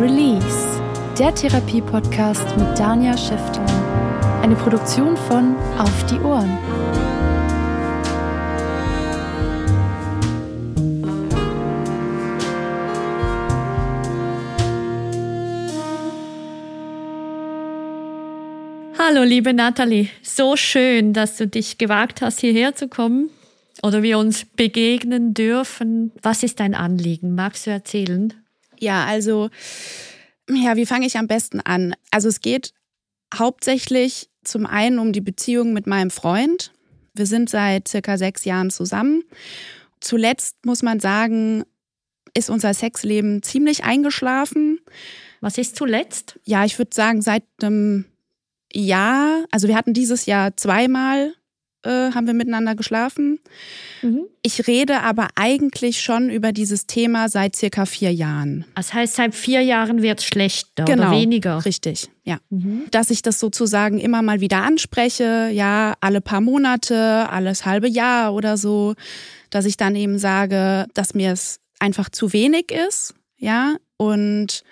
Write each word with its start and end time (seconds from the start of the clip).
Release, 0.00 0.82
der 1.18 1.34
Therapie-Podcast 1.34 2.54
mit 2.58 2.78
Dania 2.78 3.16
Schäfter. 3.16 3.64
Eine 4.42 4.54
Produktion 4.54 5.16
von 5.16 5.56
Auf 5.78 6.04
die 6.04 6.18
Ohren. 6.20 6.58
Hallo, 18.98 19.22
liebe 19.22 19.54
Nathalie. 19.54 20.10
So 20.22 20.56
schön, 20.56 21.14
dass 21.14 21.38
du 21.38 21.46
dich 21.46 21.78
gewagt 21.78 22.20
hast, 22.20 22.40
hierher 22.40 22.74
zu 22.74 22.88
kommen 22.88 23.30
oder 23.82 24.02
wir 24.02 24.18
uns 24.18 24.44
begegnen 24.44 25.32
dürfen. 25.32 26.12
Was 26.20 26.42
ist 26.42 26.60
dein 26.60 26.74
Anliegen? 26.74 27.34
Magst 27.34 27.66
du 27.66 27.70
erzählen? 27.70 28.34
Ja, 28.80 29.04
also, 29.04 29.50
ja, 30.50 30.76
wie 30.76 30.86
fange 30.86 31.06
ich 31.06 31.16
am 31.16 31.26
besten 31.26 31.60
an? 31.60 31.94
Also 32.10 32.28
es 32.28 32.40
geht 32.40 32.72
hauptsächlich 33.34 34.30
zum 34.44 34.66
einen 34.66 34.98
um 34.98 35.12
die 35.12 35.20
Beziehung 35.20 35.72
mit 35.72 35.86
meinem 35.86 36.10
Freund. 36.10 36.72
Wir 37.14 37.26
sind 37.26 37.50
seit 37.50 37.88
circa 37.88 38.18
sechs 38.18 38.44
Jahren 38.44 38.70
zusammen. 38.70 39.24
Zuletzt 40.00 40.64
muss 40.64 40.82
man 40.82 41.00
sagen, 41.00 41.64
ist 42.34 42.50
unser 42.50 42.74
Sexleben 42.74 43.42
ziemlich 43.42 43.84
eingeschlafen. 43.84 44.78
Was 45.40 45.58
ist 45.58 45.76
zuletzt? 45.76 46.38
Ja, 46.44 46.64
ich 46.64 46.78
würde 46.78 46.94
sagen, 46.94 47.22
seit 47.22 47.44
einem 47.62 48.04
Jahr, 48.72 49.44
also 49.50 49.68
wir 49.68 49.76
hatten 49.76 49.94
dieses 49.94 50.26
Jahr 50.26 50.56
zweimal, 50.56 51.34
äh, 51.86 52.14
haben 52.14 52.26
wir 52.26 52.34
miteinander 52.34 52.74
geschlafen. 52.74 53.38
Mhm. 54.02 54.26
Ich 54.42 54.66
rede 54.66 55.00
aber 55.02 55.28
eigentlich 55.36 56.00
schon 56.00 56.28
über 56.30 56.52
dieses 56.52 56.86
Thema 56.86 57.28
seit 57.28 57.56
circa 57.56 57.86
vier 57.86 58.12
Jahren. 58.12 58.64
Das 58.74 58.92
heißt, 58.92 59.14
seit 59.14 59.34
vier 59.34 59.62
Jahren 59.62 60.02
wird 60.02 60.20
es 60.20 60.26
schlechter 60.26 60.84
Genau. 60.84 61.08
oder 61.08 61.20
weniger. 61.20 61.64
Richtig, 61.64 62.08
ja. 62.24 62.38
Mhm. 62.50 62.84
Dass 62.90 63.10
ich 63.10 63.22
das 63.22 63.38
sozusagen 63.40 63.98
immer 63.98 64.22
mal 64.22 64.40
wieder 64.40 64.62
anspreche, 64.62 65.48
ja, 65.52 65.94
alle 66.00 66.20
paar 66.20 66.40
Monate, 66.40 67.28
alles 67.30 67.64
halbe 67.64 67.88
Jahr 67.88 68.34
oder 68.34 68.56
so, 68.56 68.94
dass 69.50 69.64
ich 69.64 69.76
dann 69.76 69.94
eben 69.96 70.18
sage, 70.18 70.86
dass 70.94 71.14
mir 71.14 71.32
es 71.32 71.60
einfach 71.78 72.10
zu 72.10 72.32
wenig 72.32 72.70
ist, 72.72 73.14
ja, 73.38 73.76
und 73.96 74.62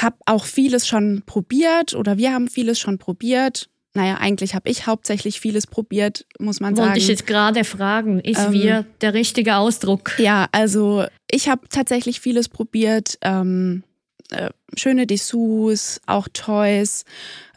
habe 0.00 0.16
auch 0.26 0.44
vieles 0.46 0.86
schon 0.86 1.22
probiert 1.26 1.94
oder 1.94 2.16
wir 2.16 2.32
haben 2.32 2.48
vieles 2.48 2.78
schon 2.80 2.98
probiert. 2.98 3.68
Naja, 3.94 4.16
eigentlich 4.18 4.56
habe 4.56 4.68
ich 4.68 4.86
hauptsächlich 4.88 5.40
vieles 5.40 5.68
probiert, 5.68 6.26
muss 6.40 6.60
man 6.60 6.76
Wollte 6.76 6.88
sagen. 6.88 6.98
ich 6.98 7.08
jetzt 7.08 7.26
gerade 7.26 7.62
fragen, 7.62 8.18
ist 8.18 8.40
Ähm, 8.40 8.52
wir 8.52 8.86
der 9.00 9.14
richtige 9.14 9.56
Ausdruck? 9.56 10.18
Ja, 10.18 10.48
also 10.50 11.06
ich 11.30 11.48
habe 11.48 11.68
tatsächlich 11.68 12.20
vieles 12.20 12.48
probiert. 12.48 13.18
Ähm, 13.22 13.84
äh, 14.30 14.50
schöne 14.76 15.06
Dessous, 15.06 16.00
auch 16.06 16.26
Toys. 16.32 17.04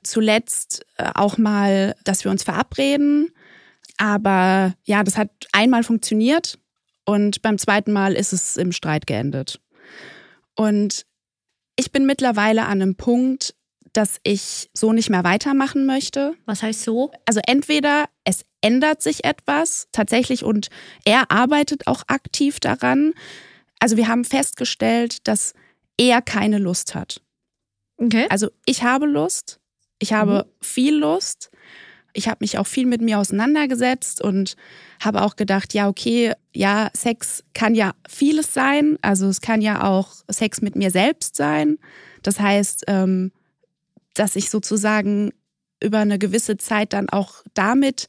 Zuletzt 0.03 0.85
äh, 0.97 1.09
auch 1.15 1.39
mal, 1.39 1.95
dass 2.03 2.23
wir 2.23 2.29
uns 2.29 2.43
verabreden. 2.43 3.29
Aber 3.97 4.75
ja, 4.83 5.03
das 5.03 5.17
hat 5.17 5.31
einmal 5.53 5.83
funktioniert 5.83 6.59
und 7.03 7.41
beim 7.41 7.57
zweiten 7.57 7.91
Mal 7.91 8.13
ist 8.13 8.31
es 8.31 8.57
im 8.57 8.71
Streit 8.71 9.07
geendet. 9.07 9.59
Und 10.55 11.05
ich 11.77 11.91
bin 11.91 12.05
mittlerweile 12.05 12.65
an 12.65 12.81
einem 12.81 12.95
Punkt, 12.95 13.55
dass 13.97 14.19
ich 14.21 14.69
so 14.75 14.93
nicht 14.93 15.09
mehr 15.09 15.23
weitermachen 15.23 15.87
möchte 15.87 16.35
Was 16.45 16.61
heißt 16.61 16.83
so? 16.83 17.11
also 17.25 17.39
entweder 17.47 18.05
es 18.25 18.45
ändert 18.61 19.01
sich 19.01 19.25
etwas 19.25 19.87
tatsächlich 19.91 20.43
und 20.43 20.67
er 21.03 21.31
arbeitet 21.31 21.87
auch 21.87 22.03
aktiv 22.05 22.59
daran. 22.59 23.13
Also 23.79 23.97
wir 23.97 24.07
haben 24.07 24.23
festgestellt, 24.23 25.27
dass 25.27 25.55
er 25.97 26.21
keine 26.21 26.59
Lust 26.59 26.93
hat. 26.93 27.21
Okay. 27.97 28.27
Also 28.29 28.49
ich 28.65 28.83
habe 28.83 29.07
Lust, 29.07 29.59
ich 29.97 30.13
habe 30.13 30.45
viel 30.61 30.95
Lust. 30.95 31.49
Ich 32.13 32.27
habe 32.27 32.37
mich 32.41 32.57
auch 32.57 32.67
viel 32.67 32.85
mit 32.85 33.01
mir 33.01 33.19
auseinandergesetzt 33.19 34.23
und 34.23 34.55
habe 35.03 35.21
auch 35.21 35.35
gedacht, 35.35 35.73
ja, 35.75 35.87
okay, 35.87 36.33
ja, 36.53 36.89
Sex 36.95 37.43
kann 37.53 37.75
ja 37.75 37.93
vieles 38.07 38.53
sein. 38.53 38.97
Also 39.01 39.27
es 39.27 39.41
kann 39.41 39.61
ja 39.61 39.83
auch 39.83 40.09
Sex 40.29 40.61
mit 40.61 40.75
mir 40.75 40.89
selbst 40.89 41.35
sein. 41.35 41.77
Das 42.23 42.39
heißt, 42.39 42.85
ähm, 42.87 43.31
dass 44.19 44.35
ich 44.35 44.49
sozusagen 44.49 45.31
über 45.81 45.99
eine 45.99 46.19
gewisse 46.19 46.57
Zeit 46.57 46.93
dann 46.93 47.09
auch 47.09 47.43
damit 47.53 48.07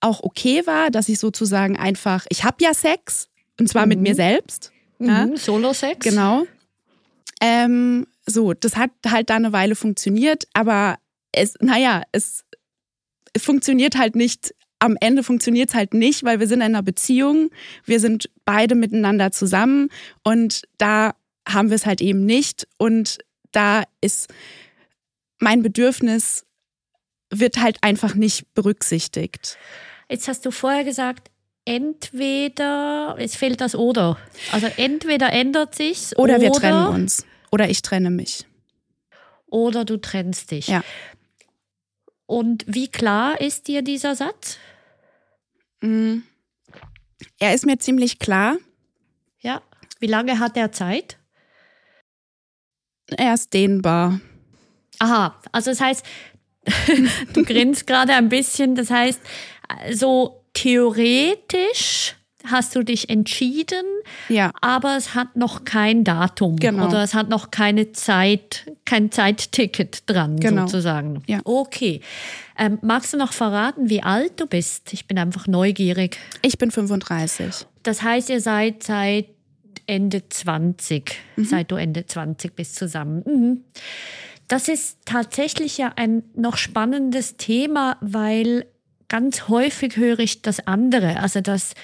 auch 0.00 0.22
okay 0.22 0.66
war, 0.66 0.90
dass 0.90 1.08
ich 1.08 1.18
sozusagen 1.18 1.76
einfach, 1.76 2.26
ich 2.28 2.44
habe 2.44 2.56
ja 2.60 2.74
Sex 2.74 3.28
und 3.58 3.68
zwar 3.68 3.86
mit 3.86 3.98
mir 4.00 4.14
selbst. 4.14 4.72
Ja? 4.98 5.26
Mhm. 5.26 5.36
Solo-Sex? 5.36 6.04
Genau. 6.04 6.44
Ähm, 7.40 8.06
so, 8.26 8.52
das 8.52 8.76
hat 8.76 8.90
halt 9.06 9.30
da 9.30 9.36
eine 9.36 9.52
Weile 9.52 9.74
funktioniert, 9.74 10.46
aber 10.52 10.98
es, 11.32 11.54
naja, 11.60 12.02
es, 12.12 12.44
es 13.32 13.44
funktioniert 13.44 13.96
halt 13.96 14.16
nicht. 14.16 14.54
Am 14.80 14.96
Ende 15.00 15.22
funktioniert 15.22 15.70
es 15.70 15.74
halt 15.74 15.94
nicht, 15.94 16.24
weil 16.24 16.40
wir 16.40 16.46
sind 16.46 16.60
in 16.60 16.66
einer 16.66 16.82
Beziehung, 16.82 17.50
wir 17.84 18.00
sind 18.00 18.30
beide 18.44 18.74
miteinander 18.74 19.32
zusammen 19.32 19.88
und 20.22 20.62
da 20.78 21.14
haben 21.48 21.70
wir 21.70 21.76
es 21.76 21.86
halt 21.86 22.00
eben 22.00 22.24
nicht 22.26 22.68
und 22.76 23.18
da 23.50 23.84
ist 24.00 24.28
mein 25.38 25.62
Bedürfnis 25.62 26.44
wird 27.30 27.58
halt 27.58 27.78
einfach 27.82 28.14
nicht 28.14 28.54
berücksichtigt. 28.54 29.58
Jetzt 30.08 30.28
hast 30.28 30.46
du 30.46 30.50
vorher 30.50 30.84
gesagt, 30.84 31.30
entweder, 31.64 33.16
es 33.18 33.36
fehlt 33.36 33.60
das 33.60 33.74
oder. 33.74 34.16
Also 34.52 34.68
entweder 34.76 35.32
ändert 35.32 35.74
sich's 35.74 36.16
Oder 36.16 36.40
wir 36.40 36.52
trennen 36.52 36.86
uns. 36.86 37.26
Oder 37.50 37.68
ich 37.68 37.82
trenne 37.82 38.10
mich. 38.10 38.46
Oder 39.46 39.84
du 39.84 39.98
trennst 39.98 40.50
dich. 40.50 40.68
Ja. 40.68 40.82
Und 42.26 42.64
wie 42.66 42.88
klar 42.88 43.40
ist 43.40 43.68
dir 43.68 43.82
dieser 43.82 44.14
Satz? 44.14 44.58
Mm. 45.80 46.18
Er 47.38 47.54
ist 47.54 47.66
mir 47.66 47.78
ziemlich 47.78 48.18
klar. 48.18 48.56
Ja. 49.40 49.62
Wie 50.00 50.06
lange 50.06 50.38
hat 50.38 50.56
er 50.56 50.72
Zeit? 50.72 51.18
Er 53.06 53.34
ist 53.34 53.54
dehnbar. 53.54 54.20
Aha, 55.00 55.34
also 55.52 55.70
das 55.70 55.80
heißt, 55.80 56.04
du 57.32 57.44
grinst 57.44 57.86
gerade 57.86 58.14
ein 58.14 58.28
bisschen, 58.28 58.74
das 58.74 58.90
heißt, 58.90 59.20
so 59.92 60.42
theoretisch 60.54 62.14
hast 62.44 62.74
du 62.76 62.82
dich 62.82 63.10
entschieden, 63.10 63.84
Ja. 64.28 64.52
aber 64.62 64.96
es 64.96 65.14
hat 65.14 65.36
noch 65.36 65.64
kein 65.64 66.04
Datum 66.04 66.56
Genau. 66.56 66.86
oder 66.86 67.02
es 67.02 67.12
hat 67.12 67.28
noch 67.28 67.50
keine 67.50 67.92
Zeit, 67.92 68.64
kein 68.86 69.10
Zeitticket 69.10 70.04
dran 70.08 70.36
Genau. 70.38 70.62
sozusagen. 70.62 71.22
Ja. 71.26 71.40
Okay. 71.44 72.00
Ähm, 72.56 72.78
magst 72.80 73.12
du 73.12 73.18
noch 73.18 73.32
verraten, 73.32 73.90
wie 73.90 74.02
alt 74.02 74.40
du 74.40 74.46
bist? 74.46 74.92
Ich 74.92 75.06
bin 75.06 75.18
einfach 75.18 75.46
neugierig. 75.46 76.16
Ich 76.42 76.56
bin 76.58 76.70
35. 76.70 77.66
Das 77.82 78.02
heißt, 78.02 78.30
ihr 78.30 78.40
seid 78.40 78.82
seit 78.82 79.26
Ende 79.86 80.26
20, 80.28 81.16
seit 81.36 81.70
du 81.70 81.76
Ende 81.76 82.06
20 82.06 82.54
bist 82.54 82.76
zusammen. 82.76 83.22
Mhm. 83.26 83.64
Das 84.48 84.68
ist 84.68 84.98
tatsächlich 85.04 85.78
ja 85.78 85.92
ein 85.96 86.22
noch 86.34 86.56
spannendes 86.56 87.36
Thema, 87.36 87.98
weil 88.00 88.66
ganz 89.08 89.48
häufig 89.48 89.96
höre 89.96 90.18
ich 90.18 90.42
das 90.42 90.66
andere, 90.66 91.20
also 91.20 91.40
dass 91.40 91.74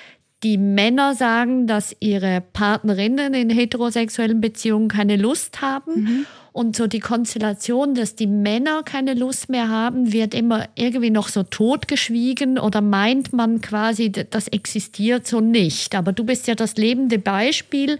die 0.43 0.58
Männer 0.58 1.14
sagen, 1.14 1.66
dass 1.66 1.96
ihre 2.00 2.43
Partnerinnen 2.52 3.32
in 3.32 3.49
heterosexuellen 3.49 4.40
Beziehungen 4.43 4.88
keine 4.88 5.16
Lust 5.16 5.62
haben. 5.62 6.26
Und 6.52 6.76
so 6.76 6.87
die 6.87 7.00
Konstellation, 7.00 7.94
dass 7.94 8.14
die 8.14 8.26
Männer 8.26 8.82
keine 8.84 9.14
Lust 9.14 9.49
mehr 9.49 9.69
haben, 9.70 10.12
wird 10.12 10.34
immer 10.34 10.69
irgendwie 10.76 11.10
noch 11.10 11.28
so 11.28 11.43
totgeschwiegen 11.43 12.58
oder 12.58 12.81
meint 12.81 13.32
man 13.32 13.60
quasi, 13.60 14.12
das 14.12 14.49
existiert 14.49 15.26
so 15.26 15.40
nicht. 15.40 15.94
Aber 15.94 16.12
du 16.12 16.25
bist 16.25 16.46
ja 16.46 16.55
das 16.55 16.76
lebende 16.76 17.19
Beispiel, 17.19 17.99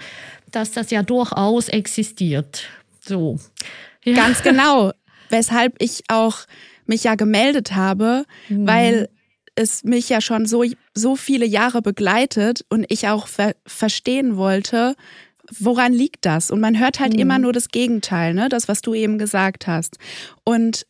dass 0.53 0.71
das 0.71 0.91
ja 0.91 1.03
durchaus 1.03 1.69
existiert. 1.69 2.65
So. 3.01 3.41
Ja. 4.05 4.15
Ganz 4.15 4.43
genau. 4.43 4.93
Weshalb 5.31 5.75
ich 5.81 6.05
auch 6.09 6.39
mich 6.87 7.05
ja 7.05 7.15
gemeldet 7.15 7.75
habe, 7.75 8.25
weil 8.49 9.09
es 9.55 9.85
mich 9.85 10.09
ja 10.09 10.21
schon 10.21 10.47
so, 10.47 10.65
so 10.95 11.17
viele 11.17 11.47
Jahre 11.47 11.83
begleitet 11.83 12.65
und 12.69 12.87
ich 12.89 13.09
auch 13.09 13.27
ver 13.27 13.55
verstehen 13.67 14.37
wollte, 14.37 14.95
woran 15.59 15.93
liegt 15.93 16.25
das? 16.27 16.51
Und 16.51 16.61
man 16.61 16.79
hört 16.79 17.01
halt 17.01 17.15
mhm. 17.15 17.21
immer 17.21 17.39
nur 17.39 17.53
das 17.53 17.69
Gegenteil, 17.69 18.35
ne? 18.35 18.49
Das, 18.49 18.69
was 18.69 18.83
du 18.83 18.95
eben 18.95 19.19
gesagt 19.19 19.67
hast. 19.67 19.99
Und 20.45 20.87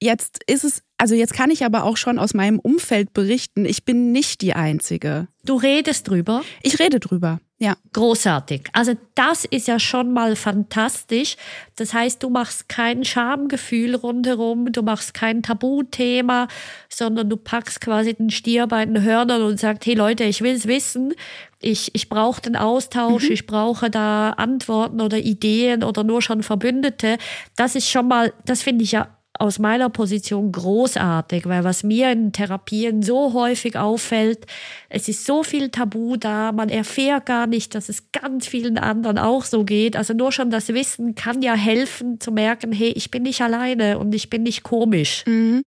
jetzt 0.00 0.40
ist 0.46 0.64
es, 0.64 0.82
also 0.96 1.14
jetzt 1.14 1.34
kann 1.34 1.50
ich 1.50 1.64
aber 1.64 1.84
auch 1.84 1.96
schon 1.96 2.18
aus 2.18 2.34
meinem 2.34 2.58
Umfeld 2.58 3.12
berichten, 3.12 3.64
ich 3.64 3.84
bin 3.84 4.12
nicht 4.12 4.40
die 4.40 4.54
Einzige. 4.54 5.28
Du 5.44 5.56
redest 5.56 6.08
drüber? 6.08 6.42
Ich 6.62 6.78
rede 6.78 7.00
drüber. 7.00 7.40
Ja. 7.60 7.76
Großartig. 7.92 8.68
Also 8.72 8.92
das 9.16 9.44
ist 9.44 9.66
ja 9.66 9.80
schon 9.80 10.12
mal 10.12 10.36
fantastisch. 10.36 11.36
Das 11.74 11.92
heißt, 11.92 12.22
du 12.22 12.30
machst 12.30 12.68
kein 12.68 13.04
Schamgefühl 13.04 13.96
rundherum, 13.96 14.70
du 14.70 14.82
machst 14.82 15.12
kein 15.14 15.42
Tabuthema, 15.42 16.46
sondern 16.88 17.28
du 17.28 17.36
packst 17.36 17.80
quasi 17.80 18.14
den 18.14 18.30
Stier 18.30 18.68
bei 18.68 18.84
den 18.84 19.02
Hörnern 19.02 19.42
und 19.42 19.58
sagst, 19.58 19.86
hey 19.86 19.94
Leute, 19.94 20.22
ich 20.22 20.40
will 20.40 20.54
es 20.54 20.68
wissen. 20.68 21.14
Ich, 21.60 21.92
ich 21.96 22.08
brauche 22.08 22.40
den 22.40 22.54
Austausch, 22.54 23.24
mhm. 23.24 23.32
ich 23.32 23.46
brauche 23.46 23.90
da 23.90 24.30
Antworten 24.30 25.00
oder 25.00 25.18
Ideen 25.18 25.82
oder 25.82 26.04
nur 26.04 26.22
schon 26.22 26.44
Verbündete. 26.44 27.18
Das 27.56 27.74
ist 27.74 27.90
schon 27.90 28.06
mal, 28.06 28.32
das 28.44 28.62
finde 28.62 28.84
ich 28.84 28.92
ja 28.92 29.08
aus 29.38 29.58
meiner 29.58 29.88
Position 29.88 30.52
großartig, 30.52 31.46
weil 31.46 31.64
was 31.64 31.82
mir 31.82 32.10
in 32.12 32.32
Therapien 32.32 33.02
so 33.02 33.32
häufig 33.32 33.76
auffällt, 33.76 34.46
es 34.88 35.08
ist 35.08 35.24
so 35.24 35.42
viel 35.42 35.70
Tabu 35.70 36.16
da, 36.16 36.52
man 36.52 36.68
erfährt 36.68 37.26
gar 37.26 37.46
nicht, 37.46 37.74
dass 37.74 37.88
es 37.88 38.10
ganz 38.12 38.46
vielen 38.46 38.78
anderen 38.78 39.18
auch 39.18 39.44
so 39.44 39.64
geht. 39.64 39.96
Also 39.96 40.14
nur 40.14 40.32
schon 40.32 40.50
das 40.50 40.68
Wissen 40.68 41.14
kann 41.14 41.42
ja 41.42 41.54
helfen 41.54 42.20
zu 42.20 42.32
merken, 42.32 42.72
hey, 42.72 42.90
ich 42.90 43.10
bin 43.10 43.22
nicht 43.22 43.40
alleine 43.40 43.98
und 43.98 44.14
ich 44.14 44.30
bin 44.30 44.42
nicht 44.42 44.62
komisch. 44.62 45.24
Mhm. 45.26 45.62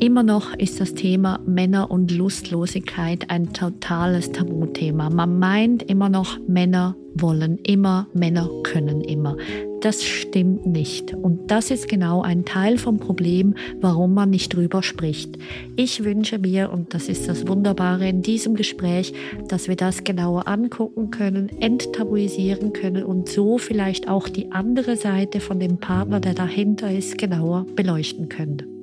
Immer 0.00 0.22
noch 0.22 0.52
ist 0.54 0.80
das 0.80 0.94
Thema 0.94 1.40
Männer 1.46 1.90
und 1.90 2.10
Lustlosigkeit 2.10 3.30
ein 3.30 3.52
totales 3.52 4.32
Tabuthema. 4.32 5.08
Man 5.08 5.38
meint 5.38 5.82
immer 5.84 6.08
noch, 6.08 6.38
Männer 6.46 6.96
wollen 7.14 7.58
immer, 7.58 8.08
Männer 8.12 8.50
können 8.64 9.00
immer. 9.00 9.36
Das 9.80 10.02
stimmt 10.02 10.66
nicht. 10.66 11.14
Und 11.14 11.50
das 11.50 11.70
ist 11.70 11.88
genau 11.88 12.22
ein 12.22 12.44
Teil 12.44 12.76
vom 12.76 12.98
Problem, 12.98 13.54
warum 13.80 14.14
man 14.14 14.30
nicht 14.30 14.54
drüber 14.54 14.82
spricht. 14.82 15.38
Ich 15.76 16.02
wünsche 16.04 16.38
mir, 16.38 16.72
und 16.72 16.92
das 16.92 17.08
ist 17.08 17.28
das 17.28 17.46
Wunderbare 17.46 18.08
in 18.08 18.20
diesem 18.20 18.56
Gespräch, 18.56 19.12
dass 19.48 19.68
wir 19.68 19.76
das 19.76 20.02
genauer 20.02 20.48
angucken 20.48 21.10
können, 21.10 21.50
enttabuisieren 21.60 22.72
können 22.72 23.04
und 23.04 23.28
so 23.28 23.58
vielleicht 23.58 24.08
auch 24.08 24.28
die 24.28 24.50
andere 24.52 24.96
Seite 24.96 25.40
von 25.40 25.60
dem 25.60 25.78
Partner, 25.78 26.18
der 26.18 26.34
dahinter 26.34 26.90
ist, 26.90 27.16
genauer 27.16 27.66
beleuchten 27.76 28.28
können. 28.28 28.73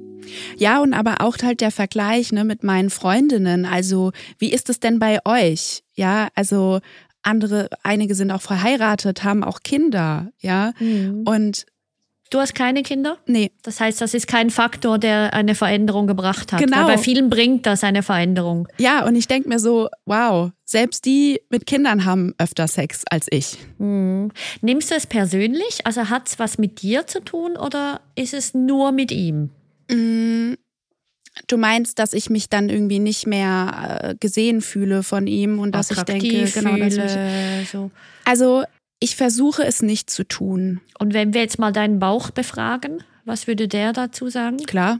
Ja, 0.57 0.81
und 0.81 0.93
aber 0.93 1.21
auch 1.21 1.37
halt 1.41 1.61
der 1.61 1.71
Vergleich 1.71 2.31
ne, 2.31 2.43
mit 2.43 2.63
meinen 2.63 2.89
Freundinnen. 2.89 3.65
Also, 3.65 4.11
wie 4.37 4.51
ist 4.51 4.69
es 4.69 4.79
denn 4.79 4.99
bei 4.99 5.19
euch? 5.25 5.83
Ja, 5.93 6.29
also 6.35 6.79
andere, 7.23 7.69
einige 7.83 8.15
sind 8.15 8.31
auch 8.31 8.41
verheiratet, 8.41 9.23
haben 9.23 9.43
auch 9.43 9.61
Kinder, 9.63 10.31
ja. 10.39 10.73
Mhm. 10.79 11.23
Und 11.25 11.65
Du 12.31 12.39
hast 12.39 12.55
keine 12.55 12.81
Kinder? 12.81 13.17
Nee. 13.25 13.51
Das 13.61 13.81
heißt, 13.81 13.99
das 13.99 14.13
ist 14.13 14.25
kein 14.25 14.51
Faktor, 14.51 14.97
der 14.97 15.33
eine 15.33 15.53
Veränderung 15.53 16.07
gebracht 16.07 16.53
hat. 16.53 16.61
Genau. 16.61 16.77
Weil 16.77 16.95
bei 16.95 16.97
vielen 16.97 17.29
bringt 17.29 17.65
das 17.65 17.83
eine 17.83 18.03
Veränderung. 18.03 18.69
Ja, 18.77 19.05
und 19.05 19.17
ich 19.17 19.27
denke 19.27 19.49
mir 19.49 19.59
so, 19.59 19.89
wow, 20.05 20.51
selbst 20.63 21.03
die 21.03 21.41
mit 21.49 21.65
Kindern 21.65 22.05
haben 22.05 22.33
öfter 22.37 22.69
Sex 22.69 23.03
als 23.09 23.27
ich. 23.29 23.57
Mhm. 23.79 24.31
Nimmst 24.61 24.91
du 24.91 24.95
es 24.95 25.07
persönlich? 25.07 25.85
Also 25.85 26.09
hat 26.09 26.29
es 26.29 26.39
was 26.39 26.57
mit 26.57 26.81
dir 26.81 27.05
zu 27.05 27.19
tun 27.19 27.57
oder 27.57 27.99
ist 28.15 28.33
es 28.33 28.53
nur 28.53 28.93
mit 28.93 29.11
ihm? 29.11 29.49
Mm, 29.91 30.53
du 31.47 31.57
meinst, 31.57 31.99
dass 31.99 32.13
ich 32.13 32.29
mich 32.29 32.49
dann 32.49 32.69
irgendwie 32.69 32.99
nicht 32.99 33.27
mehr 33.27 33.99
äh, 34.03 34.15
gesehen 34.19 34.61
fühle 34.61 35.03
von 35.03 35.27
ihm 35.27 35.59
und 35.59 35.73
dass 35.73 35.91
ich 35.91 36.01
denke, 36.03 36.49
genau, 36.51 36.77
dass 36.77 36.95
ich, 36.95 37.69
so. 37.69 37.91
Also 38.25 38.63
ich 38.99 39.15
versuche 39.15 39.63
es 39.63 39.81
nicht 39.81 40.09
zu 40.09 40.27
tun. 40.27 40.81
Und 40.99 41.13
wenn 41.13 41.33
wir 41.33 41.41
jetzt 41.41 41.59
mal 41.59 41.71
deinen 41.71 41.99
Bauch 41.99 42.31
befragen, 42.31 43.03
was 43.25 43.47
würde 43.47 43.67
der 43.67 43.93
dazu 43.93 44.29
sagen? 44.29 44.57
Klar, 44.57 44.99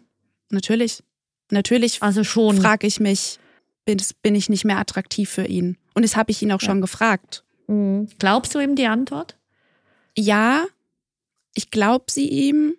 natürlich. 0.50 1.04
Natürlich 1.52 2.02
also 2.02 2.24
schon. 2.24 2.58
frage 2.58 2.88
ich 2.88 3.00
mich, 3.00 3.40
bin, 3.86 4.02
bin, 4.22 4.36
ich 4.36 4.50
nicht 4.50 4.66
mehr 4.66 4.80
attraktiv 4.80 5.30
für 5.30 5.46
ihn? 5.46 5.78
Und 5.94 6.04
das 6.04 6.16
habe 6.16 6.32
ich 6.32 6.42
ihn 6.42 6.52
auch 6.52 6.62
ja. 6.62 6.68
schon 6.68 6.82
gefragt. 6.82 7.44
Mhm. 7.68 8.08
Glaubst 8.20 8.56
du 8.56 8.60
ihm 8.60 8.76
die 8.76 8.88
Antwort? 8.88 9.38
Ja, 10.18 10.66
ich 11.54 11.72
glaube 11.72 12.06
sie 12.10 12.28
ihm, 12.28 12.74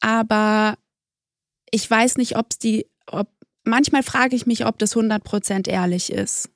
aber 0.00 0.76
ich 1.70 1.90
weiß 1.90 2.16
nicht, 2.16 2.36
ob 2.36 2.46
es 2.50 2.58
die, 2.58 2.86
ob, 3.06 3.28
manchmal 3.64 4.02
frage 4.02 4.36
ich 4.36 4.46
mich, 4.46 4.66
ob 4.66 4.78
das 4.78 4.96
100% 4.96 5.68
ehrlich 5.68 6.12
ist. 6.12 6.50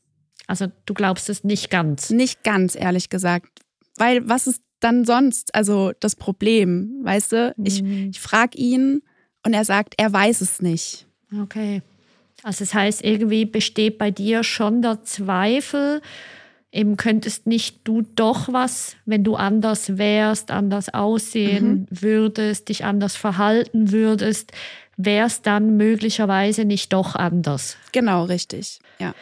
Also 0.46 0.66
du 0.86 0.94
glaubst 0.94 1.28
es 1.28 1.44
nicht 1.44 1.70
ganz? 1.70 2.10
Nicht 2.10 2.42
ganz, 2.42 2.74
ehrlich 2.74 3.08
gesagt. 3.08 3.48
Weil 3.96 4.28
was 4.28 4.46
ist 4.46 4.62
dann 4.80 5.04
sonst, 5.04 5.54
also 5.54 5.92
das 6.00 6.16
Problem, 6.16 7.00
weißt 7.02 7.32
du? 7.32 7.54
Ich, 7.62 7.82
mhm. 7.82 8.10
ich 8.10 8.20
frage 8.20 8.58
ihn 8.58 9.02
und 9.44 9.52
er 9.52 9.64
sagt, 9.64 9.94
er 9.98 10.12
weiß 10.12 10.40
es 10.40 10.60
nicht. 10.60 11.06
Okay. 11.42 11.82
Also 12.42 12.64
das 12.64 12.74
heißt, 12.74 13.04
irgendwie 13.04 13.44
besteht 13.44 13.98
bei 13.98 14.10
dir 14.10 14.42
schon 14.42 14.82
der 14.82 15.04
Zweifel, 15.04 16.00
eben 16.72 16.96
könntest 16.96 17.46
nicht 17.46 17.80
du 17.84 18.02
doch 18.02 18.52
was, 18.52 18.96
wenn 19.04 19.24
du 19.24 19.36
anders 19.36 19.98
wärst, 19.98 20.50
anders 20.50 20.92
aussehen 20.92 21.86
mhm. 21.90 22.02
würdest, 22.02 22.68
dich 22.68 22.84
anders 22.84 23.16
verhalten 23.16 23.92
würdest, 23.92 24.52
wäre 25.04 25.26
es 25.26 25.42
dann 25.42 25.76
möglicherweise 25.76 26.64
nicht 26.64 26.92
doch 26.92 27.14
anders. 27.14 27.76
Genau, 27.92 28.24
richtig. 28.24 28.80
Ja. 28.98 29.14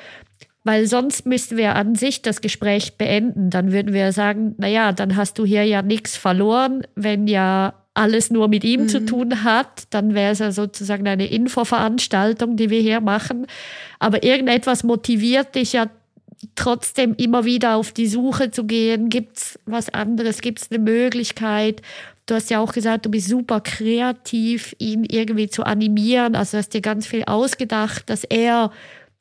Weil 0.65 0.87
sonst 0.87 1.25
müssten 1.25 1.57
wir 1.57 1.77
an 1.77 1.95
sich 1.95 2.23
das 2.23 2.41
Gespräch 2.41 2.99
beenden. 2.99 3.51
Dann 3.51 3.73
würden 3.73 3.95
wir 3.95 4.13
sagen, 4.13 4.55
naja, 4.59 4.93
dann 4.93 5.17
hast 5.17 5.39
du 5.39 5.45
hier 5.45 5.65
ja 5.65 5.83
nichts 5.83 6.17
verloren, 6.17 6.83
wenn 6.95 7.27
ja 7.27 7.75
alles 7.99 8.31
nur 8.31 8.49
mit 8.49 8.65
ihm 8.65 8.83
mhm. 8.83 8.89
zu 8.89 9.05
tun 9.05 9.43
hat, 9.43 9.85
dann 9.91 10.15
wäre 10.15 10.33
es 10.33 10.39
ja 10.39 10.53
sozusagen 10.53 11.07
eine 11.09 11.27
Infoveranstaltung, 11.27 12.57
die 12.57 12.71
wir 12.71 12.81
hier 12.81 13.01
machen. 13.01 13.47
Aber 13.99 14.23
irgendetwas 14.23 14.85
motiviert 14.85 15.57
dich 15.57 15.73
ja 15.73 15.87
trotzdem 16.55 17.15
immer 17.15 17.45
wieder 17.45 17.77
auf 17.77 17.93
die 17.93 18.07
Suche 18.07 18.51
zu 18.51 18.65
gehen. 18.65 19.09
Gibt 19.09 19.39
es 19.39 19.59
was 19.67 19.89
anderes? 19.89 20.41
Gibt 20.41 20.61
es 20.61 20.71
eine 20.71 20.79
Möglichkeit? 20.79 21.83
Du 22.27 22.35
hast 22.35 22.51
ja 22.51 22.61
auch 22.61 22.73
gesagt, 22.73 23.07
du 23.07 23.11
bist 23.11 23.29
super 23.29 23.61
kreativ, 23.61 24.75
ihn 24.79 25.05
irgendwie 25.05 25.49
zu 25.49 25.65
animieren. 25.65 26.37
Also 26.37 26.59
hast 26.59 26.75
dir 26.75 26.83
ganz 26.83 27.07
viel 27.07 27.25
ausgedacht, 27.25 28.11
dass 28.11 28.25
er 28.25 28.71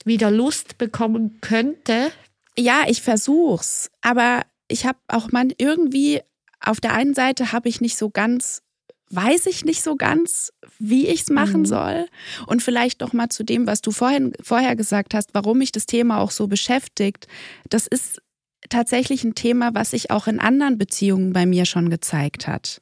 wieder 0.03 0.29
Lust 0.29 0.77
bekommen 0.77 1.39
könnte. 1.41 2.11
Ja, 2.57 2.83
ich 2.87 3.01
versuch's. 3.01 3.89
Aber 4.01 4.41
ich 4.67 4.85
habe 4.85 4.99
auch 5.07 5.31
man 5.31 5.53
irgendwie 5.57 6.21
auf 6.59 6.81
der 6.81 6.93
einen 6.93 7.13
Seite 7.13 7.51
habe 7.51 7.69
ich 7.69 7.81
nicht 7.81 7.97
so 7.97 8.09
ganz 8.09 8.61
weiß 9.09 9.45
ich 9.45 9.63
nicht 9.63 9.81
so 9.81 9.95
ganz, 9.95 10.51
wie 10.79 11.07
ich 11.07 11.21
es 11.21 11.29
machen 11.29 11.61
mhm. 11.61 11.65
soll. 11.65 12.07
Und 12.45 12.61
vielleicht 12.61 13.01
noch 13.01 13.13
mal 13.13 13.29
zu 13.29 13.43
dem, 13.43 13.67
was 13.67 13.81
du 13.81 13.91
vorhin, 13.91 14.33
vorher 14.41 14.75
gesagt 14.75 15.13
hast, 15.13 15.29
warum 15.33 15.59
mich 15.59 15.71
das 15.71 15.85
Thema 15.85 16.19
auch 16.19 16.31
so 16.31 16.47
beschäftigt. 16.47 17.27
Das 17.69 17.87
ist 17.87 18.21
tatsächlich 18.69 19.23
ein 19.23 19.35
Thema, 19.35 19.73
was 19.73 19.91
sich 19.91 20.11
auch 20.11 20.27
in 20.27 20.39
anderen 20.39 20.77
Beziehungen 20.77 21.33
bei 21.33 21.45
mir 21.45 21.65
schon 21.65 21.89
gezeigt 21.89 22.47
hat. 22.47 22.81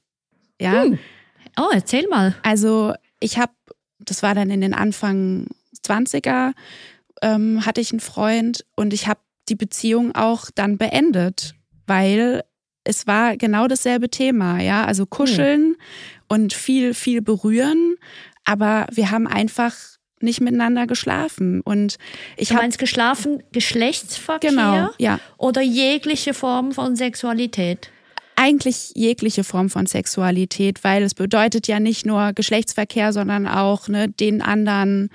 Ja. 0.59 0.83
Hm. 0.83 0.99
Oh, 1.57 1.69
erzähl 1.71 2.07
mal. 2.07 2.35
Also 2.43 2.93
ich 3.19 3.37
habe, 3.37 3.53
das 3.99 4.23
war 4.23 4.35
dann 4.35 4.49
in 4.49 4.61
den 4.61 4.73
Anfang 4.73 5.47
20er, 5.85 6.53
ähm, 7.21 7.65
hatte 7.65 7.81
ich 7.81 7.91
einen 7.91 7.99
Freund 7.99 8.65
und 8.75 8.93
ich 8.93 9.07
habe 9.07 9.19
die 9.47 9.55
Beziehung 9.55 10.15
auch 10.15 10.49
dann 10.53 10.77
beendet, 10.77 11.53
weil 11.85 12.43
es 12.83 13.07
war 13.07 13.37
genau 13.37 13.67
dasselbe 13.67 14.09
Thema, 14.09 14.61
ja, 14.61 14.85
also 14.85 15.05
kuscheln 15.05 15.61
hm. 15.61 15.75
Und 16.27 16.53
viel, 16.53 16.93
viel 16.93 17.21
berühren, 17.21 17.95
aber 18.43 18.87
wir 18.91 19.11
haben 19.11 19.27
einfach 19.27 19.75
nicht 20.21 20.41
miteinander 20.41 20.87
geschlafen 20.87 21.61
und 21.61 21.97
ich 22.37 22.53
habe 22.53 22.67
geschlafen 22.69 23.43
Geschlechtsverkehr 23.51 24.49
genau, 24.49 24.89
ja. 24.97 25.19
oder 25.37 25.61
jegliche 25.61 26.33
Form 26.33 26.71
von 26.71 26.95
Sexualität 26.95 27.91
eigentlich 28.35 28.91
jegliche 28.95 29.43
Form 29.43 29.69
von 29.69 29.85
Sexualität, 29.85 30.83
weil 30.83 31.03
es 31.03 31.13
bedeutet 31.13 31.67
ja 31.67 31.79
nicht 31.79 32.05
nur 32.05 32.33
Geschlechtsverkehr, 32.33 33.13
sondern 33.13 33.47
auch 33.47 33.87
ne, 33.87 34.09
den 34.09 34.41
anderen 34.41 35.09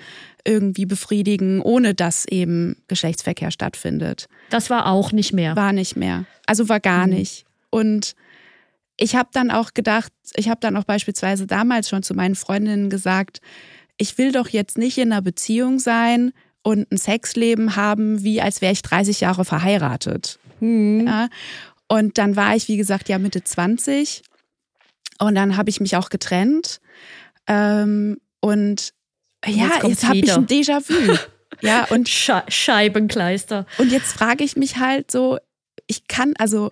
irgendwie 0.44 0.86
befriedigen, 0.86 1.60
ohne 1.60 1.94
dass 1.94 2.24
eben 2.26 2.76
Geschlechtsverkehr 2.88 3.50
stattfindet. 3.50 4.26
Das 4.48 4.70
war 4.70 4.86
auch 4.86 5.12
nicht 5.12 5.32
mehr. 5.32 5.54
War 5.54 5.72
nicht 5.72 5.96
mehr. 5.96 6.24
Also 6.46 6.68
war 6.68 6.80
gar 6.80 7.06
mhm. 7.06 7.14
nicht. 7.14 7.44
Und 7.68 8.14
ich 9.00 9.16
habe 9.16 9.30
dann 9.32 9.50
auch 9.50 9.72
gedacht, 9.72 10.12
ich 10.36 10.48
habe 10.50 10.60
dann 10.60 10.76
auch 10.76 10.84
beispielsweise 10.84 11.46
damals 11.46 11.88
schon 11.88 12.02
zu 12.02 12.14
meinen 12.14 12.34
Freundinnen 12.34 12.90
gesagt, 12.90 13.40
ich 13.96 14.18
will 14.18 14.30
doch 14.30 14.48
jetzt 14.48 14.76
nicht 14.76 14.98
in 14.98 15.10
einer 15.10 15.22
Beziehung 15.22 15.78
sein 15.78 16.32
und 16.62 16.92
ein 16.92 16.98
Sexleben 16.98 17.76
haben, 17.76 18.22
wie 18.22 18.42
als 18.42 18.60
wäre 18.60 18.74
ich 18.74 18.82
30 18.82 19.20
Jahre 19.20 19.46
verheiratet. 19.46 20.38
Mhm. 20.60 21.06
Ja? 21.06 21.28
Und 21.88 22.18
dann 22.18 22.36
war 22.36 22.54
ich, 22.54 22.68
wie 22.68 22.76
gesagt, 22.76 23.08
ja 23.08 23.18
Mitte 23.18 23.42
20. 23.42 24.22
Und 25.18 25.34
dann 25.34 25.56
habe 25.56 25.70
ich 25.70 25.80
mich 25.80 25.96
auch 25.96 26.10
getrennt. 26.10 26.80
Ähm, 27.46 28.18
Und 28.40 28.92
Jetzt 29.46 29.56
ja, 29.56 29.68
kommt's 29.80 30.02
jetzt 30.02 30.08
habe 30.08 30.18
ich 30.18 30.32
ein 30.32 30.46
Déjà-vu. 30.46 31.16
ja, 31.62 31.84
und, 31.86 32.08
Sche 32.10 32.42
Scheibenkleister. 32.48 33.64
und 33.78 33.90
jetzt 33.90 34.12
frage 34.12 34.44
ich 34.44 34.56
mich 34.56 34.76
halt 34.76 35.10
so, 35.10 35.38
ich 35.86 36.06
kann, 36.06 36.34
also, 36.38 36.70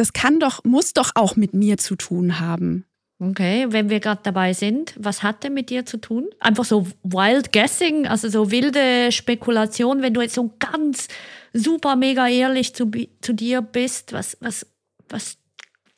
das 0.00 0.14
kann 0.14 0.40
doch, 0.40 0.64
muss 0.64 0.94
doch 0.94 1.10
auch 1.14 1.36
mit 1.36 1.52
mir 1.52 1.76
zu 1.76 1.94
tun 1.94 2.40
haben. 2.40 2.86
Okay, 3.18 3.66
wenn 3.68 3.90
wir 3.90 4.00
gerade 4.00 4.22
dabei 4.24 4.54
sind, 4.54 4.94
was 4.96 5.22
hat 5.22 5.44
denn 5.44 5.52
mit 5.52 5.68
dir 5.68 5.84
zu 5.84 5.98
tun? 5.98 6.30
Einfach 6.38 6.64
so 6.64 6.86
wild 7.02 7.52
guessing, 7.52 8.06
also 8.06 8.30
so 8.30 8.50
wilde 8.50 9.12
Spekulation, 9.12 10.00
wenn 10.00 10.14
du 10.14 10.22
jetzt 10.22 10.36
so 10.36 10.54
ganz 10.58 11.08
super 11.52 11.96
mega 11.96 12.26
ehrlich 12.26 12.74
zu, 12.74 12.90
zu 13.20 13.34
dir 13.34 13.60
bist, 13.60 14.14
was, 14.14 14.38
was, 14.40 14.66
was 15.10 15.36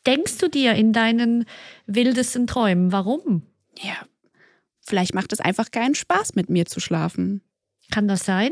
denkst 0.04 0.38
du 0.38 0.48
dir 0.48 0.74
in 0.74 0.92
deinen 0.92 1.44
wildesten 1.86 2.48
Träumen? 2.48 2.90
Warum? 2.90 3.42
Ja, 3.78 3.94
vielleicht 4.84 5.14
macht 5.14 5.32
es 5.32 5.38
einfach 5.38 5.70
keinen 5.70 5.94
Spaß, 5.94 6.34
mit 6.34 6.50
mir 6.50 6.66
zu 6.66 6.80
schlafen. 6.80 7.40
Kann 7.92 8.08
das 8.08 8.24
sein? 8.24 8.50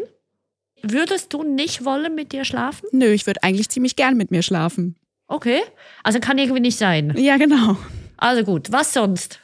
Würdest 0.81 1.33
du 1.33 1.43
nicht 1.43 1.85
wollen 1.85 2.15
mit 2.15 2.31
dir 2.31 2.45
schlafen? 2.45 2.87
Nö, 2.93 3.09
ich 3.09 3.27
würde 3.27 3.43
eigentlich 3.43 3.69
ziemlich 3.69 3.97
gern 3.97 4.17
mit 4.17 4.31
mir 4.31 4.43
schlafen. 4.43 4.95
Okay, 5.31 5.63
also 6.03 6.19
kann 6.19 6.39
irgendwie 6.39 6.61
nicht 6.61 6.77
sein. 6.77 7.15
Ja, 7.17 7.37
genau. 7.37 7.77
Also 8.17 8.43
gut, 8.43 8.73
was 8.73 8.93
sonst? 8.93 9.39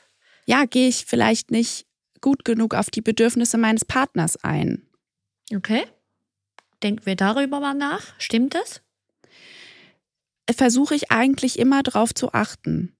Ja, 0.45 0.65
gehe 0.65 0.89
ich 0.89 1.05
vielleicht 1.07 1.53
nicht 1.53 1.87
gut 2.21 2.45
genug 2.45 2.75
auf 2.75 2.91
die 2.91 3.03
Bedürfnisse 3.03 3.57
meines 3.57 3.85
Partners 3.85 4.37
ein. 4.43 4.83
Okay, 5.55 5.85
denken 6.83 7.07
wir 7.07 7.15
darüber 7.15 7.61
mal 7.61 7.73
nach. 7.73 8.03
Stimmt 8.19 8.57
das? 8.57 8.83
Versuche 10.51 10.97
ich 10.97 11.13
eigentlich 11.13 11.57
immer 11.57 11.85
drauf 11.85 12.13
zu 12.13 12.33
achten. 12.33 12.97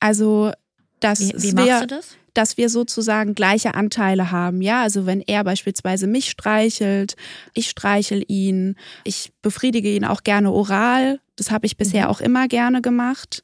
Also, 0.00 0.50
dass 0.98 1.20
Wie, 1.20 1.40
wie 1.40 1.52
machst 1.52 1.82
du 1.82 1.86
das? 1.86 2.16
Dass 2.34 2.56
wir 2.56 2.68
sozusagen 2.68 3.34
gleiche 3.34 3.74
Anteile 3.74 4.30
haben. 4.30 4.60
Ja, 4.60 4.82
also 4.82 5.06
wenn 5.06 5.20
er 5.20 5.44
beispielsweise 5.44 6.06
mich 6.06 6.30
streichelt, 6.30 7.16
ich 7.54 7.70
streichel 7.70 8.24
ihn, 8.28 8.76
ich 9.04 9.32
befriedige 9.40 9.94
ihn 9.94 10.04
auch 10.04 10.22
gerne 10.22 10.50
oral. 10.52 11.20
Das 11.36 11.50
habe 11.50 11.66
ich 11.66 11.76
bisher 11.76 12.10
auch 12.10 12.20
immer 12.20 12.48
gerne 12.48 12.82
gemacht 12.82 13.42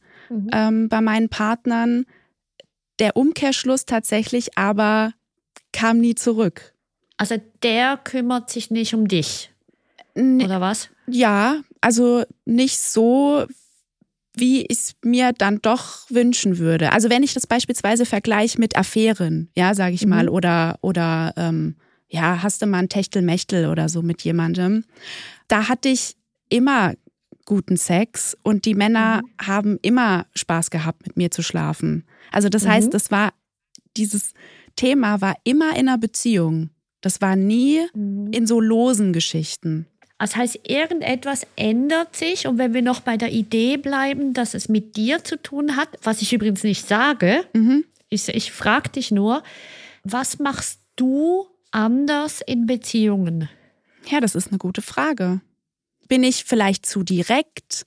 ähm, 0.52 0.88
bei 0.88 1.00
meinen 1.00 1.28
Partnern. 1.28 2.04
Der 2.98 3.16
Umkehrschluss 3.16 3.86
tatsächlich 3.86 4.56
aber 4.58 5.12
kam 5.72 5.98
nie 5.98 6.14
zurück. 6.14 6.74
Also 7.16 7.36
der 7.62 7.96
kümmert 7.98 8.50
sich 8.50 8.70
nicht 8.70 8.94
um 8.94 9.08
dich, 9.08 9.50
N- 10.14 10.42
oder 10.42 10.60
was? 10.60 10.88
Ja, 11.06 11.56
also 11.80 12.24
nicht 12.44 12.78
so, 12.78 13.44
wie 14.40 14.62
ich 14.62 14.78
es 14.78 14.94
mir 15.04 15.32
dann 15.32 15.60
doch 15.62 16.10
wünschen 16.10 16.58
würde. 16.58 16.92
Also 16.92 17.10
wenn 17.10 17.22
ich 17.22 17.34
das 17.34 17.46
beispielsweise 17.46 18.06
vergleiche 18.06 18.58
mit 18.58 18.76
Affären, 18.76 19.50
ja, 19.54 19.74
sage 19.74 19.94
ich 19.94 20.06
mal, 20.06 20.28
oder, 20.28 20.78
oder 20.80 21.32
ähm, 21.36 21.76
ja, 22.08 22.42
hast 22.42 22.62
du 22.62 22.66
mal 22.66 22.78
ein 22.78 22.88
Techtelmechtel 22.88 23.66
oder 23.66 23.88
so 23.88 24.02
mit 24.02 24.22
jemandem, 24.22 24.84
da 25.48 25.68
hatte 25.68 25.88
ich 25.88 26.16
immer 26.48 26.94
guten 27.44 27.76
Sex 27.76 28.36
und 28.42 28.64
die 28.64 28.74
Männer 28.74 29.22
haben 29.40 29.78
immer 29.82 30.26
Spaß 30.34 30.70
gehabt, 30.70 31.06
mit 31.06 31.16
mir 31.16 31.30
zu 31.30 31.42
schlafen. 31.42 32.04
Also 32.30 32.48
das 32.48 32.66
heißt, 32.66 32.92
das 32.92 33.10
war, 33.10 33.32
dieses 33.96 34.34
Thema 34.76 35.20
war 35.20 35.34
immer 35.44 35.72
in 35.72 35.88
einer 35.88 35.98
Beziehung. 35.98 36.70
Das 37.00 37.20
war 37.20 37.34
nie 37.36 37.80
in 37.94 38.46
so 38.46 38.60
losen 38.60 39.12
Geschichten. 39.12 39.86
Das 40.20 40.36
heißt, 40.36 40.68
irgendetwas 40.68 41.46
ändert 41.56 42.14
sich 42.14 42.46
und 42.46 42.58
wenn 42.58 42.74
wir 42.74 42.82
noch 42.82 43.00
bei 43.00 43.16
der 43.16 43.32
Idee 43.32 43.78
bleiben, 43.78 44.34
dass 44.34 44.52
es 44.52 44.68
mit 44.68 44.96
dir 44.96 45.24
zu 45.24 45.40
tun 45.42 45.76
hat, 45.76 45.88
was 46.02 46.20
ich 46.20 46.34
übrigens 46.34 46.62
nicht 46.62 46.86
sage, 46.86 47.46
ich, 48.10 48.28
ich 48.28 48.52
frage 48.52 48.90
dich 48.90 49.10
nur, 49.10 49.42
was 50.04 50.38
machst 50.38 50.80
du 50.96 51.48
anders 51.70 52.42
in 52.42 52.66
Beziehungen? 52.66 53.48
Ja, 54.08 54.20
das 54.20 54.34
ist 54.34 54.48
eine 54.48 54.58
gute 54.58 54.82
Frage. 54.82 55.40
Bin 56.06 56.22
ich 56.22 56.44
vielleicht 56.44 56.84
zu 56.84 57.02
direkt? 57.02 57.86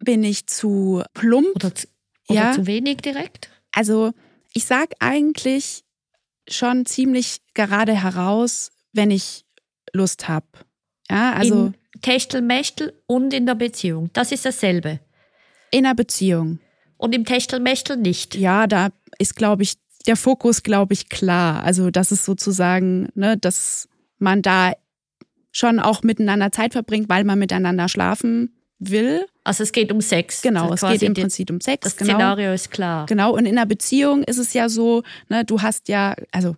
Bin 0.00 0.24
ich 0.24 0.48
zu 0.48 1.04
plump? 1.14 1.54
Oder, 1.54 1.74
zu, 1.76 1.86
oder 2.28 2.40
Ja. 2.40 2.52
zu 2.52 2.66
wenig 2.66 2.98
direkt? 2.98 3.50
Also 3.70 4.12
ich 4.52 4.64
sag 4.64 4.94
eigentlich 4.98 5.84
schon 6.48 6.86
ziemlich 6.86 7.38
gerade 7.54 7.92
heraus, 7.94 8.72
wenn 8.92 9.12
ich 9.12 9.44
Lust 9.92 10.26
habe. 10.28 10.46
Ja, 11.10 11.32
also 11.32 11.66
in 11.66 11.74
Techtelmechtel 12.02 12.92
und 13.06 13.32
in 13.32 13.46
der 13.46 13.54
Beziehung. 13.54 14.10
Das 14.12 14.32
ist 14.32 14.44
dasselbe. 14.44 15.00
in 15.70 15.86
einer 15.86 15.94
Beziehung. 15.94 16.60
Und 16.96 17.14
im 17.14 17.24
Techtelmechtel 17.24 17.96
nicht. 17.96 18.34
Ja, 18.36 18.66
da 18.66 18.90
ist, 19.18 19.36
glaube 19.36 19.64
ich, 19.64 19.74
der 20.06 20.16
Fokus, 20.16 20.62
glaube 20.62 20.92
ich, 20.94 21.08
klar. 21.08 21.64
Also 21.64 21.90
das 21.90 22.12
ist 22.12 22.24
sozusagen, 22.24 23.08
ne, 23.14 23.36
dass 23.36 23.88
man 24.18 24.42
da 24.42 24.72
schon 25.50 25.80
auch 25.80 26.02
miteinander 26.02 26.52
Zeit 26.52 26.72
verbringt, 26.72 27.08
weil 27.08 27.24
man 27.24 27.38
miteinander 27.38 27.88
schlafen 27.88 28.54
will. 28.78 29.26
Also 29.44 29.62
es 29.62 29.72
geht 29.72 29.92
um 29.92 30.00
Sex. 30.00 30.42
Genau, 30.42 30.70
Also 30.70 30.86
es 30.86 30.92
geht 30.92 31.02
im 31.02 31.14
Prinzip 31.14 31.50
um 31.50 31.60
Sex. 31.60 31.84
Das 31.84 31.96
genau. 31.96 32.14
Szenario 32.14 32.52
ist 32.52 32.70
klar. 32.70 33.06
Genau, 33.06 33.32
und 33.34 33.46
in 33.46 33.56
einer 33.56 33.66
Beziehung 33.66 34.22
ist 34.24 34.38
es 34.38 34.52
ja 34.52 34.68
so, 34.68 35.02
ne, 35.28 35.44
du 35.44 35.62
hast 35.62 35.88
ja, 35.88 36.14
also 36.32 36.56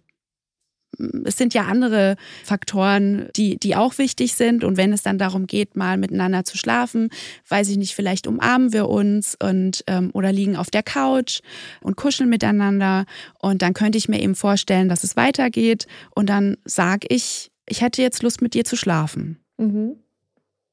es 1.25 1.37
sind 1.37 1.55
ja 1.55 1.67
andere 1.67 2.17
Faktoren, 2.45 3.29
die, 3.37 3.59
die 3.59 3.77
auch 3.77 3.99
wichtig 3.99 4.35
sind. 4.35 4.65
Und 4.65 4.77
wenn 4.77 4.93
es 4.93 5.03
dann 5.03 5.19
darum 5.19 5.47
geht, 5.47 5.77
mal 5.77 5.97
miteinander 5.97 6.45
zu 6.45 6.57
schlafen, 6.57 7.11
weiß 7.49 7.69
ich 7.69 7.77
nicht, 7.77 7.95
vielleicht 7.95 8.27
umarmen 8.27 8.73
wir 8.73 8.89
uns 8.89 9.37
und 9.41 9.85
ähm, 9.87 10.11
oder 10.13 10.33
liegen 10.33 10.57
auf 10.57 10.71
der 10.71 10.83
Couch 10.83 11.41
und 11.81 11.97
kuscheln 11.97 12.29
miteinander. 12.29 13.05
Und 13.39 13.63
dann 13.63 13.75
könnte 13.75 13.99
ich 13.99 14.09
mir 14.09 14.21
eben 14.21 14.35
vorstellen, 14.35 14.89
dass 14.89 15.05
es 15.05 15.17
weitergeht. 15.17 15.87
Und 16.15 16.29
dann 16.29 16.57
sage 16.65 17.07
ich, 17.11 17.51
ich 17.69 17.81
hätte 17.81 18.03
jetzt 18.03 18.23
Lust, 18.23 18.43
mit 18.43 18.55
dir 18.55 18.65
zu 18.65 18.77
schlafen. 18.77 19.39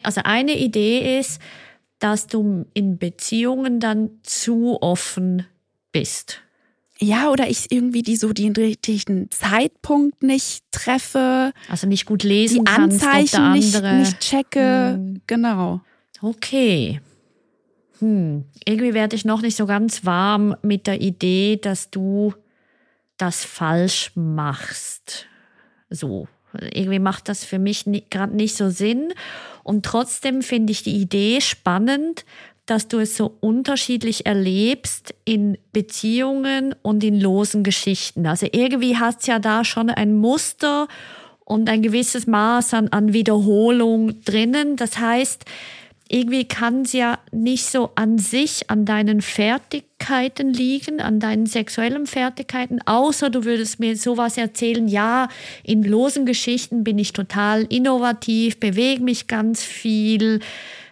Also 0.03 0.22
eine 0.24 0.58
Idee 0.58 1.20
ist, 1.20 1.42
dass 2.00 2.27
du 2.27 2.65
in 2.74 2.98
Beziehungen 2.98 3.80
dann 3.80 4.10
zu 4.24 4.82
offen 4.82 5.48
bist. 5.92 6.42
Ja, 7.00 7.30
oder 7.30 7.50
ich 7.50 7.72
irgendwie 7.72 8.02
die 8.02 8.16
so 8.16 8.34
den 8.34 8.54
richtigen 8.54 9.30
Zeitpunkt 9.32 10.24
nicht 10.24 10.64
treffe. 10.72 11.52
Also 11.70 11.88
nicht 11.88 12.06
gut 12.06 12.24
lesen 12.24 12.66
die 12.66 12.72
kannst, 12.72 13.04
Anzeichen 13.04 13.52
nicht, 13.54 13.76
andere. 13.76 13.96
nicht 13.96 14.20
checke. 14.20 15.00
Genau. 15.28 15.82
Okay. 16.22 17.02
Hm. 18.00 18.46
Irgendwie 18.66 18.94
werde 18.94 19.16
ich 19.16 19.26
noch 19.26 19.42
nicht 19.42 19.58
so 19.58 19.66
ganz 19.66 20.06
warm 20.06 20.56
mit 20.62 20.88
der 20.88 21.02
Idee, 21.02 21.58
dass 21.58 21.90
du 21.90 22.34
das 23.18 23.44
falsch 23.44 24.12
machst. 24.16 25.26
So. 25.90 26.28
Irgendwie 26.54 27.00
macht 27.00 27.30
das 27.30 27.44
für 27.44 27.60
mich 27.60 27.86
gerade 28.10 28.36
nicht 28.36 28.56
so 28.56 28.70
Sinn. 28.70 29.14
Und 29.64 29.86
trotzdem 29.86 30.42
finde 30.42 30.72
ich 30.72 30.84
die 30.84 30.96
Idee 30.96 31.42
spannend, 31.42 32.26
dass 32.65 32.88
du 32.88 33.00
es 33.00 33.17
so 33.17 33.36
unterschiedlich 33.41 34.25
erlebst 34.25 35.13
in 35.25 35.58
Beziehungen 35.74 36.74
und 36.82 37.03
in 37.03 37.20
losen 37.20 37.63
Geschichten. 37.63 38.25
Also 38.25 38.48
irgendwie 38.51 38.98
hat 38.98 39.20
es 39.20 39.27
ja 39.27 39.39
da 39.39 39.65
schon 39.65 39.89
ein 39.89 40.15
Muster 40.15 40.88
und 41.46 41.70
ein 41.70 41.82
gewisses 41.82 42.25
Maß 42.25 42.74
an, 42.74 42.88
an 42.89 43.12
Wiederholung 43.12 44.24
drinnen. 44.24 44.77
Das 44.77 44.98
heißt, 44.98 45.43
irgendwie 46.08 46.46
kann 46.46 46.84
es 46.84 46.93
ja 46.93 47.17
nicht 47.32 47.65
so 47.65 47.91
an 47.96 48.17
sich, 48.17 48.70
an 48.70 48.86
deinen 48.86 49.22
Fertigkeiten 49.22 50.53
liegen, 50.53 51.01
an 51.01 51.20
deinen 51.20 51.48
sexuellen 51.48 52.05
Fertigkeiten, 52.05 52.82
außer 52.86 53.29
du 53.29 53.46
würdest 53.46 53.79
mir 53.79 53.98
sowas 53.98 54.38
erzählen, 54.38 54.88
ja, 54.88 55.27
in 55.63 55.84
losen 55.84 56.25
Geschichten 56.25 56.84
bin 56.84 57.00
ich 57.00 57.13
total 57.13 57.63
innovativ, 57.63 58.60
bewege 58.60 59.01
mich 59.01 59.27
ganz 59.27 59.63
viel, 59.63 60.39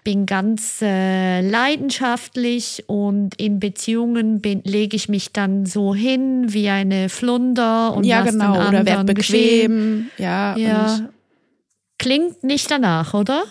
bin 0.03 0.25
ganz 0.25 0.81
äh, 0.81 1.41
leidenschaftlich 1.41 2.85
und 2.87 3.39
in 3.39 3.59
Beziehungen 3.59 4.41
bin, 4.41 4.61
lege 4.63 4.95
ich 4.95 5.09
mich 5.09 5.31
dann 5.31 5.65
so 5.65 5.93
hin 5.93 6.53
wie 6.53 6.69
eine 6.69 7.09
Flunder 7.09 7.93
und 7.93 8.03
ja, 8.03 8.21
genau. 8.21 8.53
den 8.53 8.67
Oder 8.67 8.85
werd 8.85 8.99
anderen 8.99 9.15
geschehen. 9.15 10.07
bequem. 10.07 10.11
Ja, 10.17 10.57
Ja. 10.57 11.09
Klingt 11.97 12.43
nicht 12.43 12.71
danach, 12.71 13.13
oder? 13.13 13.43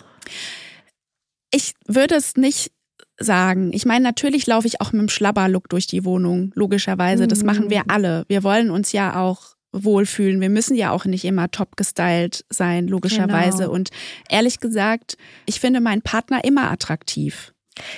ich 1.51 1.73
würde 1.85 2.15
es 2.15 2.37
nicht 2.37 2.71
sagen. 3.19 3.71
Ich 3.73 3.85
meine, 3.85 4.03
natürlich 4.03 4.47
laufe 4.47 4.67
ich 4.67 4.81
auch 4.81 4.93
mit 4.93 5.01
dem 5.01 5.09
Schlabberlook 5.09 5.69
durch 5.69 5.85
die 5.85 6.05
Wohnung, 6.05 6.51
logischerweise. 6.55 7.27
Das 7.27 7.43
machen 7.43 7.69
wir 7.69 7.83
alle. 7.89 8.25
Wir 8.27 8.43
wollen 8.43 8.71
uns 8.71 8.93
ja 8.93 9.19
auch 9.21 9.55
wohlfühlen. 9.71 10.41
Wir 10.41 10.49
müssen 10.49 10.75
ja 10.75 10.91
auch 10.91 11.05
nicht 11.05 11.25
immer 11.25 11.49
top 11.49 11.77
gestylt 11.77 12.45
sein, 12.49 12.87
logischerweise. 12.87 13.63
Genau. 13.63 13.73
Und 13.73 13.89
ehrlich 14.29 14.59
gesagt, 14.59 15.17
ich 15.45 15.59
finde 15.59 15.79
meinen 15.79 16.01
Partner 16.01 16.43
immer 16.43 16.71
attraktiv. 16.71 17.53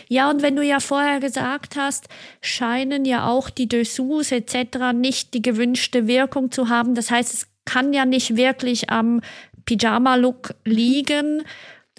Ja, 0.08 0.30
und 0.30 0.42
wenn 0.42 0.56
du 0.56 0.63
ja 0.63 0.80
vorher 0.80 1.20
gesagt 1.20 1.75
hast, 1.75 2.08
scheinen 2.42 3.06
ja 3.06 3.27
auch 3.27 3.50
die 3.50 3.68
Dessous 3.68 4.32
etc. 4.32 4.94
nicht 4.94 5.34
die 5.34 5.42
gewünschte 5.42 6.08
Wirkung 6.08 6.51
zu 6.51 6.70
haben. 6.70 6.96
Das 6.96 7.10
heißt, 7.10 7.34
es 7.34 7.48
kann 7.65 7.94
ja 7.94 8.06
nicht 8.06 8.36
wirklich 8.36 8.89
am 8.89 9.22
Pyjama-Look 9.65 10.56
liegen, 10.65 11.44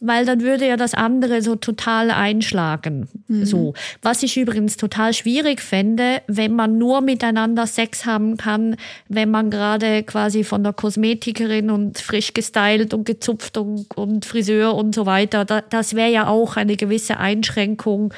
weil 0.07 0.27
dann 0.27 0.43
würde 0.43 0.69
ja 0.69 0.77
das 0.77 0.93
andere 0.93 1.41
so 1.41 1.57
total 1.57 2.11
einschlagen. 2.11 3.09
Mhm. 3.27 3.47
So. 3.47 3.75
Was 4.03 4.23
ich 4.23 4.37
übrigens 4.37 4.77
total 4.77 5.15
schwierig 5.15 5.63
fände, 5.63 6.21
wenn 6.27 6.55
man 6.55 6.77
nur 6.77 7.01
miteinander 7.01 7.67
Sex 7.67 8.05
haben 8.05 8.37
kann, 8.37 8.77
wenn 9.09 9.31
man 9.31 9.49
gerade 9.49 10.03
quasi 10.03 10.45
von 10.45 10.63
der 10.63 10.75
Kosmetikerin 10.75 11.71
und 11.71 11.99
frisch 11.99 12.35
gestylt 12.35 12.93
und 12.93 13.05
gezupft 13.05 13.57
und, 13.57 13.87
und 13.97 14.27
Friseur 14.27 14.75
und 14.75 14.95
so 14.95 15.07
weiter, 15.07 15.47
da, 15.47 15.63
das 15.63 15.95
wäre 15.95 16.11
ja 16.11 16.27
auch 16.27 16.57
eine 16.57 16.77
gewisse 16.77 17.17
Einschränkung, 17.17 18.13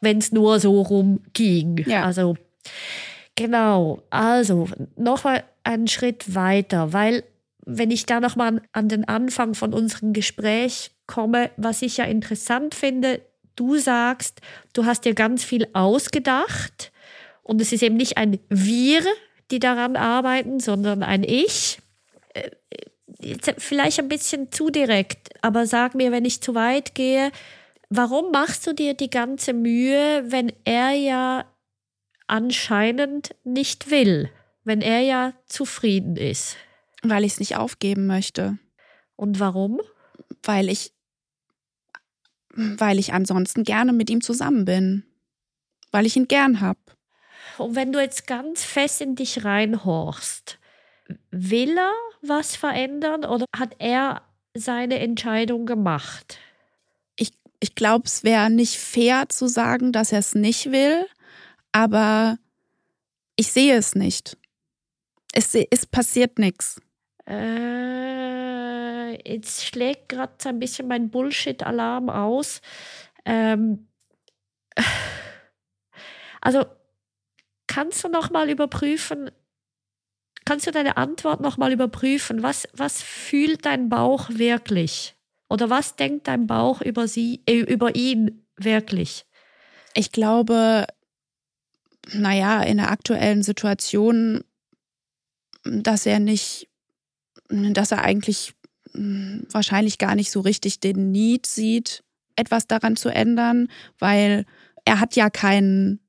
wenn 0.00 0.18
es 0.18 0.32
nur 0.32 0.58
so 0.58 0.80
rum 0.82 1.20
ging. 1.34 1.84
Ja. 1.86 2.02
Also, 2.02 2.36
genau. 3.36 4.02
Also, 4.10 4.68
noch 4.96 5.22
mal 5.22 5.44
einen 5.62 5.86
Schritt 5.86 6.34
weiter, 6.34 6.92
weil 6.92 7.22
wenn 7.64 7.92
ich 7.92 8.06
da 8.06 8.18
nochmal 8.18 8.60
an 8.72 8.88
den 8.88 9.06
Anfang 9.06 9.54
von 9.54 9.72
unserem 9.72 10.14
Gespräch 10.14 10.90
komme, 11.08 11.50
was 11.56 11.82
ich 11.82 11.96
ja 11.96 12.04
interessant 12.04 12.76
finde, 12.76 13.20
du 13.56 13.76
sagst, 13.76 14.40
du 14.72 14.84
hast 14.84 15.04
dir 15.04 15.14
ganz 15.14 15.42
viel 15.42 15.66
ausgedacht 15.72 16.92
und 17.42 17.60
es 17.60 17.72
ist 17.72 17.82
eben 17.82 17.96
nicht 17.96 18.16
ein 18.16 18.38
Wir, 18.48 19.02
die 19.50 19.58
daran 19.58 19.96
arbeiten, 19.96 20.60
sondern 20.60 21.02
ein 21.02 21.24
Ich. 21.24 21.78
Äh, 22.34 22.50
jetzt 23.20 23.52
vielleicht 23.58 23.98
ein 23.98 24.08
bisschen 24.08 24.52
zu 24.52 24.70
direkt, 24.70 25.30
aber 25.42 25.66
sag 25.66 25.94
mir, 25.94 26.12
wenn 26.12 26.24
ich 26.24 26.40
zu 26.40 26.54
weit 26.54 26.94
gehe, 26.94 27.32
warum 27.88 28.30
machst 28.30 28.66
du 28.66 28.74
dir 28.74 28.94
die 28.94 29.10
ganze 29.10 29.52
Mühe, 29.52 30.24
wenn 30.30 30.52
er 30.64 30.92
ja 30.92 31.44
anscheinend 32.26 33.34
nicht 33.44 33.90
will, 33.90 34.30
wenn 34.64 34.82
er 34.82 35.00
ja 35.00 35.32
zufrieden 35.46 36.16
ist? 36.16 36.56
Weil 37.02 37.24
ich 37.24 37.32
es 37.32 37.40
nicht 37.40 37.56
aufgeben 37.56 38.06
möchte. 38.06 38.58
Und 39.16 39.40
warum? 39.40 39.80
Weil 40.42 40.68
ich, 40.68 40.92
weil 42.78 42.98
ich 42.98 43.12
ansonsten 43.12 43.64
gerne 43.64 43.92
mit 43.92 44.10
ihm 44.10 44.20
zusammen 44.20 44.64
bin. 44.64 45.04
Weil 45.90 46.06
ich 46.06 46.16
ihn 46.16 46.28
gern 46.28 46.60
habe. 46.60 46.78
Und 47.56 47.74
wenn 47.74 47.92
du 47.92 48.00
jetzt 48.00 48.26
ganz 48.26 48.64
fest 48.64 49.00
in 49.00 49.16
dich 49.16 49.44
reinhorchst, 49.44 50.58
will 51.30 51.76
er 51.76 51.92
was 52.22 52.56
verändern 52.56 53.24
oder 53.24 53.46
hat 53.56 53.76
er 53.78 54.22
seine 54.54 54.98
Entscheidung 54.98 55.66
gemacht? 55.66 56.38
Ich, 57.16 57.32
ich 57.60 57.74
glaube, 57.74 58.06
es 58.06 58.24
wäre 58.24 58.50
nicht 58.50 58.76
fair 58.76 59.28
zu 59.28 59.48
sagen, 59.48 59.92
dass 59.92 60.12
er 60.12 60.18
es 60.18 60.34
nicht 60.34 60.70
will, 60.70 61.06
aber 61.72 62.38
ich 63.36 63.50
sehe 63.52 63.76
es 63.76 63.94
nicht. 63.94 64.36
Es, 65.32 65.54
es 65.54 65.86
passiert 65.86 66.38
nichts. 66.38 66.80
Äh, 67.26 68.67
jetzt 69.24 69.64
schlägt 69.64 70.08
gerade 70.08 70.34
so 70.38 70.48
ein 70.48 70.58
bisschen 70.58 70.88
mein 70.88 71.10
Bullshit-Alarm 71.10 72.10
aus. 72.10 72.60
Ähm, 73.24 73.88
also 76.40 76.64
kannst 77.66 78.02
du 78.04 78.08
noch 78.08 78.30
mal 78.30 78.50
überprüfen, 78.50 79.30
kannst 80.44 80.66
du 80.66 80.70
deine 80.70 80.96
Antwort 80.96 81.40
noch 81.40 81.56
mal 81.56 81.72
überprüfen? 81.72 82.42
Was, 82.42 82.68
was 82.72 83.02
fühlt 83.02 83.66
dein 83.66 83.88
Bauch 83.88 84.30
wirklich? 84.30 85.16
Oder 85.50 85.70
was 85.70 85.96
denkt 85.96 86.28
dein 86.28 86.46
Bauch 86.46 86.80
über 86.80 87.08
sie, 87.08 87.42
äh, 87.46 87.60
über 87.60 87.94
ihn 87.94 88.46
wirklich? 88.56 89.26
Ich 89.94 90.12
glaube, 90.12 90.86
naja, 92.12 92.62
in 92.62 92.78
der 92.78 92.90
aktuellen 92.90 93.42
Situation, 93.42 94.44
dass 95.64 96.06
er 96.06 96.18
nicht 96.18 96.68
dass 97.48 97.92
er 97.92 98.02
eigentlich 98.02 98.54
wahrscheinlich 99.52 99.98
gar 99.98 100.14
nicht 100.14 100.30
so 100.30 100.40
richtig 100.40 100.80
den 100.80 101.10
Need 101.10 101.46
sieht, 101.46 102.02
etwas 102.36 102.66
daran 102.66 102.96
zu 102.96 103.08
ändern, 103.08 103.68
weil 103.98 104.46
er 104.84 105.00
hat 105.00 105.16
ja 105.16 105.30
keinen, 105.30 106.00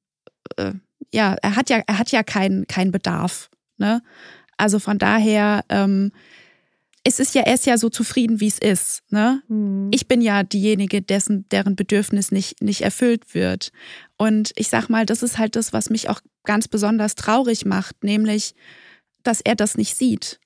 äh, 0.57 0.73
ja, 1.13 1.35
er 1.41 1.55
hat 1.55 1.69
ja, 1.69 1.81
er 1.85 1.97
hat 1.97 2.11
ja 2.11 2.23
keinen 2.23 2.67
keinen 2.67 2.91
Bedarf. 2.91 3.49
Ne? 3.77 4.01
Also 4.57 4.79
von 4.79 4.97
daher, 4.97 5.63
ähm, 5.69 6.11
es 7.03 7.19
ist 7.19 7.33
ja, 7.33 7.43
er 7.43 7.53
ist 7.53 7.65
ja 7.65 7.77
so 7.77 7.89
zufrieden, 7.89 8.39
wie 8.39 8.47
es 8.47 8.59
ist. 8.59 9.03
Ne? 9.09 9.41
Mhm. 9.47 9.89
Ich 9.91 10.07
bin 10.07 10.21
ja 10.21 10.43
diejenige, 10.43 11.01
dessen, 11.01 11.47
deren 11.49 11.75
Bedürfnis 11.75 12.31
nicht, 12.31 12.61
nicht 12.61 12.81
erfüllt 12.81 13.33
wird. 13.33 13.71
Und 14.17 14.51
ich 14.55 14.67
sag 14.67 14.89
mal, 14.89 15.05
das 15.05 15.23
ist 15.23 15.37
halt 15.37 15.55
das, 15.55 15.73
was 15.73 15.89
mich 15.89 16.09
auch 16.09 16.21
ganz 16.43 16.67
besonders 16.67 17.15
traurig 17.15 17.65
macht, 17.65 18.03
nämlich, 18.03 18.53
dass 19.23 19.41
er 19.41 19.55
das 19.55 19.77
nicht 19.77 19.95
sieht. 19.95 20.39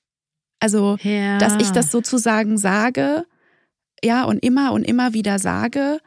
Also, 0.64 0.96
ja. 1.02 1.36
dass 1.36 1.56
ich 1.60 1.72
das 1.72 1.90
sozusagen 1.90 2.56
sage, 2.56 3.26
ja, 4.02 4.24
und 4.24 4.38
immer 4.38 4.72
und 4.72 4.84
immer 4.84 5.12
wieder 5.12 5.38
sage, 5.38 5.98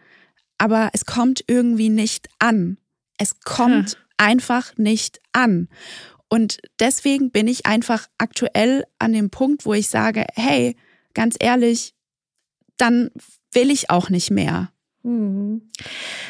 aber 0.58 0.90
es 0.94 1.06
kommt 1.06 1.44
irgendwie 1.46 1.90
nicht 1.90 2.28
an. 2.40 2.80
Es 3.20 3.40
kommt 3.42 3.92
hm. 3.92 3.98
einfach 4.18 4.76
nicht 4.76 5.22
an. 5.32 5.68
Und 6.28 6.58
deswegen 6.80 7.30
bin 7.30 7.48
ich 7.48 7.68
einfach 7.68 8.08
aktuell 8.18 8.86
an 8.98 9.14
dem 9.14 9.30
Punkt, 9.30 9.64
wo 9.64 9.76
ich 9.76 9.90
sage, 9.90 10.26
hey, 10.34 10.76
ganz 11.14 11.36
ehrlich, 11.40 11.94
dann 12.78 13.12
will 13.52 13.70
ich 13.70 13.92
auch 13.92 14.10
nicht 14.10 14.32
mehr. 14.32 14.72
Mhm. 15.04 15.70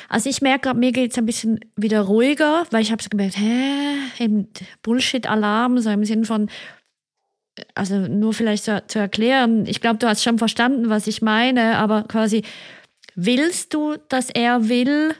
Also 0.09 0.29
ich 0.29 0.41
merke 0.41 0.73
mir 0.73 0.91
geht 0.91 1.11
es 1.11 1.17
ein 1.17 1.25
bisschen 1.25 1.61
wieder 1.77 2.01
ruhiger, 2.01 2.67
weil 2.71 2.81
ich 2.81 2.91
habe 2.91 3.01
so 3.01 3.07
gemerkt, 3.07 3.37
hä, 3.37 4.45
Bullshit-Alarm, 4.83 5.79
so 5.79 5.89
im 5.89 6.03
Sinn 6.03 6.25
von, 6.25 6.49
also 7.75 7.95
nur 7.99 8.33
vielleicht 8.33 8.63
zu, 8.63 8.83
zu 8.87 8.99
erklären, 8.99 9.65
ich 9.65 9.81
glaube, 9.81 9.97
du 9.97 10.07
hast 10.07 10.23
schon 10.23 10.37
verstanden, 10.37 10.89
was 10.89 11.07
ich 11.07 11.21
meine, 11.21 11.77
aber 11.77 12.03
quasi, 12.03 12.43
willst 13.15 13.73
du, 13.73 13.95
dass 14.09 14.29
er 14.29 14.69
will 14.69 15.15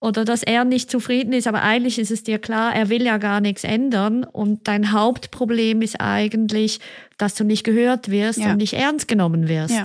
oder 0.00 0.24
dass 0.24 0.42
er 0.42 0.64
nicht 0.64 0.90
zufrieden 0.90 1.32
ist, 1.32 1.46
aber 1.46 1.62
eigentlich 1.62 1.98
ist 1.98 2.10
es 2.10 2.22
dir 2.22 2.38
klar, 2.38 2.74
er 2.74 2.88
will 2.88 3.02
ja 3.02 3.18
gar 3.18 3.40
nichts 3.40 3.64
ändern 3.64 4.24
und 4.24 4.66
dein 4.66 4.92
Hauptproblem 4.92 5.82
ist 5.82 6.00
eigentlich, 6.00 6.80
dass 7.18 7.34
du 7.34 7.44
nicht 7.44 7.64
gehört 7.64 8.10
wirst 8.10 8.38
ja. 8.38 8.50
und 8.50 8.56
nicht 8.56 8.72
ernst 8.72 9.08
genommen 9.08 9.48
wirst. 9.48 9.74
Ja. 9.74 9.82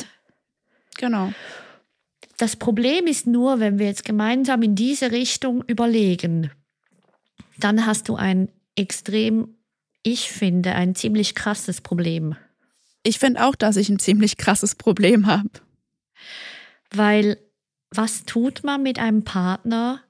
Genau. 0.97 1.33
Das 2.37 2.55
Problem 2.55 3.07
ist 3.07 3.27
nur, 3.27 3.59
wenn 3.59 3.79
wir 3.79 3.87
jetzt 3.87 4.05
gemeinsam 4.05 4.61
in 4.61 4.75
diese 4.75 5.11
Richtung 5.11 5.63
überlegen, 5.67 6.51
dann 7.57 7.85
hast 7.85 8.09
du 8.09 8.15
ein 8.15 8.49
extrem 8.75 9.54
ich 10.05 10.31
finde, 10.31 10.75
ein 10.75 10.93
ziemlich 10.93 11.33
krasses 11.33 11.81
Problem. 11.81 12.35
Ich 13.01 13.17
finde 13.17 13.43
auch, 13.43 13.55
dass 13.55 13.75
ich 13.75 13.89
ein 13.89 13.97
ziemlich 13.97 14.37
krasses 14.37 14.75
Problem 14.75 15.25
habe. 15.25 15.49
Weil 16.91 17.39
was 17.89 18.23
tut 18.23 18.63
man 18.63 18.83
mit 18.83 18.99
einem 18.99 19.23
Partner, 19.23 20.03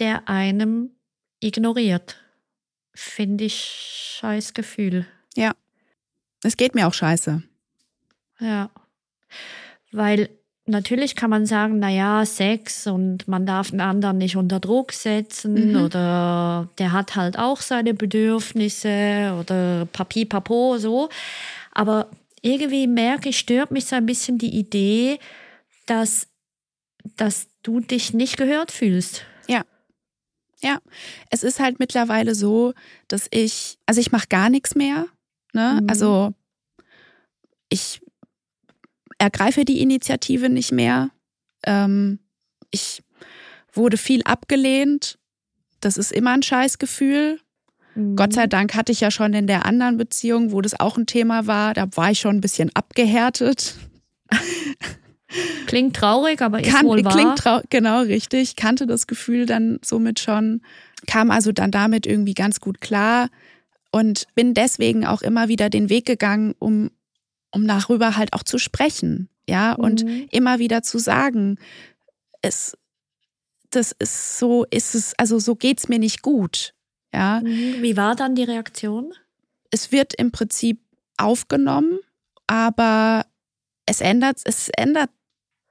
der 0.00 0.28
einem 0.28 0.90
ignoriert? 1.38 2.16
Finde 2.94 3.44
ich 3.44 4.16
scheiß 4.18 4.54
Gefühl. 4.54 5.06
Ja. 5.36 5.54
Es 6.42 6.56
geht 6.56 6.74
mir 6.74 6.88
auch 6.88 6.94
scheiße. 6.94 7.42
Ja. 8.40 8.70
Weil 9.92 10.30
natürlich 10.68 11.16
kann 11.16 11.30
man 11.30 11.46
sagen, 11.46 11.78
naja, 11.78 12.24
Sex 12.24 12.86
und 12.86 13.26
man 13.26 13.46
darf 13.46 13.70
den 13.70 13.80
anderen 13.80 14.18
nicht 14.18 14.36
unter 14.36 14.60
Druck 14.60 14.92
setzen 14.92 15.72
mhm. 15.72 15.82
oder 15.84 16.68
der 16.78 16.92
hat 16.92 17.16
halt 17.16 17.38
auch 17.38 17.60
seine 17.60 17.94
Bedürfnisse 17.94 19.36
oder 19.40 19.86
Papi, 19.86 20.24
Papo, 20.24 20.78
so. 20.78 21.08
Aber 21.72 22.08
irgendwie 22.42 22.86
merke 22.86 23.30
ich, 23.30 23.38
stört 23.38 23.70
mich 23.70 23.86
so 23.86 23.96
ein 23.96 24.06
bisschen 24.06 24.38
die 24.38 24.56
Idee, 24.56 25.18
dass, 25.86 26.28
dass 27.16 27.48
du 27.62 27.80
dich 27.80 28.12
nicht 28.12 28.36
gehört 28.36 28.70
fühlst. 28.70 29.24
Ja. 29.48 29.62
Ja. 30.60 30.78
Es 31.30 31.42
ist 31.42 31.60
halt 31.60 31.78
mittlerweile 31.78 32.34
so, 32.34 32.74
dass 33.08 33.28
ich, 33.30 33.78
also 33.86 34.00
ich 34.00 34.12
mache 34.12 34.28
gar 34.28 34.50
nichts 34.50 34.74
mehr. 34.74 35.06
Ne? 35.52 35.80
Mhm. 35.82 35.90
Also 35.90 36.34
ich 37.70 38.00
ergreife 39.18 39.64
die 39.64 39.80
Initiative 39.80 40.48
nicht 40.48 40.72
mehr. 40.72 41.10
Ähm, 41.64 42.20
ich 42.70 43.02
wurde 43.72 43.96
viel 43.96 44.22
abgelehnt. 44.22 45.18
Das 45.80 45.96
ist 45.96 46.12
immer 46.12 46.32
ein 46.32 46.42
Scheißgefühl. 46.42 47.40
Mhm. 47.94 48.16
Gott 48.16 48.32
sei 48.32 48.46
Dank 48.46 48.74
hatte 48.74 48.92
ich 48.92 49.00
ja 49.00 49.10
schon 49.10 49.34
in 49.34 49.46
der 49.46 49.66
anderen 49.66 49.96
Beziehung, 49.96 50.52
wo 50.52 50.60
das 50.60 50.78
auch 50.78 50.96
ein 50.96 51.06
Thema 51.06 51.46
war, 51.46 51.74
da 51.74 51.86
war 51.94 52.10
ich 52.10 52.20
schon 52.20 52.36
ein 52.36 52.40
bisschen 52.40 52.70
abgehärtet. 52.74 53.74
Klingt 55.66 55.94
traurig, 55.94 56.40
aber 56.40 56.60
ist 56.60 56.70
Kann, 56.70 56.86
wohl 56.86 57.04
wahr. 57.04 57.12
Klingt 57.12 57.38
traurig, 57.38 57.66
genau 57.68 58.00
richtig. 58.00 58.56
Kannte 58.56 58.86
das 58.86 59.06
Gefühl 59.06 59.44
dann 59.44 59.78
somit 59.84 60.20
schon. 60.20 60.62
Kam 61.06 61.30
also 61.30 61.52
dann 61.52 61.70
damit 61.70 62.06
irgendwie 62.06 62.34
ganz 62.34 62.60
gut 62.60 62.80
klar 62.80 63.28
und 63.90 64.26
bin 64.34 64.54
deswegen 64.54 65.06
auch 65.06 65.22
immer 65.22 65.48
wieder 65.48 65.68
den 65.68 65.90
Weg 65.90 66.06
gegangen, 66.06 66.54
um 66.58 66.90
um 67.50 67.66
darüber 67.66 68.16
halt 68.16 68.32
auch 68.32 68.42
zu 68.42 68.58
sprechen, 68.58 69.28
ja, 69.48 69.72
und 69.72 70.04
mhm. 70.04 70.28
immer 70.30 70.58
wieder 70.58 70.82
zu 70.82 70.98
sagen, 70.98 71.58
es, 72.42 72.76
das 73.70 73.92
ist 73.98 74.38
so, 74.38 74.64
ist 74.70 74.94
es, 74.94 75.14
also 75.18 75.38
so 75.38 75.54
geht's 75.54 75.88
mir 75.88 75.98
nicht 75.98 76.22
gut, 76.22 76.74
ja. 77.12 77.40
Mhm. 77.40 77.82
Wie 77.82 77.96
war 77.96 78.14
dann 78.14 78.34
die 78.34 78.44
Reaktion? 78.44 79.12
Es 79.70 79.92
wird 79.92 80.14
im 80.14 80.32
Prinzip 80.32 80.80
aufgenommen, 81.16 81.98
aber 82.46 83.26
es 83.86 84.00
ändert, 84.00 84.40
es 84.44 84.68
ändert 84.76 85.10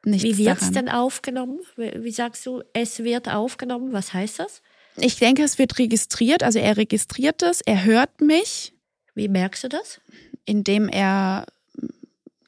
nichts 0.04 0.24
Wie 0.24 0.38
wird 0.38 0.62
es 0.62 0.72
denn 0.72 0.90
aufgenommen? 0.90 1.60
Wie 1.76 2.04
wie 2.04 2.12
sagst 2.12 2.46
du, 2.46 2.64
es 2.74 3.00
wird 3.04 3.30
aufgenommen? 3.30 3.94
Was 3.94 4.14
heißt 4.14 4.40
das? 4.40 4.62
Ich 4.98 5.18
denke, 5.18 5.44
es 5.44 5.60
wird 5.60 5.78
registriert. 5.78 6.44
Also 6.44 6.60
er 6.60 6.78
registriert 6.78 7.44
es, 7.44 7.62
er 7.62 7.84
hört 7.84 8.22
mich, 8.22 8.74
Wie 9.14 9.28
merkst 9.28 9.64
du 9.66 9.70
das? 9.70 10.02
indem 10.46 10.88
er 10.88 11.46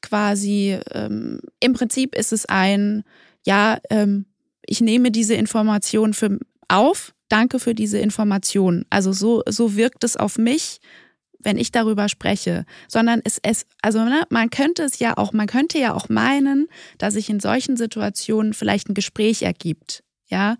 quasi, 0.01 0.77
ähm, 0.91 1.41
im 1.59 1.73
Prinzip 1.73 2.15
ist 2.15 2.33
es 2.33 2.45
ein, 2.45 3.03
ja, 3.45 3.79
ähm, 3.89 4.25
ich 4.65 4.81
nehme 4.81 5.12
diese 5.12 5.33
Information 5.33 6.13
für, 6.13 6.39
auf, 6.67 7.13
danke 7.27 7.59
für 7.59 7.73
diese 7.73 7.99
Information. 7.99 8.85
Also 8.89 9.12
so, 9.13 9.43
so 9.47 9.75
wirkt 9.75 10.03
es 10.03 10.15
auf 10.15 10.38
mich, 10.38 10.79
wenn 11.39 11.57
ich 11.57 11.71
darüber 11.71 12.09
spreche, 12.09 12.65
sondern 12.88 13.21
es, 13.23 13.39
es 13.41 13.65
also 13.81 14.03
ne, 14.03 14.23
man 14.29 14.49
könnte 14.49 14.83
es 14.83 14.99
ja 14.99 15.17
auch, 15.17 15.31
man 15.31 15.47
könnte 15.47 15.79
ja 15.79 15.93
auch 15.93 16.09
meinen, 16.09 16.67
dass 16.97 17.13
sich 17.13 17.29
in 17.29 17.39
solchen 17.39 17.77
Situationen 17.77 18.53
vielleicht 18.53 18.89
ein 18.89 18.93
Gespräch 18.93 19.43
ergibt. 19.43 20.03
Ja, 20.27 20.57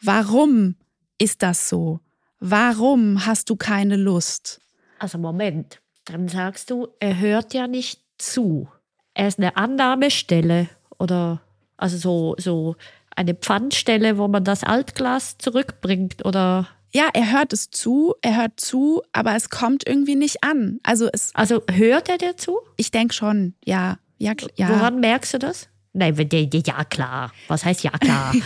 warum 0.00 0.76
ist 1.18 1.42
das 1.42 1.68
so? 1.68 2.00
Warum 2.40 3.26
hast 3.26 3.50
du 3.50 3.56
keine 3.56 3.96
Lust? 3.96 4.60
Also 4.98 5.18
Moment, 5.18 5.80
dann 6.06 6.28
sagst 6.28 6.70
du, 6.70 6.88
er 7.00 7.18
hört 7.18 7.54
ja 7.54 7.66
nicht 7.66 8.03
zu. 8.32 8.68
Er 9.14 9.28
ist 9.28 9.38
eine 9.38 9.56
Annahmestelle 9.56 10.68
oder 10.98 11.40
also 11.76 11.96
so, 11.96 12.34
so 12.38 12.76
eine 13.14 13.34
Pfandstelle, 13.34 14.18
wo 14.18 14.28
man 14.28 14.44
das 14.44 14.64
Altglas 14.64 15.38
zurückbringt 15.38 16.24
oder 16.24 16.68
Ja, 16.92 17.08
er 17.12 17.32
hört 17.32 17.52
es 17.52 17.70
zu, 17.70 18.14
er 18.22 18.36
hört 18.36 18.58
zu, 18.58 19.02
aber 19.12 19.36
es 19.36 19.50
kommt 19.50 19.86
irgendwie 19.86 20.16
nicht 20.16 20.42
an. 20.42 20.80
Also 20.82 21.08
es, 21.12 21.30
also 21.34 21.62
hört 21.70 22.08
er 22.08 22.18
dir 22.18 22.36
zu? 22.36 22.58
ich 22.76 22.90
denke 22.90 23.14
schon, 23.14 23.54
ja, 23.64 23.98
ja, 24.18 24.32
ja. 24.56 24.68
Woran 24.68 25.00
merkst 25.00 25.34
du 25.34 25.38
das? 25.38 25.68
Nein, 25.92 26.16
ja 26.18 26.84
klar. 26.84 27.32
Was 27.46 27.64
heißt 27.64 27.84
ja 27.84 27.92
klar? 27.92 28.34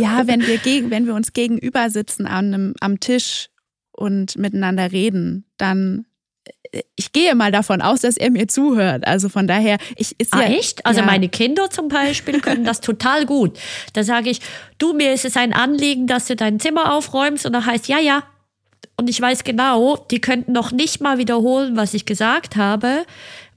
Ja, 0.00 0.26
wenn 0.26 0.46
wir 0.46 0.58
gegen, 0.58 0.90
wenn 0.90 1.06
wir 1.06 1.14
uns 1.14 1.32
gegenüber 1.32 1.90
sitzen 1.90 2.26
an 2.26 2.54
einem, 2.54 2.74
am 2.80 3.00
Tisch 3.00 3.48
und 3.92 4.36
miteinander 4.36 4.92
reden, 4.92 5.44
dann 5.56 6.06
ich 6.96 7.12
gehe 7.12 7.34
mal 7.36 7.52
davon 7.52 7.80
aus, 7.82 8.00
dass 8.00 8.16
er 8.16 8.30
mir 8.30 8.48
zuhört. 8.48 9.06
Also 9.06 9.28
von 9.28 9.46
daher, 9.46 9.78
ich 9.96 10.14
ist 10.18 10.32
Ah, 10.34 10.40
ja 10.42 10.48
echt? 10.48 10.84
Also 10.84 11.00
ja, 11.00 11.06
meine 11.06 11.28
Kinder 11.28 11.70
zum 11.70 11.88
Beispiel 11.88 12.40
können 12.40 12.64
das 12.64 12.80
total 12.80 13.26
gut. 13.26 13.56
Da 13.92 14.02
sage 14.02 14.30
ich, 14.30 14.40
du, 14.78 14.92
mir 14.92 15.12
ist 15.12 15.24
es 15.24 15.36
ein 15.36 15.52
Anliegen, 15.52 16.06
dass 16.08 16.26
du 16.26 16.34
dein 16.34 16.58
Zimmer 16.58 16.92
aufräumst. 16.92 17.46
Und 17.46 17.52
dann 17.52 17.64
heißt, 17.64 17.86
ja, 17.88 18.00
ja. 18.00 18.24
Und 18.96 19.08
ich 19.08 19.20
weiß 19.20 19.44
genau, 19.44 19.96
die 20.10 20.20
könnten 20.20 20.52
noch 20.52 20.72
nicht 20.72 21.00
mal 21.00 21.18
wiederholen, 21.18 21.76
was 21.76 21.94
ich 21.94 22.06
gesagt 22.06 22.56
habe, 22.56 23.04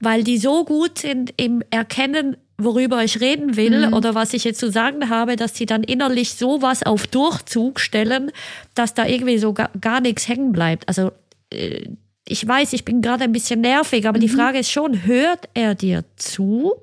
weil 0.00 0.22
die 0.24 0.38
so 0.38 0.64
gut 0.64 0.98
sind 0.98 1.32
im 1.36 1.62
Erkennen, 1.70 2.36
worüber 2.56 3.02
ich 3.04 3.20
reden 3.20 3.56
will 3.56 3.86
Mhm. 3.88 3.92
oder 3.94 4.14
was 4.14 4.32
ich 4.32 4.42
jetzt 4.44 4.58
zu 4.60 4.70
sagen 4.70 5.10
habe, 5.10 5.36
dass 5.36 5.54
sie 5.56 5.66
dann 5.66 5.82
innerlich 5.84 6.34
sowas 6.34 6.82
auf 6.84 7.06
Durchzug 7.08 7.78
stellen, 7.80 8.30
dass 8.74 8.94
da 8.94 9.06
irgendwie 9.06 9.38
so 9.38 9.52
gar, 9.52 9.70
gar 9.80 10.00
nichts 10.00 10.26
hängen 10.28 10.50
bleibt. 10.52 10.88
Also 10.88 11.12
äh, 11.52 11.86
ich 12.28 12.46
weiß, 12.46 12.72
ich 12.74 12.84
bin 12.84 13.00
gerade 13.02 13.24
ein 13.24 13.32
bisschen 13.32 13.60
nervig, 13.60 14.06
aber 14.06 14.18
die 14.18 14.28
Frage 14.28 14.58
ist 14.58 14.70
schon, 14.70 15.06
hört 15.06 15.48
er 15.54 15.74
dir 15.74 16.04
zu? 16.16 16.74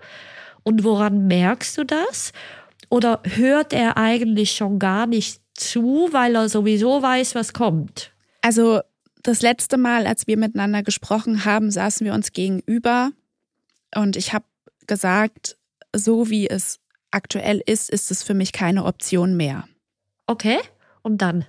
Und 0.63 0.84
woran 0.84 1.27
merkst 1.27 1.77
du 1.77 1.84
das? 1.84 2.31
Oder 2.89 3.21
hört 3.23 3.71
er 3.71 3.97
eigentlich 3.97 4.51
schon 4.53 4.79
gar 4.79 5.05
nicht 5.05 5.41
zu, 5.53 6.10
weil 6.12 6.36
er 6.36 6.49
sowieso 6.49 7.01
weiß, 7.01 7.36
was 7.36 7.53
kommt? 7.53 8.12
Also 8.41 8.81
das 9.23 9.41
letzte 9.41 9.77
Mal, 9.77 10.08
als 10.08 10.27
wir 10.27 10.38
miteinander 10.38 10.84
gesprochen 10.84 11.45
haben, 11.45 11.71
saßen 11.71 12.05
wir 12.05 12.13
uns 12.13 12.34
gegenüber 12.34 13.12
und 13.95 14.15
ich 14.15 14.34
habe 14.34 14.45
gesagt, 14.88 15.58
so 15.95 16.29
wie 16.29 16.47
es 16.47 16.79
aktuell 17.12 17.62
ist, 17.65 17.89
ist 17.89 18.12
es 18.12 18.23
für 18.23 18.34
mich 18.34 18.51
keine 18.51 18.86
Option 18.86 19.38
mehr. 19.38 19.67
Okay, 20.27 20.60
und 21.01 21.21
dann? 21.21 21.45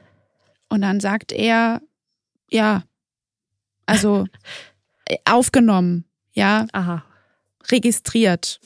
Und 0.69 0.83
dann 0.83 1.01
sagt 1.01 1.33
er, 1.33 1.83
ja, 2.51 2.83
also 3.87 4.27
äh, 5.07 5.17
aufgenommen, 5.25 6.05
ja, 6.33 6.67
Aha. 6.73 7.05
registriert. 7.71 8.61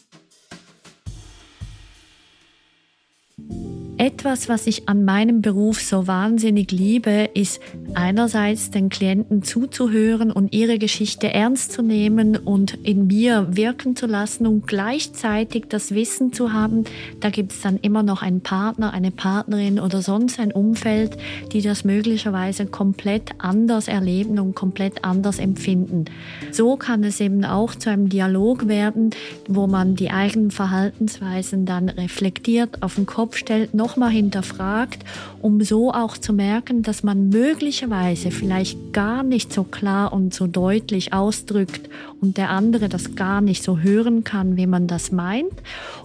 Etwas, 4.00 4.48
was 4.48 4.66
ich 4.66 4.88
an 4.88 5.04
meinem 5.04 5.42
Beruf 5.42 5.82
so 5.82 6.06
wahnsinnig 6.06 6.72
liebe, 6.72 7.28
ist 7.34 7.60
einerseits 7.92 8.70
den 8.70 8.88
Klienten 8.88 9.42
zuzuhören 9.42 10.32
und 10.32 10.54
ihre 10.54 10.78
Geschichte 10.78 11.34
ernst 11.34 11.72
zu 11.72 11.82
nehmen 11.82 12.38
und 12.38 12.78
in 12.82 13.08
mir 13.08 13.48
wirken 13.50 13.96
zu 13.96 14.06
lassen 14.06 14.46
und 14.46 14.66
gleichzeitig 14.66 15.66
das 15.68 15.94
Wissen 15.94 16.32
zu 16.32 16.54
haben, 16.54 16.84
da 17.20 17.28
gibt 17.28 17.52
es 17.52 17.60
dann 17.60 17.76
immer 17.76 18.02
noch 18.02 18.22
einen 18.22 18.40
Partner, 18.40 18.94
eine 18.94 19.10
Partnerin 19.10 19.78
oder 19.78 20.00
sonst 20.00 20.40
ein 20.40 20.50
Umfeld, 20.50 21.18
die 21.52 21.60
das 21.60 21.84
möglicherweise 21.84 22.64
komplett 22.64 23.32
anders 23.36 23.86
erleben 23.86 24.38
und 24.38 24.54
komplett 24.54 25.04
anders 25.04 25.38
empfinden. 25.38 26.06
So 26.52 26.76
kann 26.76 27.04
es 27.04 27.20
eben 27.20 27.44
auch 27.44 27.74
zu 27.74 27.90
einem 27.90 28.08
Dialog 28.08 28.66
werden, 28.66 29.10
wo 29.46 29.66
man 29.66 29.94
die 29.94 30.10
eigenen 30.10 30.50
Verhaltensweisen 30.50 31.66
dann 31.66 31.90
reflektiert, 31.90 32.82
auf 32.82 32.94
den 32.94 33.04
Kopf 33.04 33.36
stellt, 33.36 33.74
nochmal 33.90 34.10
hinterfragt, 34.10 35.04
um 35.42 35.62
so 35.62 35.92
auch 35.92 36.16
zu 36.16 36.32
merken, 36.32 36.82
dass 36.82 37.02
man 37.02 37.28
möglicherweise 37.28 38.30
vielleicht 38.30 38.92
gar 38.92 39.24
nicht 39.24 39.52
so 39.52 39.64
klar 39.64 40.12
und 40.12 40.32
so 40.32 40.46
deutlich 40.46 41.12
ausdrückt 41.12 41.90
und 42.20 42.36
der 42.36 42.50
andere 42.50 42.88
das 42.88 43.16
gar 43.16 43.40
nicht 43.40 43.64
so 43.64 43.80
hören 43.80 44.22
kann, 44.22 44.56
wie 44.56 44.68
man 44.68 44.86
das 44.86 45.10
meint. 45.10 45.52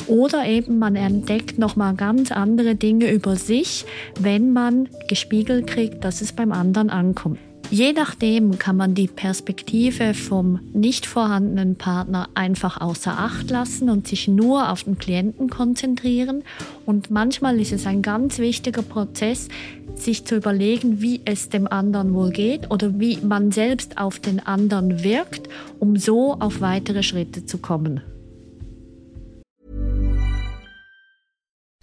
Oder 0.07 0.47
eben 0.47 0.79
man 0.79 0.95
entdeckt 0.95 1.59
nochmal 1.59 1.93
ganz 1.93 2.31
andere 2.31 2.73
Dinge 2.73 3.11
über 3.11 3.35
sich, 3.35 3.85
wenn 4.19 4.51
man 4.51 4.89
gespiegelt 5.07 5.67
kriegt, 5.67 6.03
dass 6.03 6.21
es 6.21 6.33
beim 6.33 6.51
anderen 6.51 6.89
ankommt. 6.89 7.37
Je 7.71 7.93
nachdem 7.93 8.59
kann 8.59 8.77
man 8.77 8.93
die 8.93 9.07
Perspektive 9.07 10.13
vom 10.13 10.59
nicht 10.73 11.05
vorhandenen 11.05 11.75
Partner 11.75 12.29
einfach 12.35 12.79
außer 12.79 13.17
Acht 13.17 13.49
lassen 13.49 13.89
und 13.89 14.07
sich 14.07 14.27
nur 14.27 14.69
auf 14.69 14.83
den 14.83 14.97
Klienten 14.97 15.49
konzentrieren. 15.49 16.43
Und 16.85 17.09
manchmal 17.09 17.59
ist 17.59 17.73
es 17.73 17.87
ein 17.87 18.01
ganz 18.01 18.37
wichtiger 18.37 18.83
Prozess, 18.83 19.49
sich 19.95 20.25
zu 20.25 20.35
überlegen, 20.35 21.01
wie 21.01 21.21
es 21.25 21.49
dem 21.49 21.67
anderen 21.67 22.13
wohl 22.13 22.31
geht 22.31 22.69
oder 22.71 22.99
wie 22.99 23.17
man 23.17 23.51
selbst 23.51 23.97
auf 23.97 24.19
den 24.19 24.45
anderen 24.45 25.03
wirkt, 25.03 25.49
um 25.79 25.97
so 25.97 26.33
auf 26.39 26.61
weitere 26.61 27.03
Schritte 27.03 27.45
zu 27.45 27.57
kommen. 27.57 28.01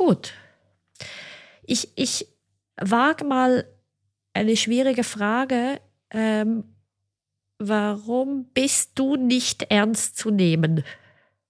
Gut. 0.00 0.32
Ich, 1.62 1.92
ich 1.94 2.26
wage 2.80 3.22
mal 3.22 3.70
eine 4.32 4.56
schwierige 4.56 5.04
Frage. 5.04 5.78
Ähm, 6.08 6.74
warum 7.58 8.46
bist 8.54 8.92
du 8.94 9.16
nicht 9.16 9.64
ernst 9.64 10.16
zu 10.16 10.30
nehmen? 10.30 10.84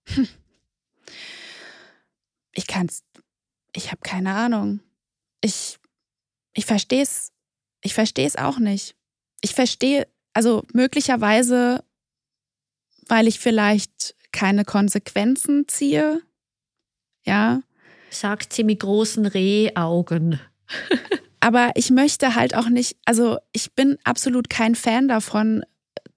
Ich 2.52 2.66
kann's, 2.66 3.04
ich 3.76 3.92
habe 3.92 4.00
keine 4.02 4.34
Ahnung. 4.34 4.80
Ich, 5.40 5.78
ich 6.52 6.66
verstehe 6.66 7.02
es, 7.02 7.32
ich 7.80 7.94
verstehe 7.94 8.26
es 8.26 8.34
auch 8.34 8.58
nicht. 8.58 8.96
Ich 9.40 9.54
verstehe, 9.54 10.08
also 10.32 10.66
möglicherweise, 10.72 11.84
weil 13.06 13.28
ich 13.28 13.38
vielleicht 13.38 14.16
keine 14.32 14.64
Konsequenzen 14.64 15.68
ziehe. 15.68 16.22
Ja, 17.24 17.62
Sagt 18.10 18.52
sie 18.52 18.64
mit 18.64 18.80
großen 18.80 19.26
Rehaugen. 19.26 20.40
aber 21.40 21.70
ich 21.74 21.90
möchte 21.90 22.34
halt 22.34 22.54
auch 22.54 22.68
nicht, 22.68 22.96
also 23.04 23.38
ich 23.52 23.72
bin 23.74 23.96
absolut 24.04 24.50
kein 24.50 24.74
Fan 24.74 25.08
davon 25.08 25.64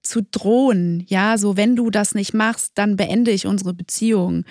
zu 0.02 0.20
drohen. 0.22 1.04
Ja, 1.08 1.38
so 1.38 1.56
wenn 1.56 1.76
du 1.76 1.90
das 1.90 2.14
nicht 2.14 2.34
machst, 2.34 2.72
dann 2.74 2.96
beende 2.96 3.30
ich 3.30 3.46
unsere 3.46 3.72
Beziehung. 3.72 4.44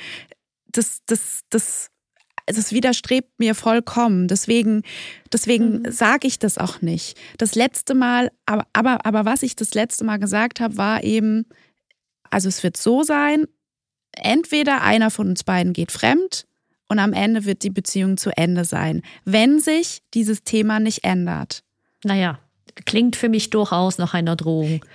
Das, 0.71 1.01
das, 1.05 1.41
das, 1.49 1.89
das 2.47 2.71
widerstrebt 2.71 3.39
mir 3.39 3.53
vollkommen. 3.53 4.27
Deswegen, 4.27 4.81
deswegen 5.31 5.83
Mhm. 5.83 5.91
sage 5.91 6.27
ich 6.27 6.39
das 6.39 6.57
auch 6.57 6.81
nicht. 6.81 7.17
Das 7.37 7.53
letzte 7.55 7.93
Mal, 7.93 8.31
aber, 8.47 8.65
aber, 8.73 9.05
aber 9.05 9.25
was 9.25 9.43
ich 9.43 9.55
das 9.55 9.75
letzte 9.75 10.03
Mal 10.03 10.17
gesagt 10.17 10.59
habe, 10.59 10.77
war 10.77 11.03
eben, 11.03 11.45
also 12.31 12.49
es 12.49 12.63
wird 12.63 12.77
so 12.77 13.03
sein, 13.03 13.45
entweder 14.11 14.81
einer 14.81 15.11
von 15.11 15.29
uns 15.29 15.43
beiden 15.43 15.73
geht 15.73 15.91
fremd 15.91 16.47
und 16.93 16.99
am 16.99 17.11
Ende 17.13 17.43
wird 17.45 17.63
die 17.63 17.69
Beziehung 17.69 18.15
zu 18.17 18.29
Ende 18.37 18.63
sein, 18.65 19.01
wenn 19.25 19.59
sich 19.59 20.01
dieses 20.13 20.43
Thema 20.43 20.79
nicht 20.79 21.03
ändert. 21.03 21.63
Naja, 22.03 22.39
klingt 22.85 23.15
für 23.15 23.27
mich 23.29 23.49
durchaus 23.49 23.97
nach 23.97 24.13
einer 24.13 24.35
Drohung. 24.35 24.85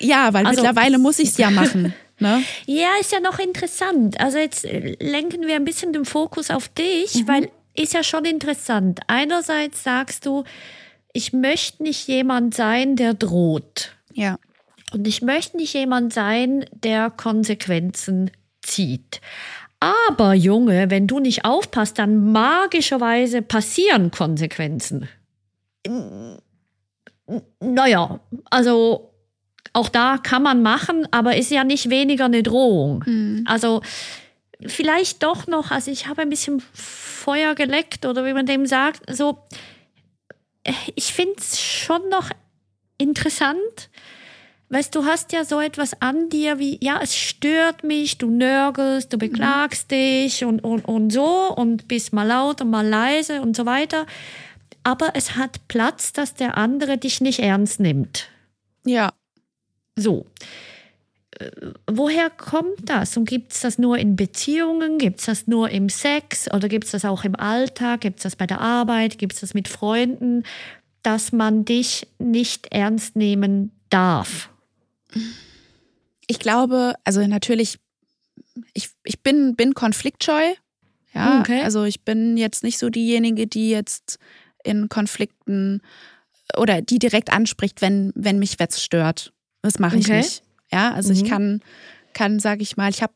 Ja, 0.00 0.32
weil 0.32 0.46
Also- 0.46 0.62
mittlerweile 0.62 0.98
muss 0.98 1.18
ich 1.20 1.28
es 1.30 1.36
ja 1.38 1.50
machen. 1.50 1.94
Ne? 2.18 2.40
Ja, 2.66 2.90
ist 3.00 3.10
ja 3.10 3.18
noch 3.18 3.40
interessant. 3.40 4.20
Also 4.20 4.38
jetzt 4.38 4.64
äh, 4.64 4.96
lenken 5.00 5.44
wir 5.48 5.56
ein 5.56 5.64
bisschen 5.64 5.92
den 5.92 6.04
Fokus 6.04 6.50
auf 6.50 6.68
dich, 6.68 7.14
Mhm. 7.16 7.28
weil 7.28 7.50
ist 7.74 7.94
ja 7.94 8.04
schon 8.04 8.24
interessant. 8.26 9.00
Einerseits 9.08 9.82
sagst 9.82 10.24
du, 10.26 10.44
ich 11.12 11.32
möchte 11.32 11.82
nicht 11.82 12.06
jemand 12.06 12.54
sein, 12.54 12.94
der 12.94 13.14
droht. 13.14 13.96
Ja. 14.12 14.36
Und 14.92 15.08
ich 15.08 15.22
möchte 15.22 15.56
nicht 15.56 15.74
jemand 15.74 16.12
sein, 16.12 16.64
der 16.72 17.10
Konsequenzen 17.10 18.30
zieht. 18.60 19.20
Aber 19.82 20.32
Junge, 20.32 20.90
wenn 20.90 21.08
du 21.08 21.18
nicht 21.18 21.44
aufpasst, 21.44 21.98
dann 21.98 22.30
magischerweise 22.30 23.42
passieren 23.42 24.12
Konsequenzen. 24.12 25.08
Naja, 27.58 28.20
also 28.48 29.12
auch 29.72 29.88
da 29.88 30.18
kann 30.18 30.44
man 30.44 30.62
machen, 30.62 31.08
aber 31.10 31.36
ist 31.36 31.50
ja 31.50 31.64
nicht 31.64 31.90
weniger 31.90 32.26
eine 32.26 32.44
Drohung. 32.44 33.44
Also 33.46 33.82
vielleicht 34.64 35.24
doch 35.24 35.48
noch, 35.48 35.72
also 35.72 35.90
ich 35.90 36.06
habe 36.06 36.22
ein 36.22 36.30
bisschen 36.30 36.62
Feuer 36.72 37.56
geleckt 37.56 38.06
oder 38.06 38.24
wie 38.24 38.34
man 38.34 38.46
dem 38.46 38.66
sagt, 38.66 39.12
so, 39.12 39.38
ich 40.94 41.12
finde 41.12 41.34
es 41.38 41.60
schon 41.60 42.08
noch 42.08 42.30
interessant, 42.98 43.90
Weißt 44.72 44.94
du, 44.94 45.04
hast 45.04 45.34
ja 45.34 45.44
so 45.44 45.60
etwas 45.60 46.00
an 46.00 46.30
dir 46.30 46.58
wie, 46.58 46.78
ja, 46.82 46.98
es 47.02 47.14
stört 47.14 47.84
mich, 47.84 48.16
du 48.16 48.30
nörgelst, 48.30 49.12
du 49.12 49.18
beklagst 49.18 49.90
dich 49.90 50.46
und, 50.46 50.64
und, 50.64 50.86
und 50.86 51.12
so 51.12 51.54
und 51.54 51.88
bist 51.88 52.14
mal 52.14 52.26
laut 52.26 52.62
und 52.62 52.70
mal 52.70 52.86
leise 52.86 53.42
und 53.42 53.54
so 53.54 53.66
weiter. 53.66 54.06
Aber 54.82 55.10
es 55.12 55.36
hat 55.36 55.68
Platz, 55.68 56.14
dass 56.14 56.32
der 56.32 56.56
andere 56.56 56.96
dich 56.96 57.20
nicht 57.20 57.40
ernst 57.40 57.80
nimmt. 57.80 58.30
Ja. 58.86 59.12
So. 59.94 60.24
Äh, 61.38 61.50
Woher 61.86 62.30
kommt 62.30 62.88
das? 62.88 63.18
Und 63.18 63.28
gibt 63.28 63.52
es 63.52 63.60
das 63.60 63.76
nur 63.76 63.98
in 63.98 64.16
Beziehungen? 64.16 64.96
Gibt 64.96 65.20
es 65.20 65.26
das 65.26 65.46
nur 65.46 65.68
im 65.68 65.90
Sex? 65.90 66.50
Oder 66.50 66.70
gibt 66.70 66.86
es 66.86 66.92
das 66.92 67.04
auch 67.04 67.24
im 67.24 67.36
Alltag? 67.36 68.00
Gibt 68.00 68.20
es 68.20 68.22
das 68.22 68.36
bei 68.36 68.46
der 68.46 68.62
Arbeit? 68.62 69.18
Gibt 69.18 69.34
es 69.34 69.40
das 69.40 69.52
mit 69.52 69.68
Freunden? 69.68 70.44
Dass 71.02 71.30
man 71.30 71.66
dich 71.66 72.06
nicht 72.18 72.68
ernst 72.72 73.16
nehmen 73.16 73.70
darf? 73.90 74.48
Ich 76.26 76.38
glaube, 76.38 76.94
also 77.04 77.26
natürlich, 77.26 77.78
ich, 78.74 78.90
ich 79.04 79.20
bin, 79.20 79.56
bin 79.56 79.74
konfliktscheu. 79.74 80.54
Ja, 81.14 81.40
Okay. 81.40 81.62
also 81.62 81.84
ich 81.84 82.02
bin 82.04 82.36
jetzt 82.36 82.62
nicht 82.62 82.78
so 82.78 82.88
diejenige, 82.88 83.46
die 83.46 83.70
jetzt 83.70 84.18
in 84.64 84.88
Konflikten 84.88 85.82
oder 86.56 86.80
die 86.80 86.98
direkt 86.98 87.32
anspricht, 87.32 87.82
wenn, 87.82 88.12
wenn 88.14 88.38
mich 88.38 88.58
was 88.58 88.82
stört. 88.82 89.32
Das 89.62 89.78
mache 89.78 89.98
ich 89.98 90.06
Okay. 90.06 90.16
nicht. 90.18 90.42
Ja, 90.72 90.92
also 90.92 91.12
ich 91.12 91.24
Mhm. 91.24 91.28
kann, 91.28 91.60
kann, 92.14 92.40
sage 92.40 92.62
ich 92.62 92.76
mal, 92.76 92.90
ich 92.90 93.02
habe 93.02 93.12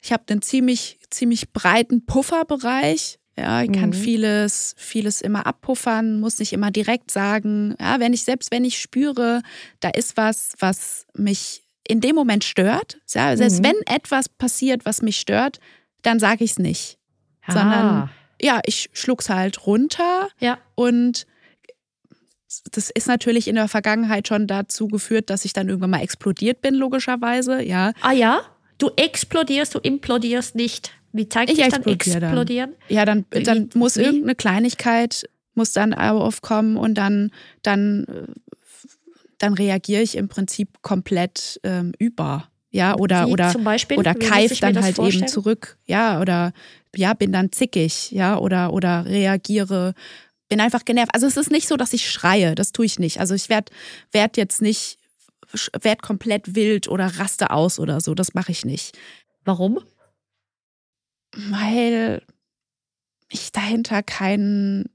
ich 0.00 0.12
hab 0.12 0.30
einen 0.30 0.42
ziemlich, 0.42 1.00
ziemlich 1.10 1.52
breiten 1.52 2.06
Pufferbereich. 2.06 3.17
Ja, 3.38 3.62
ich 3.62 3.70
kann 3.72 3.90
Mhm. 3.90 3.94
vieles, 3.94 4.74
vieles 4.76 5.20
immer 5.20 5.46
abpuffern, 5.46 6.18
muss 6.18 6.38
nicht 6.40 6.52
immer 6.52 6.70
direkt 6.70 7.10
sagen. 7.10 7.76
Ja, 7.80 8.00
wenn 8.00 8.12
ich, 8.12 8.24
selbst 8.24 8.50
wenn 8.50 8.64
ich 8.64 8.78
spüre, 8.80 9.42
da 9.80 9.90
ist 9.90 10.16
was, 10.16 10.54
was 10.58 11.06
mich 11.14 11.62
in 11.86 12.00
dem 12.00 12.14
Moment 12.16 12.42
stört, 12.44 12.98
ja, 13.14 13.36
selbst 13.36 13.60
Mhm. 13.60 13.64
wenn 13.64 13.76
etwas 13.94 14.28
passiert, 14.28 14.84
was 14.84 15.00
mich 15.02 15.18
stört, 15.18 15.60
dann 16.02 16.18
sage 16.18 16.44
ich 16.44 16.52
es 16.52 16.58
nicht. 16.58 16.98
Sondern 17.46 17.86
Ah, 17.86 18.10
ja, 18.42 18.60
ich 18.66 18.90
schluck's 18.92 19.30
halt 19.30 19.66
runter 19.66 20.28
ja. 20.40 20.58
und 20.74 21.26
das 22.72 22.88
ist 22.90 23.06
natürlich 23.08 23.46
in 23.48 23.56
der 23.56 23.68
Vergangenheit 23.68 24.26
schon 24.26 24.46
dazu 24.46 24.88
geführt, 24.88 25.28
dass 25.30 25.44
ich 25.44 25.52
dann 25.52 25.68
irgendwann 25.68 25.90
mal 25.90 26.00
explodiert 26.02 26.60
bin, 26.62 26.74
logischerweise. 26.74 27.62
Ja, 27.62 27.92
Ah 28.00 28.12
ja? 28.12 28.40
Du 28.78 28.90
explodierst, 28.96 29.74
du 29.74 29.78
implodierst 29.80 30.54
nicht. 30.54 30.92
Wie 31.18 31.28
zeigt 31.28 31.50
Ich 31.50 31.56
sich 31.56 31.68
dann 31.68 31.82
explodiere 31.82 32.20
dann. 32.20 32.30
explodieren? 32.30 32.74
ja 32.88 33.04
dann, 33.04 33.26
Wie- 33.32 33.42
dann 33.42 33.68
muss 33.74 33.96
wie? 33.96 34.02
irgendeine 34.02 34.34
Kleinigkeit 34.36 35.28
muss 35.54 35.72
dann 35.72 35.92
aufkommen 35.92 36.76
und 36.76 36.94
dann, 36.94 37.32
dann, 37.62 38.04
äh, 38.04 38.32
dann 39.38 39.54
reagiere 39.54 40.02
ich 40.02 40.16
im 40.16 40.28
Prinzip 40.28 40.80
komplett 40.82 41.60
ähm, 41.64 41.92
über. 41.98 42.48
Ja, 42.70 42.94
oder, 42.96 43.26
Wie 43.26 43.32
oder, 43.32 43.54
Beispiel? 43.64 43.98
oder 43.98 44.14
Wie 44.14 44.18
keif 44.20 44.60
dann 44.60 44.80
halt 44.82 44.94
vorstellen? 44.96 45.24
eben 45.24 45.28
zurück. 45.28 45.76
Ja, 45.86 46.20
oder 46.20 46.52
ja, 46.94 47.14
bin 47.14 47.32
dann 47.32 47.50
zickig, 47.50 48.12
ja, 48.12 48.38
oder, 48.38 48.72
oder 48.72 49.04
reagiere, 49.06 49.94
bin 50.48 50.60
einfach 50.60 50.84
genervt. 50.84 51.10
Also 51.14 51.26
es 51.26 51.36
ist 51.36 51.50
nicht 51.50 51.66
so, 51.66 51.76
dass 51.76 51.92
ich 51.92 52.08
schreie, 52.10 52.54
das 52.54 52.72
tue 52.72 52.86
ich 52.86 52.98
nicht. 52.98 53.20
Also 53.20 53.34
ich 53.34 53.48
werde 53.48 53.72
werd 54.12 54.36
jetzt 54.36 54.62
nicht, 54.62 54.98
werd 55.82 56.02
komplett 56.02 56.54
wild 56.54 56.88
oder 56.88 57.06
raste 57.18 57.50
aus 57.50 57.78
oder 57.80 58.00
so, 58.00 58.14
das 58.14 58.34
mache 58.34 58.52
ich 58.52 58.64
nicht. 58.64 58.96
Warum? 59.44 59.80
Weil 61.50 62.22
ich 63.28 63.52
dahinter 63.52 64.02
keinen 64.02 64.90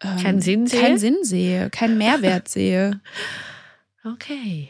ähm, 0.00 0.16
Keinen 0.22 0.40
Sinn 0.40 0.66
sehe? 0.66 0.80
keinen 0.80 0.98
Sinn 0.98 1.18
sehe, 1.22 1.70
keinen 1.70 1.98
Mehrwert 1.98 2.48
sehe. 2.48 3.00
Okay. 4.04 4.68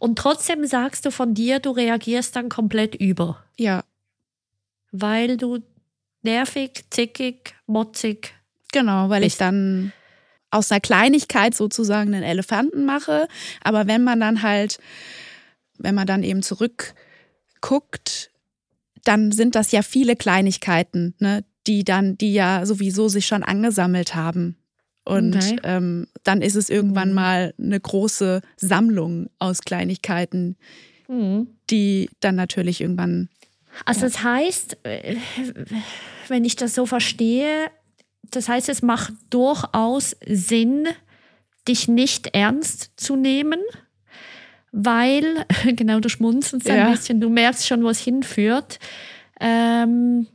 Und 0.00 0.18
trotzdem 0.18 0.66
sagst 0.66 1.06
du 1.06 1.10
von 1.10 1.32
dir, 1.32 1.60
du 1.60 1.70
reagierst 1.70 2.36
dann 2.36 2.50
komplett 2.50 2.94
über, 2.94 3.42
Ja, 3.56 3.84
weil 4.92 5.38
du 5.38 5.60
nervig, 6.20 6.84
zickig, 6.90 7.54
motzig. 7.66 8.34
genau, 8.70 9.08
weil 9.08 9.22
ich 9.22 9.28
Bist- 9.32 9.40
dann 9.40 9.92
aus 10.50 10.70
einer 10.70 10.80
Kleinigkeit 10.82 11.54
sozusagen 11.54 12.12
einen 12.14 12.22
Elefanten 12.22 12.84
mache. 12.84 13.28
Aber 13.62 13.86
wenn 13.86 14.04
man 14.04 14.20
dann 14.20 14.42
halt, 14.42 14.78
wenn 15.78 15.94
man 15.94 16.06
dann 16.06 16.22
eben 16.22 16.42
zurückguckt, 16.42 18.30
dann 19.04 19.32
sind 19.32 19.54
das 19.54 19.72
ja 19.72 19.82
viele 19.82 20.16
Kleinigkeiten, 20.16 21.14
ne, 21.18 21.44
die 21.66 21.84
dann, 21.84 22.16
die 22.18 22.32
ja 22.32 22.64
sowieso 22.66 23.08
sich 23.08 23.26
schon 23.26 23.42
angesammelt 23.42 24.14
haben. 24.14 24.56
Und 25.04 25.36
Okay. 25.36 25.56
ähm, 25.62 26.06
dann 26.24 26.42
ist 26.42 26.54
es 26.54 26.68
irgendwann 26.68 27.10
Mhm. 27.10 27.14
mal 27.14 27.54
eine 27.58 27.80
große 27.80 28.42
Sammlung 28.56 29.30
aus 29.38 29.60
Kleinigkeiten, 29.62 30.56
die 31.70 32.10
dann 32.20 32.34
natürlich 32.34 32.80
irgendwann 32.82 33.28
Also 33.86 34.02
das 34.02 34.22
heißt, 34.22 34.78
äh, 34.84 35.16
wenn 36.28 36.44
ich 36.44 36.56
das 36.56 36.74
so 36.74 36.84
verstehe, 36.84 37.70
das 38.30 38.48
heißt, 38.48 38.68
es 38.68 38.82
macht 38.82 39.14
durchaus 39.30 40.14
Sinn, 40.26 40.86
dich 41.66 41.88
nicht 41.88 42.28
ernst 42.34 42.90
zu 42.96 43.16
nehmen, 43.16 43.60
weil, 44.72 45.44
genau, 45.66 46.00
du 46.00 46.08
schmunzelst 46.08 46.68
Ja. 46.68 46.86
ein 46.86 46.92
bisschen, 46.92 47.20
du 47.20 47.28
merkst 47.28 47.66
schon, 47.66 47.82
wo 47.82 47.88
es 47.88 48.00
hinführt, 48.00 48.78
ähm, 49.40 50.26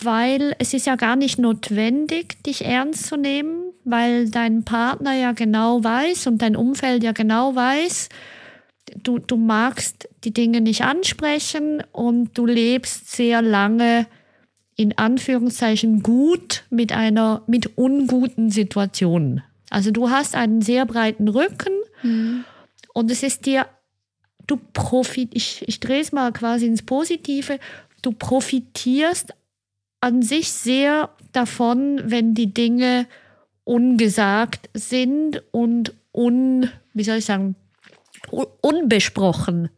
weil 0.00 0.54
es 0.58 0.72
ist 0.72 0.86
ja 0.86 0.96
gar 0.96 1.16
nicht 1.16 1.38
notwendig, 1.38 2.42
dich 2.44 2.64
ernst 2.64 3.06
zu 3.06 3.16
nehmen, 3.16 3.72
weil 3.84 4.30
dein 4.30 4.64
Partner 4.64 5.12
ja 5.14 5.32
genau 5.32 5.84
weiß 5.84 6.26
und 6.28 6.40
dein 6.40 6.56
Umfeld 6.56 7.04
ja 7.04 7.12
genau 7.12 7.54
weiß, 7.54 8.08
du, 9.02 9.18
du 9.18 9.36
magst 9.36 10.08
die 10.24 10.32
Dinge 10.32 10.60
nicht 10.60 10.82
ansprechen 10.82 11.82
und 11.92 12.36
du 12.38 12.46
lebst 12.46 13.12
sehr 13.12 13.42
lange 13.42 14.06
in 14.76 14.96
Anführungszeichen 14.96 16.02
gut 16.02 16.64
mit 16.70 16.92
einer, 16.92 17.42
mit 17.46 17.76
unguten 17.78 18.50
Situationen. 18.50 19.42
Also 19.70 19.90
du 19.90 20.10
hast 20.10 20.34
einen 20.34 20.62
sehr 20.62 20.86
breiten 20.86 21.28
Rücken 21.28 21.72
und 22.96 23.10
es 23.10 23.22
ist 23.22 23.44
dir, 23.44 23.66
du 24.46 24.56
profit, 24.72 25.28
ich, 25.34 25.62
ich 25.68 25.80
drehe 25.80 26.00
es 26.00 26.12
mal 26.12 26.32
quasi 26.32 26.64
ins 26.66 26.80
Positive, 26.82 27.58
du 28.00 28.12
profitierst 28.12 29.34
an 30.00 30.22
sich 30.22 30.50
sehr 30.50 31.10
davon, 31.32 32.00
wenn 32.06 32.32
die 32.34 32.54
Dinge 32.54 33.06
ungesagt 33.64 34.70
sind 34.72 35.42
und 35.50 35.92
un, 36.12 36.70
wie 36.94 37.04
soll 37.04 37.18
ich 37.18 37.26
sagen, 37.26 37.54
un- 38.30 38.46
unbesprochen 38.62 39.68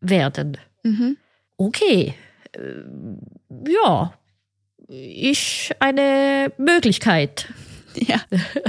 werden. 0.00 0.56
Mhm. 0.82 1.16
Okay, 1.56 2.14
ähm, 2.58 3.18
ja, 3.68 4.14
ist 4.88 5.70
eine 5.78 6.50
Möglichkeit. 6.58 7.48
Ja, 7.94 8.20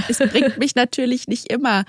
es 0.08 0.18
bringt 0.18 0.58
mich 0.58 0.74
natürlich 0.76 1.26
nicht 1.26 1.50
immer. 1.50 1.84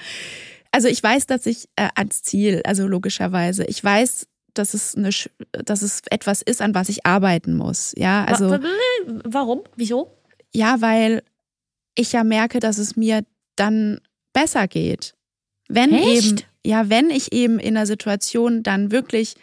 Also 0.78 0.90
ich 0.90 1.02
weiß, 1.02 1.26
dass 1.26 1.48
ich 1.48 1.68
äh, 1.76 1.90
ans 1.96 2.22
Ziel, 2.22 2.62
also 2.64 2.86
logischerweise, 2.86 3.64
ich 3.66 3.84
weiß, 3.84 4.28
dass 4.54 4.76
es 4.76 4.94
eine, 4.96 5.10
dass 5.52 5.82
es 5.82 6.02
etwas 6.12 6.44
ist, 6.44 6.62
an 6.62 6.76
was 6.76 6.88
ich 6.90 7.04
arbeiten 7.04 7.56
muss. 7.58 7.94
Ja, 7.98 8.26
also 8.26 8.52
Wa- 8.52 8.62
wa- 8.62 9.22
Warum? 9.24 9.64
Wieso? 9.76 10.12
ja, 10.54 10.80
weil 10.80 11.24
ich 11.96 12.12
ja 12.12 12.24
merke, 12.24 12.60
dass 12.60 12.78
es 12.78 12.96
mir 12.96 13.26
dann 13.56 14.00
besser 14.34 14.68
geht. 14.68 15.16
Wenn 15.68 15.94
Echt? 15.94 16.26
eben, 16.26 16.42
ja, 16.64 16.90
wenn 16.92 17.10
ich 17.10 17.34
eben 17.34 17.58
in 17.58 17.74
der 17.74 17.88
Situation 17.88 18.62
dann 18.62 18.92
wirklich 18.92 19.34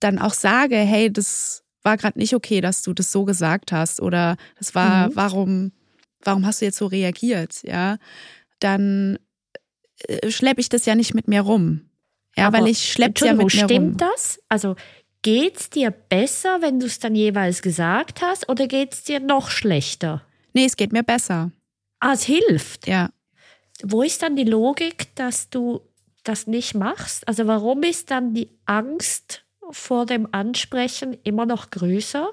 dann 0.00 0.18
auch 0.18 0.32
sage, 0.32 0.76
hey, 0.76 1.12
das 1.12 1.64
war 1.82 1.98
gerade 1.98 2.18
nicht 2.18 2.34
okay, 2.34 2.62
dass 2.62 2.80
du 2.82 2.94
das 2.94 3.12
so 3.12 3.26
gesagt 3.26 3.72
hast 3.72 4.00
oder 4.00 4.38
das 4.58 4.74
war, 4.74 5.10
mhm. 5.10 5.16
warum, 5.16 5.72
warum 6.24 6.46
hast 6.46 6.62
du 6.62 6.64
jetzt 6.64 6.78
so 6.78 6.86
reagiert, 6.86 7.62
ja, 7.62 7.98
dann 8.58 9.18
schleppe 10.28 10.60
ich 10.60 10.68
das 10.68 10.86
ja 10.86 10.94
nicht 10.94 11.14
mit 11.14 11.28
mir 11.28 11.40
rum. 11.42 11.88
Ja, 12.36 12.48
Aber 12.48 12.58
weil 12.58 12.68
ich 12.68 12.92
schleppe 12.92 13.26
ja 13.26 13.32
mit 13.32 13.44
mir 13.44 13.50
stimmt 13.50 13.62
rum. 13.62 13.76
Stimmt 13.76 14.00
das? 14.00 14.40
Also 14.48 14.76
geht 15.22 15.58
es 15.58 15.70
dir 15.70 15.90
besser, 15.90 16.60
wenn 16.60 16.78
du 16.78 16.86
es 16.86 16.98
dann 16.98 17.14
jeweils 17.14 17.62
gesagt 17.62 18.22
hast 18.22 18.48
oder 18.48 18.66
geht 18.66 18.92
es 18.94 19.04
dir 19.04 19.20
noch 19.20 19.50
schlechter? 19.50 20.22
Nee, 20.52 20.66
es 20.66 20.76
geht 20.76 20.92
mir 20.92 21.02
besser. 21.02 21.50
Ah, 22.00 22.12
es 22.12 22.24
hilft? 22.24 22.86
Ja. 22.86 23.10
Wo 23.82 24.02
ist 24.02 24.22
dann 24.22 24.36
die 24.36 24.44
Logik, 24.44 25.14
dass 25.16 25.50
du 25.50 25.80
das 26.24 26.46
nicht 26.46 26.74
machst? 26.74 27.26
Also 27.28 27.46
warum 27.46 27.82
ist 27.82 28.10
dann 28.10 28.34
die 28.34 28.48
Angst 28.66 29.44
vor 29.70 30.06
dem 30.06 30.28
Ansprechen 30.32 31.16
immer 31.24 31.46
noch 31.46 31.70
größer? 31.70 32.30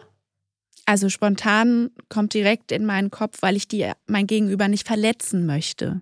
Also 0.86 1.10
spontan 1.10 1.91
kommt 2.10 2.34
direkt 2.34 2.71
in 2.71 2.86
meinen 2.86 3.10
Kopf, 3.10 3.41
weil 3.41 3.56
ich 3.56 3.67
die, 3.67 3.89
mein 4.06 4.28
Gegenüber 4.28 4.67
nicht 4.67 4.86
verletzen 4.86 5.45
möchte, 5.45 6.02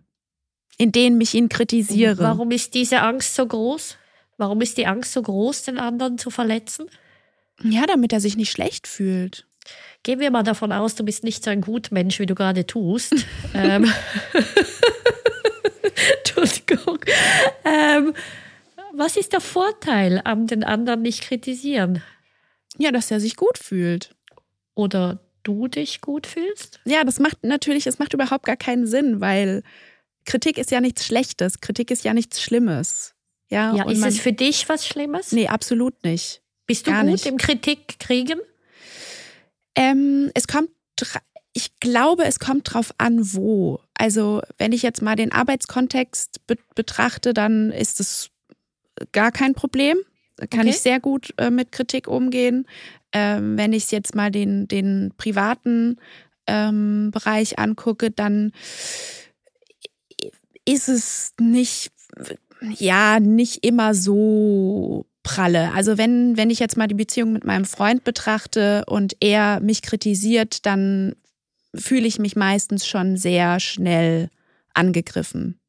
indem 0.78 1.20
ich 1.22 1.34
ihn 1.34 1.50
kritisiere. 1.50 2.20
Warum 2.20 2.52
ist 2.52 2.74
diese 2.74 3.02
Angst 3.02 3.36
so 3.36 3.46
groß? 3.46 3.98
Warum 4.38 4.62
ist 4.62 4.78
die 4.78 4.88
Angst 4.88 5.14
so 5.14 5.22
groß, 5.22 5.64
den 5.64 5.78
anderen 5.78 6.18
zu 6.18 6.30
verletzen? 6.30 6.88
Ja, 7.64 7.86
damit 7.86 8.14
er 8.14 8.20
sich 8.20 8.38
nicht 8.38 8.52
schlecht 8.52 8.88
fühlt. 8.88 9.46
Gehen 10.04 10.20
wir 10.20 10.32
mal 10.32 10.44
davon 10.44 10.72
aus, 10.72 10.96
du 10.96 11.04
bist 11.04 11.24
nicht 11.24 11.44
so 11.44 11.52
ein 11.52 11.62
Gutmensch, 11.62 12.20
wie 12.20 12.26
du 12.26 12.34
gerade 12.34 12.66
tust. 12.66 13.14
ähm. 13.54 13.92
Entschuldigung. 16.18 17.00
Ähm, 17.64 18.14
was 18.94 19.16
ist 19.16 19.34
der 19.34 19.42
Vorteil 19.42 20.22
am 20.24 20.48
den 20.48 20.64
anderen 20.64 21.04
nicht 21.04 21.22
kritisieren? 21.22 22.02
Ja, 22.78 22.92
dass 22.92 23.12
er 23.12 23.20
sich 23.20 23.36
gut 23.36 23.58
fühlt. 23.60 24.16
Oder 24.74 25.20
du 25.44 25.68
dich 25.68 26.02
gut 26.02 26.26
fühlst? 26.26 26.80
Ja, 26.86 27.04
das 27.04 27.20
macht 27.20 27.44
natürlich, 27.44 27.86
es 27.86 28.00
macht 28.00 28.14
überhaupt 28.14 28.46
gar 28.46 28.58
keinen 28.58 28.88
Sinn, 28.88 29.22
weil 29.22 29.64
Kritik 30.26 30.58
ist 30.58 30.72
ja 30.72 30.82
nichts 30.82 31.06
Schlechtes, 31.06 31.62
Kritik 31.62 31.92
ist 31.92 32.04
ja 32.04 32.14
nichts 32.14 32.42
Schlimmes. 32.42 33.14
Ja, 33.50 33.76
ja 33.76 33.90
ist 33.90 34.00
man, 34.00 34.10
es 34.10 34.20
für 34.20 34.34
dich 34.34 34.70
was 34.70 34.88
Schlimmes? 34.88 35.32
Nee, 35.32 35.48
absolut 35.48 36.04
nicht. 36.04 36.42
Bist 36.66 36.88
du 36.88 36.92
gar 36.92 37.02
gut 37.02 37.12
nicht. 37.12 37.26
im 37.26 37.38
Kritik 37.38 38.00
kriegen? 38.00 38.40
Ähm, 39.76 40.32
es 40.34 40.48
kommt, 40.48 40.70
ich 41.54 41.80
glaube, 41.80 42.24
es 42.24 42.40
kommt 42.40 42.74
drauf 42.74 42.94
an, 42.98 43.34
wo. 43.34 43.80
Also, 43.94 44.42
wenn 44.58 44.72
ich 44.72 44.82
jetzt 44.84 45.02
mal 45.02 45.16
den 45.16 45.32
Arbeitskontext 45.32 46.48
be 46.48 46.58
betrachte, 46.76 47.34
dann 47.34 47.72
ist 47.72 48.00
es 48.00 48.30
gar 49.12 49.32
kein 49.32 49.54
Problem. 49.54 49.98
Da 50.38 50.48
kann 50.48 50.62
okay. 50.62 50.70
ich 50.70 50.80
sehr 50.80 51.00
gut 51.00 51.34
äh, 51.38 51.50
mit 51.50 51.72
Kritik 51.72 52.08
umgehen. 52.08 52.66
Ähm, 53.12 53.58
wenn 53.58 53.74
ich 53.74 53.92
jetzt 53.92 54.16
mal 54.16 54.32
den, 54.32 54.68
den 54.68 55.14
privaten 55.18 55.98
ähm, 56.48 57.12
Bereich 57.12 57.60
angucke, 57.60 58.12
dann 58.12 58.54
ist 60.66 60.90
es 60.90 61.34
nicht, 61.40 61.92
ja, 62.78 63.20
nicht 63.20 63.66
immer 63.66 63.94
so 63.94 65.06
pralle. 65.24 65.72
Also 65.74 65.98
wenn, 65.98 66.38
wenn 66.38 66.50
ich 66.50 66.60
jetzt 66.60 66.78
mal 66.78 66.88
die 66.88 66.96
Beziehung 66.96 67.34
mit 67.34 67.46
meinem 67.46 67.66
Freund 67.66 68.04
betrachte 68.04 68.84
und 68.88 69.16
er 69.20 69.60
mich 69.60 69.82
kritisiert, 69.82 70.66
dann 70.66 71.16
fühle 71.76 72.08
ich 72.08 72.20
mich 72.20 72.36
meistens 72.36 72.86
schon 72.86 73.18
sehr 73.18 73.60
schnell 73.60 74.30
angegriffen. 74.74 75.60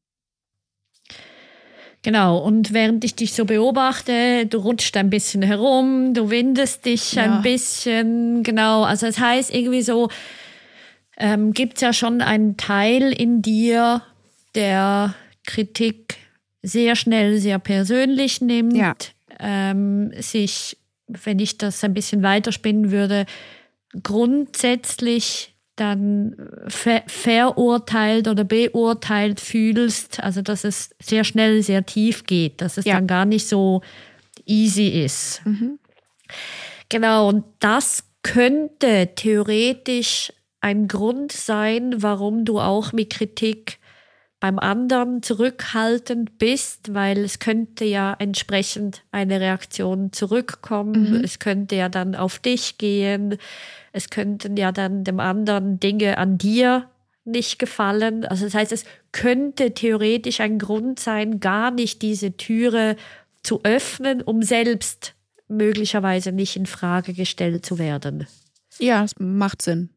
Genau, 2.01 2.37
und 2.39 2.73
während 2.73 3.05
ich 3.05 3.15
dich 3.15 3.33
so 3.33 3.45
beobachte, 3.45 4.45
du 4.45 4.57
rutscht 4.57 4.97
ein 4.97 5.09
bisschen 5.09 5.41
herum, 5.41 6.13
du 6.13 6.29
windest 6.29 6.85
dich 6.85 7.13
ja. 7.13 7.23
ein 7.23 7.41
bisschen, 7.41 8.43
genau. 8.43 8.83
Also 8.83 9.05
das 9.05 9.19
heißt 9.19 9.53
irgendwie 9.53 9.81
so, 9.81 10.09
ähm, 11.15 11.53
gibt 11.53 11.75
es 11.75 11.81
ja 11.81 11.93
schon 11.93 12.21
einen 12.21 12.57
Teil 12.57 13.13
in 13.13 13.41
dir, 13.41 14.01
der 14.55 15.15
Kritik 15.45 16.17
sehr 16.61 16.95
schnell, 16.95 17.39
sehr 17.39 17.59
persönlich 17.59 18.41
nimmt, 18.41 18.77
ja. 18.77 18.95
ähm, 19.39 20.11
sich, 20.19 20.77
wenn 21.07 21.39
ich 21.39 21.57
das 21.57 21.83
ein 21.83 21.93
bisschen 21.93 22.23
weiterspinnen 22.23 22.91
würde, 22.91 23.25
grundsätzlich 24.01 25.53
dann 25.75 26.35
ver 26.67 27.03
verurteilt 27.07 28.27
oder 28.27 28.43
beurteilt 28.43 29.39
fühlst, 29.39 30.21
also 30.21 30.41
dass 30.41 30.63
es 30.63 30.91
sehr 31.01 31.23
schnell, 31.23 31.63
sehr 31.63 31.85
tief 31.85 32.25
geht, 32.25 32.61
dass 32.61 32.77
es 32.77 32.85
ja. 32.85 32.95
dann 32.95 33.07
gar 33.07 33.25
nicht 33.25 33.47
so 33.47 33.81
easy 34.45 34.87
ist. 34.87 35.41
Mhm. 35.45 35.79
Genau, 36.89 37.27
und 37.27 37.43
das 37.59 38.03
könnte 38.21 39.09
theoretisch 39.15 40.31
ein 40.61 40.87
Grund 40.87 41.31
sein, 41.31 42.01
warum 42.01 42.45
du 42.45 42.59
auch 42.59 42.93
mit 42.93 43.09
Kritik 43.09 43.79
beim 44.43 44.59
anderen 44.59 45.23
zurückhaltend 45.23 46.37
bist, 46.37 46.93
weil 46.93 47.19
es 47.19 47.39
könnte 47.39 47.85
ja 47.85 48.13
entsprechend 48.19 49.01
eine 49.09 49.39
Reaktion 49.39 50.11
zurückkommen, 50.11 51.11
mhm. 51.11 51.23
es 51.23 51.39
könnte 51.39 51.77
ja 51.77 51.87
dann 51.87 52.13
auf 52.13 52.39
dich 52.39 52.77
gehen, 52.77 53.37
es 53.93 54.09
könnten 54.09 54.57
ja 54.57 54.73
dann 54.73 55.05
dem 55.05 55.21
anderen 55.21 55.79
Dinge 55.79 56.17
an 56.17 56.37
dir 56.37 56.89
nicht 57.23 57.57
gefallen. 57.57 58.25
Also 58.25 58.43
das 58.43 58.53
heißt, 58.53 58.73
es 58.73 58.83
könnte 59.13 59.73
theoretisch 59.73 60.41
ein 60.41 60.59
Grund 60.59 60.99
sein, 60.99 61.39
gar 61.39 61.71
nicht 61.71 62.01
diese 62.01 62.35
Türe 62.35 62.97
zu 63.43 63.61
öffnen, 63.63 64.21
um 64.21 64.43
selbst 64.43 65.13
möglicherweise 65.47 66.33
nicht 66.33 66.57
in 66.57 66.65
Frage 66.65 67.13
gestellt 67.13 67.65
zu 67.65 67.79
werden. 67.79 68.27
Ja, 68.77 69.05
es 69.05 69.13
macht 69.19 69.61
Sinn. 69.61 69.91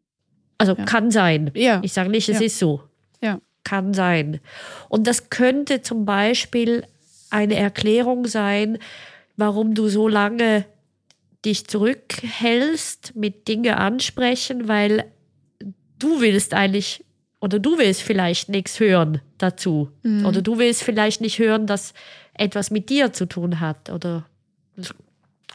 Also 0.56 0.76
ja. 0.76 0.84
kann 0.84 1.10
sein. 1.10 1.50
Ja. 1.54 1.80
Ich 1.82 1.92
sage 1.92 2.10
nicht, 2.10 2.28
es 2.28 2.38
ja. 2.38 2.46
ist 2.46 2.60
so. 2.60 2.84
Ja. 3.20 3.40
Kann 3.66 3.94
sein. 3.94 4.38
Und 4.88 5.08
das 5.08 5.28
könnte 5.28 5.82
zum 5.82 6.04
Beispiel 6.04 6.84
eine 7.30 7.56
Erklärung 7.56 8.26
sein, 8.26 8.78
warum 9.36 9.74
du 9.74 9.88
so 9.88 10.06
lange 10.06 10.64
dich 11.44 11.66
zurückhältst 11.66 13.16
mit 13.16 13.48
Dinge 13.48 13.78
ansprechen, 13.78 14.68
weil 14.68 15.10
du 15.98 16.20
willst 16.20 16.54
eigentlich 16.54 17.04
oder 17.40 17.58
du 17.58 17.76
willst 17.76 18.02
vielleicht 18.02 18.48
nichts 18.48 18.78
hören 18.78 19.20
dazu 19.38 19.90
mhm. 20.04 20.26
oder 20.26 20.42
du 20.42 20.58
willst 20.58 20.84
vielleicht 20.84 21.20
nicht 21.20 21.40
hören, 21.40 21.66
dass 21.66 21.92
etwas 22.34 22.70
mit 22.70 22.88
dir 22.88 23.12
zu 23.12 23.26
tun 23.26 23.58
hat 23.58 23.90
oder 23.90 24.26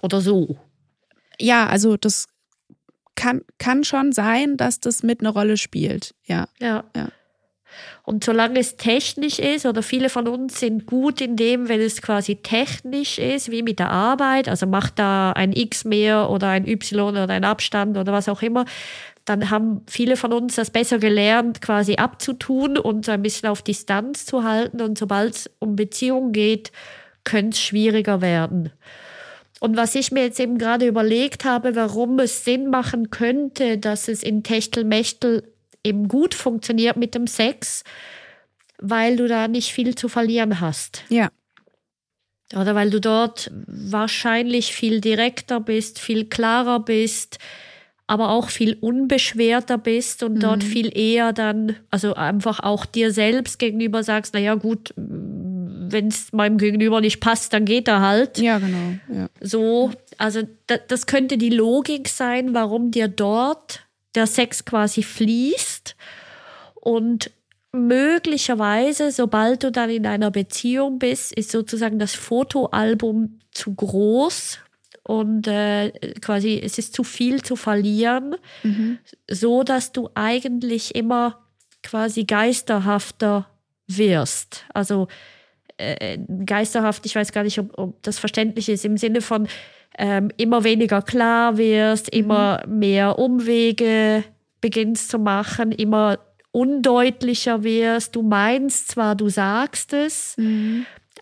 oder 0.02 0.20
so. 0.20 0.58
Ja, 1.40 1.68
also 1.68 1.96
das 1.96 2.28
kann, 3.16 3.42
kann 3.58 3.84
schon 3.84 4.12
sein, 4.12 4.58
dass 4.58 4.80
das 4.80 5.02
mit 5.02 5.22
einer 5.22 5.30
Rolle 5.30 5.56
spielt. 5.56 6.14
Ja. 6.26 6.48
Ja. 6.60 6.84
ja. 6.96 7.10
Und 8.04 8.24
solange 8.24 8.60
es 8.60 8.78
technisch 8.78 9.40
ist, 9.40 9.66
oder 9.66 9.84
viele 9.84 10.10
von 10.10 10.28
uns 10.28 10.60
sind 10.60 10.86
gut 10.86 11.22
in 11.22 11.36
dem, 11.36 11.70
wenn 11.70 11.80
es 11.80 12.02
quasi 12.02 12.38
technisch 12.38 13.18
ist, 13.20 13.52
wie 13.52 13.64
mit 13.64 13.80
der 13.80 13.90
Arbeit, 13.90 14.50
also 14.50 14.66
macht 14.66 15.00
da 15.00 15.32
ein 15.32 15.54
X 15.54 15.86
mehr 15.86 16.30
oder 16.30 16.50
ein 16.50 16.68
Y 16.68 17.10
oder 17.10 17.30
ein 17.30 17.44
Abstand 17.44 17.98
oder 17.98 18.12
was 18.12 18.28
auch 18.28 18.42
immer, 18.42 18.66
dann 19.26 19.50
haben 19.50 19.82
viele 19.88 20.18
von 20.18 20.34
uns 20.34 20.56
das 20.56 20.72
besser 20.72 20.98
gelernt, 20.98 21.62
quasi 21.62 21.96
abzutun 21.96 22.78
und 22.78 23.06
so 23.06 23.12
ein 23.12 23.22
bisschen 23.22 23.50
auf 23.50 23.62
Distanz 23.62 24.26
zu 24.26 24.44
halten. 24.44 24.82
Und 24.82 24.98
sobald 24.98 25.36
es 25.36 25.50
um 25.60 25.76
Beziehungen 25.76 26.32
geht, 26.32 26.72
könnte 27.24 27.56
es 27.56 27.62
schwieriger 27.62 28.22
werden. 28.22 28.72
Und 29.60 29.78
was 29.78 29.94
ich 29.94 30.12
mir 30.12 30.24
jetzt 30.24 30.40
eben 30.40 30.58
gerade 30.58 30.88
überlegt 30.88 31.46
habe, 31.46 31.76
warum 31.76 32.18
es 32.18 32.44
Sinn 32.44 32.72
machen 32.72 33.12
könnte, 33.12 33.78
dass 33.78 34.08
es 34.08 34.24
in 34.24 34.42
Techtelmechtel 34.42 35.44
eben 35.84 36.08
gut 36.08 36.34
funktioniert 36.34 36.98
mit 36.98 37.16
dem 37.16 37.28
Sex, 37.28 37.84
weil 38.80 39.16
du 39.16 39.28
da 39.28 39.48
nicht 39.48 39.72
viel 39.72 39.96
zu 39.96 40.08
verlieren 40.08 40.60
hast. 40.60 41.04
Ja. 41.10 41.30
Oder 42.54 42.76
weil 42.76 42.90
du 42.90 43.00
dort 43.00 43.50
wahrscheinlich 43.68 44.74
viel 44.74 45.00
direkter 45.00 45.60
bist, 45.60 46.00
viel 46.00 46.26
klarer 46.26 46.80
bist, 46.82 47.40
aber 48.08 48.30
auch 48.30 48.50
viel 48.50 48.78
unbeschwerter 48.82 49.78
bist 49.78 50.22
und 50.22 50.34
mhm. 50.34 50.40
dort 50.42 50.64
viel 50.64 50.96
eher 50.98 51.32
dann, 51.32 51.78
also 51.92 52.14
einfach 52.16 52.60
auch 52.60 52.86
dir 52.86 53.14
selbst 53.14 53.58
gegenüber 53.58 54.04
sagst, 54.04 54.34
naja 54.34 54.56
gut, 54.56 54.94
wenn 54.98 56.08
es 56.08 56.34
meinem 56.34 56.58
Gegenüber 56.58 57.00
nicht 57.00 57.22
passt, 57.22 57.54
dann 57.54 57.64
geht 57.64 57.88
er 57.88 58.02
halt. 58.02 58.38
Ja, 58.38 58.60
genau. 58.60 58.96
Ja. 59.14 59.30
So, 59.40 59.92
also 60.18 60.42
das 60.88 61.06
könnte 61.06 61.38
die 61.38 61.50
Logik 61.50 62.10
sein, 62.10 62.54
warum 62.54 62.92
dir 62.92 63.08
dort 63.08 63.86
der 64.16 64.28
Sex 64.28 64.66
quasi 64.66 65.04
fließt 65.04 65.96
und 66.76 67.32
möglicherweise, 67.72 69.12
sobald 69.12 69.64
du 69.64 69.72
dann 69.72 69.90
in 69.90 70.06
einer 70.06 70.32
Beziehung 70.32 71.00
bist, 71.00 71.34
ist 71.34 71.52
sozusagen 71.52 72.00
das 72.00 72.16
Fotoalbum 72.16 73.40
zu 73.52 73.74
groß 73.74 74.60
und 75.04 75.48
äh, 75.48 75.92
quasi 76.22 76.62
es 76.64 76.78
ist 76.78 76.94
zu 76.94 77.04
viel 77.04 77.42
zu 77.42 77.56
verlieren, 77.56 78.36
mhm. 78.64 79.00
so 79.30 79.64
dass 79.64 79.92
du 79.92 80.10
eigentlich 80.16 80.96
immer 80.96 81.40
quasi 81.82 82.26
geisterhafter 82.26 83.48
wirst. 83.88 84.66
Also 84.74 85.08
äh, 85.78 86.20
geisterhaft, 86.46 87.06
ich 87.06 87.16
weiß 87.16 87.32
gar 87.32 87.44
nicht, 87.44 87.58
ob, 87.60 87.78
ob 87.78 88.04
das 88.04 88.20
verständlich 88.20 88.70
ist, 88.70 88.86
im 88.86 88.98
Sinne 88.98 89.22
von 89.22 89.48
ähm, 89.98 90.32
immer 90.38 90.64
weniger 90.64 91.02
klar 91.02 91.58
wirst, 91.58 92.10
immer 92.10 92.64
mehr 92.68 93.20
Umwege 93.20 94.24
beginnst 94.62 95.10
zu 95.10 95.20
machen, 95.20 95.72
immer 95.72 96.20
undeutlicher 96.52 97.64
wirst. 97.64 98.16
Du 98.16 98.22
meinst 98.22 98.90
zwar, 98.90 99.16
du 99.16 99.30
sagst 99.30 99.94
es, 99.94 100.36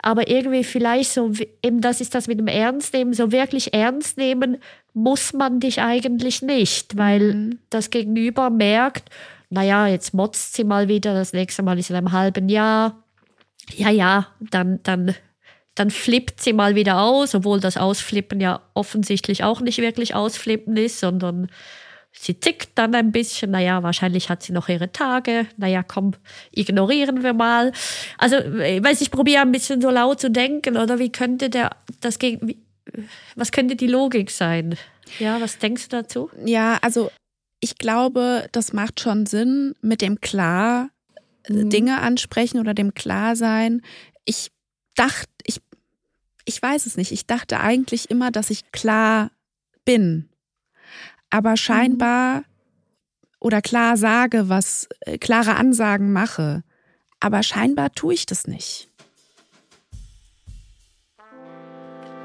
aber 0.01 0.29
irgendwie 0.29 0.63
vielleicht 0.63 1.11
so, 1.11 1.31
eben 1.63 1.81
das 1.81 2.01
ist 2.01 2.15
das 2.15 2.27
mit 2.27 2.39
dem 2.39 2.47
Ernst 2.47 2.93
nehmen, 2.93 3.13
so 3.13 3.31
wirklich 3.31 3.73
ernst 3.73 4.17
nehmen 4.17 4.57
muss 4.93 5.33
man 5.33 5.59
dich 5.59 5.81
eigentlich 5.81 6.41
nicht, 6.41 6.97
weil 6.97 7.57
das 7.69 7.89
Gegenüber 7.89 8.49
merkt, 8.49 9.09
naja, 9.49 9.87
jetzt 9.87 10.13
motzt 10.13 10.55
sie 10.55 10.63
mal 10.63 10.87
wieder, 10.87 11.13
das 11.13 11.33
nächste 11.33 11.63
Mal 11.63 11.79
ist 11.79 11.89
in 11.89 11.95
einem 11.95 12.11
halben 12.11 12.49
Jahr. 12.49 13.03
Ja, 13.75 13.89
ja, 13.89 14.27
dann, 14.39 14.79
dann, 14.83 15.15
dann 15.79 15.91
flippt 15.91 16.41
sie 16.41 16.51
mal 16.51 16.75
wieder 16.75 17.01
aus, 17.01 17.33
obwohl 17.33 17.61
das 17.61 17.77
Ausflippen 17.77 18.41
ja 18.41 18.61
offensichtlich 18.73 19.43
auch 19.43 19.61
nicht 19.61 19.77
wirklich 19.77 20.13
Ausflippen 20.13 20.75
ist, 20.75 20.99
sondern 20.99 21.49
sie 22.11 22.33
tickt 22.33 22.71
dann 22.75 22.93
ein 22.95 23.13
bisschen. 23.13 23.51
Naja, 23.51 23.81
wahrscheinlich 23.81 24.29
hat 24.29 24.43
sie 24.43 24.51
noch 24.51 24.67
ihre 24.67 24.91
Tage. 24.91 25.45
Naja, 25.55 25.81
komm, 25.83 26.15
ignorieren 26.51 27.23
wir 27.23 27.33
mal. 27.33 27.71
Also, 28.17 28.37
ich 28.37 28.83
weiß, 28.83 28.99
ich 28.99 29.09
probiere 29.09 29.41
ein 29.41 29.53
bisschen 29.53 29.79
so 29.79 29.89
laut 29.89 30.19
zu 30.19 30.29
denken, 30.29 30.75
oder 30.75 30.99
wie 30.99 31.11
könnte 31.11 31.49
der, 31.49 31.71
das 32.01 32.19
gegen, 32.19 32.55
was 33.35 33.53
könnte 33.53 33.77
die 33.77 33.87
Logik 33.87 34.31
sein? 34.31 34.75
Ja, 35.17 35.39
was 35.39 35.59
denkst 35.59 35.87
du 35.87 35.97
dazu? 35.97 36.29
Ja, 36.43 36.77
also 36.81 37.09
ich 37.61 37.77
glaube, 37.77 38.47
das 38.51 38.73
macht 38.73 38.99
schon 38.99 39.25
Sinn 39.25 39.75
mit 39.81 40.01
dem 40.01 40.19
klar 40.19 40.89
äh, 41.43 41.65
Dinge 41.65 42.01
ansprechen 42.01 42.59
oder 42.59 42.73
dem 42.73 42.93
Klarsein. 42.93 43.81
Ich 44.25 44.51
dachte, 44.95 45.29
ich, 45.45 45.61
ich 46.49 46.61
weiß 46.61 46.87
es 46.87 46.97
nicht. 46.97 47.11
Ich 47.11 47.27
dachte 47.27 47.59
eigentlich 47.59 48.09
immer, 48.09 48.31
dass 48.31 48.49
ich 48.49 48.71
klar 48.71 49.31
bin. 49.85 50.29
Aber 51.29 51.55
scheinbar 51.57 52.43
oder 53.39 53.61
klar 53.61 53.97
sage, 53.97 54.49
was 54.49 54.89
äh, 55.01 55.19
klare 55.19 55.55
Ansagen 55.55 56.11
mache. 56.11 56.63
Aber 57.19 57.43
scheinbar 57.43 57.91
tue 57.91 58.15
ich 58.15 58.25
das 58.25 58.47
nicht. 58.47 58.88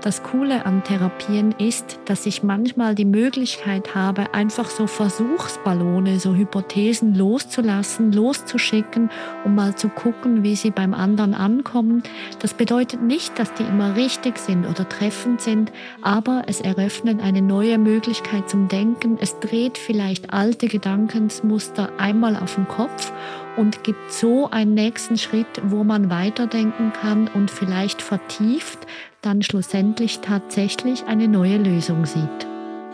Das 0.05 0.23
Coole 0.23 0.67
an 0.67 0.85
Therapien 0.85 1.53
ist, 1.53 1.99
dass 2.05 2.27
ich 2.27 2.43
manchmal 2.43 2.95
die 2.95 3.07
Möglichkeit 3.07 3.95
habe, 3.95 4.35
einfach 4.35 4.69
so 4.69 4.87
Versuchsballone, 4.87 6.21
so 6.21 6.35
Hypothesen 6.35 7.15
loszulassen, 7.15 8.13
loszuschicken, 8.13 9.09
um 9.47 9.55
mal 9.55 9.77
zu 9.77 9.89
gucken, 9.89 10.43
wie 10.43 10.57
sie 10.57 10.71
beim 10.71 10.93
anderen 10.93 11.33
ankommen. 11.33 12.03
Das 12.41 12.53
bedeutet 12.53 13.01
nicht, 13.01 13.39
dass 13.39 13.55
die 13.55 13.63
immer 13.63 13.97
richtig 13.97 14.37
sind 14.37 14.67
oder 14.67 14.87
treffend 14.87 15.41
sind, 15.41 15.73
aber 16.03 16.43
es 16.49 16.61
eröffnet 16.61 17.23
eine 17.23 17.41
neue 17.41 17.79
Möglichkeit 17.79 18.51
zum 18.51 18.69
Denken. 18.69 19.17
Es 19.19 19.41
dreht 19.41 19.79
vielleicht 19.79 20.35
alte 20.35 20.69
Gedankensmuster 20.69 21.89
einmal 21.97 22.37
auf 22.37 22.57
den 22.57 22.69
Kopf 22.69 23.11
und 23.57 23.85
gibt 23.85 24.13
so 24.13 24.51
einen 24.51 24.75
nächsten 24.75 25.17
Schritt, 25.17 25.47
wo 25.65 25.85
man 25.85 26.11
weiterdenken 26.11 26.93
kann 26.93 27.29
und 27.29 27.51
vielleicht 27.51 28.03
vertieft 28.03 28.87
dann 29.23 29.43
schlussendlich 29.43 30.21
tatsächlich 30.21 31.05
eine 31.07 31.29
neue 31.29 31.57
Lösung 31.59 32.05
sieht. 32.05 32.47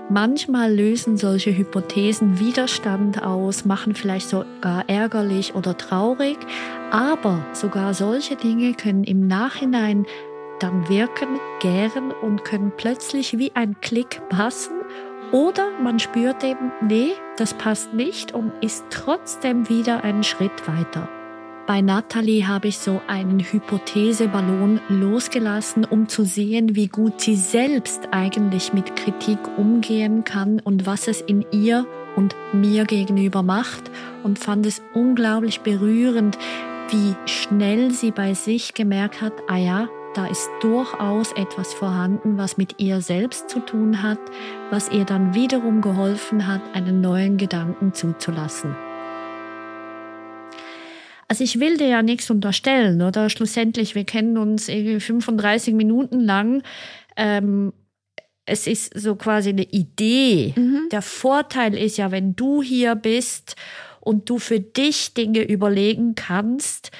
Manchmal 0.08 0.74
lösen 0.74 1.16
solche 1.16 1.56
Hypothesen 1.56 2.40
Widerstand 2.40 3.22
aus, 3.22 3.64
machen 3.64 3.94
vielleicht 3.94 4.28
sogar 4.28 4.88
ärgerlich 4.88 5.54
oder 5.54 5.76
traurig, 5.76 6.36
aber 6.90 7.46
sogar 7.52 7.94
solche 7.94 8.34
Dinge 8.34 8.74
können 8.74 9.04
im 9.04 9.28
Nachhinein 9.28 10.06
dann 10.58 10.88
wirken, 10.88 11.38
gären 11.61 12.11
und 12.11 12.44
können 12.44 12.72
plötzlich 12.76 13.38
wie 13.38 13.52
ein 13.54 13.80
Klick 13.80 14.20
passen 14.28 14.79
oder 15.32 15.70
man 15.82 15.98
spürt 15.98 16.42
eben, 16.44 16.72
nee, 16.80 17.12
das 17.36 17.54
passt 17.54 17.94
nicht 17.94 18.32
und 18.32 18.52
ist 18.60 18.84
trotzdem 18.90 19.68
wieder 19.68 20.04
einen 20.04 20.22
Schritt 20.22 20.66
weiter. 20.66 21.08
Bei 21.66 21.82
Natalie 21.82 22.48
habe 22.48 22.66
ich 22.66 22.78
so 22.78 23.00
einen 23.06 23.38
Hypotheseballon 23.38 24.80
losgelassen, 24.88 25.84
um 25.84 26.08
zu 26.08 26.24
sehen, 26.24 26.74
wie 26.74 26.88
gut 26.88 27.20
sie 27.20 27.36
selbst 27.36 28.08
eigentlich 28.10 28.72
mit 28.72 28.96
Kritik 28.96 29.38
umgehen 29.56 30.24
kann 30.24 30.58
und 30.58 30.84
was 30.86 31.06
es 31.06 31.20
in 31.20 31.44
ihr 31.52 31.86
und 32.16 32.34
mir 32.52 32.84
gegenüber 32.86 33.44
macht 33.44 33.88
und 34.24 34.40
fand 34.40 34.66
es 34.66 34.82
unglaublich 34.94 35.60
berührend, 35.60 36.38
wie 36.88 37.14
schnell 37.26 37.92
sie 37.92 38.10
bei 38.10 38.34
sich 38.34 38.74
gemerkt 38.74 39.20
hat, 39.20 39.34
ah 39.46 39.56
ja, 39.56 39.88
da 40.14 40.26
ist 40.26 40.50
durchaus 40.61 41.32
etwas 41.32 41.72
vorhanden, 41.72 42.36
was 42.36 42.56
mit 42.56 42.80
ihr 42.80 43.00
selbst 43.00 43.48
zu 43.48 43.61
tun 43.61 44.02
hat, 44.02 44.18
was 44.70 44.90
ihr 44.90 45.04
dann 45.04 45.34
wiederum 45.34 45.80
geholfen 45.80 46.46
hat, 46.46 46.62
einen 46.74 47.00
neuen 47.00 47.36
Gedanken 47.36 47.94
zuzulassen. 47.94 48.74
Also 51.28 51.44
ich 51.44 51.61
will 51.61 51.76
dir 51.76 51.86
ja 51.86 52.02
nichts 52.02 52.28
unterstellen, 52.28 53.02
oder? 53.02 53.30
Schlussendlich, 53.30 53.94
wir 53.94 54.04
kennen 54.04 54.36
uns 54.36 54.68
irgendwie 54.68 54.98
35 54.98 55.74
Minuten 55.74 56.18
lang. 56.18 56.64
Ähm, 57.16 57.72
es 58.46 58.66
ist 58.66 58.98
so 58.98 59.14
quasi 59.14 59.50
eine 59.50 59.62
Idee. 59.62 60.54
Der 60.90 61.02
Vorteil 61.02 61.78
ist 61.78 61.98
ja, 61.98 62.11
wenn 62.11 62.34
du 62.34 62.62
hier 62.62 62.96
bist 62.96 63.54
und 64.00 64.28
du 64.28 64.40
für 64.40 64.58
dich 64.58 65.14
Dinge 65.14 65.42
überlegen 65.42 66.16
kannst, 66.16 66.90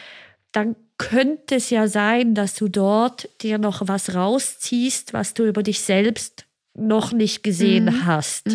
dann 0.52 0.76
könnte 1.01 1.55
es 1.55 1.70
ja 1.70 1.88
sein, 1.88 2.34
dass 2.34 2.55
du 2.55 2.68
dort 2.68 3.30
dir 3.40 3.57
noch 3.57 3.88
was 3.88 4.14
rausziehst, 4.14 5.14
was 5.14 5.32
du 5.32 5.46
über 5.46 5.62
dich 5.62 5.80
selbst 5.80 6.44
noch 6.74 7.12
nicht 7.12 7.42
gesehen 7.42 8.05
hast. 8.05 8.46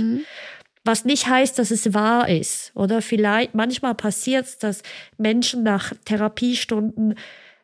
Was 0.84 1.06
nicht 1.06 1.28
heißt, 1.28 1.58
dass 1.58 1.72
es 1.72 1.96
wahr 1.96 2.30
ist. 2.30 2.72
Oder 2.76 3.02
vielleicht, 3.02 3.56
manchmal 3.56 3.96
passiert 3.96 4.46
es, 4.46 4.60
dass 4.60 4.84
Menschen 5.18 5.64
nach 5.64 5.94
Therapiestunden 6.06 7.16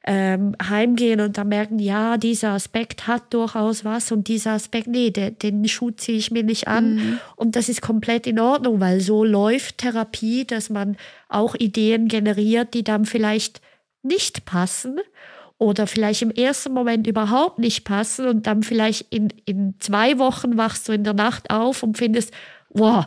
ähm, 0.03 0.55
heimgehen 0.59 1.21
und 1.21 1.37
dann 1.37 1.49
merken, 1.49 1.77
ja, 1.77 2.17
dieser 2.17 2.49
Aspekt 2.49 3.05
hat 3.05 3.31
durchaus 3.35 3.85
was 3.85 4.11
und 4.11 4.27
dieser 4.27 4.53
Aspekt, 4.53 4.87
nee, 4.87 5.11
den, 5.11 5.37
den 5.37 5.67
Schuh 5.67 5.91
ziehe 5.91 6.17
ich 6.17 6.31
mir 6.31 6.41
nicht 6.43 6.67
an. 6.67 7.19
Und 7.35 7.55
das 7.55 7.69
ist 7.69 7.83
komplett 7.83 8.25
in 8.25 8.39
Ordnung, 8.39 8.79
weil 8.79 8.99
so 8.99 9.23
läuft 9.23 9.77
Therapie, 9.77 10.43
dass 10.45 10.71
man 10.71 10.97
auch 11.29 11.53
Ideen 11.53 12.07
generiert, 12.07 12.73
die 12.73 12.83
dann 12.83 13.05
vielleicht 13.05 13.61
nicht 14.03 14.45
passen 14.45 14.99
oder 15.57 15.85
vielleicht 15.87 16.21
im 16.21 16.31
ersten 16.31 16.73
Moment 16.73 17.05
überhaupt 17.07 17.59
nicht 17.59 17.83
passen 17.83 18.27
und 18.27 18.47
dann 18.47 18.63
vielleicht 18.63 19.13
in, 19.13 19.29
in 19.45 19.75
zwei 19.79 20.17
Wochen 20.17 20.57
wachst 20.57 20.87
du 20.87 20.91
in 20.91 21.03
der 21.03 21.13
Nacht 21.13 21.49
auf 21.51 21.83
und 21.83 21.97
findest, 21.97 22.33
wow, 22.69 23.05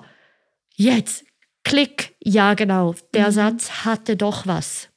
jetzt, 0.74 1.24
klick, 1.64 2.14
ja 2.22 2.54
genau, 2.54 2.94
der 3.12 3.32
Satz 3.32 3.84
hatte 3.84 4.16
doch 4.16 4.46
was. 4.46 4.88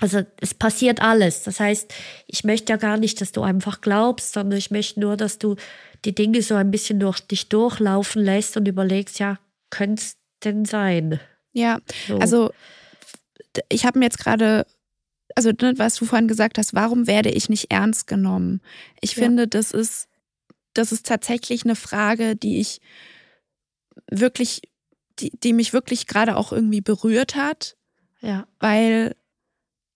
Also 0.00 0.22
es 0.40 0.54
passiert 0.54 1.00
alles. 1.02 1.42
Das 1.42 1.58
heißt, 1.58 1.92
ich 2.26 2.44
möchte 2.44 2.72
ja 2.72 2.76
gar 2.76 2.96
nicht, 2.98 3.20
dass 3.20 3.32
du 3.32 3.42
einfach 3.42 3.80
glaubst, 3.80 4.34
sondern 4.34 4.58
ich 4.58 4.70
möchte 4.70 5.00
nur, 5.00 5.16
dass 5.16 5.38
du 5.38 5.56
die 6.04 6.14
Dinge 6.14 6.42
so 6.42 6.54
ein 6.54 6.70
bisschen 6.70 7.00
durch 7.00 7.20
dich 7.20 7.48
durchlaufen 7.48 8.22
lässt 8.22 8.56
und 8.56 8.68
überlegst, 8.68 9.18
ja, 9.18 9.38
könnte 9.70 10.02
es 10.02 10.16
denn 10.44 10.64
sein? 10.64 11.18
Ja, 11.52 11.78
So. 12.06 12.18
also 12.18 12.50
ich 13.68 13.84
habe 13.84 13.98
mir 13.98 14.04
jetzt 14.04 14.18
gerade, 14.18 14.66
also 15.38 15.50
ne, 15.50 15.74
was 15.78 15.94
du 15.94 16.04
vorhin 16.04 16.26
gesagt 16.26 16.58
hast, 16.58 16.74
warum 16.74 17.06
werde 17.06 17.30
ich 17.30 17.48
nicht 17.48 17.70
ernst 17.70 18.08
genommen? 18.08 18.60
Ich 19.00 19.14
Ja. 19.14 19.22
finde, 19.22 19.46
das 19.46 19.70
ist, 19.70 20.08
das 20.74 20.90
ist 20.90 21.06
tatsächlich 21.06 21.64
eine 21.64 21.76
Frage, 21.76 22.34
die 22.34 22.58
ich 22.58 22.80
wirklich, 24.10 24.62
die, 25.20 25.30
die 25.30 25.52
mich 25.52 25.72
wirklich 25.72 26.08
gerade 26.08 26.36
auch 26.36 26.52
irgendwie 26.52 26.80
berührt 26.80 27.36
hat, 27.36 27.76
Ja, 28.20 28.48
weil 28.58 29.14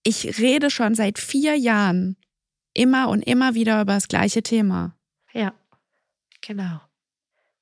ich 0.05 0.39
rede 0.39 0.71
schon 0.71 0.95
seit 0.95 1.19
vier 1.19 1.57
Jahren 1.57 2.17
immer 2.73 3.09
und 3.09 3.23
immer 3.23 3.55
wieder 3.55 3.81
über 3.83 3.95
das 3.95 4.07
gleiche 4.09 4.43
Thema. 4.45 4.97
ja, 5.33 5.53
genau. 6.41 6.81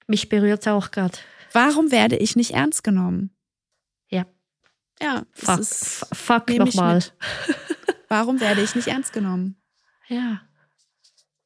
Mich 0.06 0.28
berührt 0.28 0.60
es 0.60 0.68
auch 0.68 0.90
gerade. 0.90 1.16
Warum 1.52 1.90
werde 1.90 2.16
ich 2.16 2.36
nicht 2.36 2.50
ernst 2.52 2.84
genommen? 2.84 3.30
Ja, 5.02 5.14
Ja, 5.16 5.22
fuck, 5.32 5.58
ist, 5.60 6.06
fuck 6.12 6.50
nochmal. 6.50 7.02
warum 8.08 8.40
werde 8.40 8.62
ich 8.62 8.74
nicht 8.74 8.88
ernst 8.88 9.12
genommen? 9.12 9.56
Ja. 10.08 10.42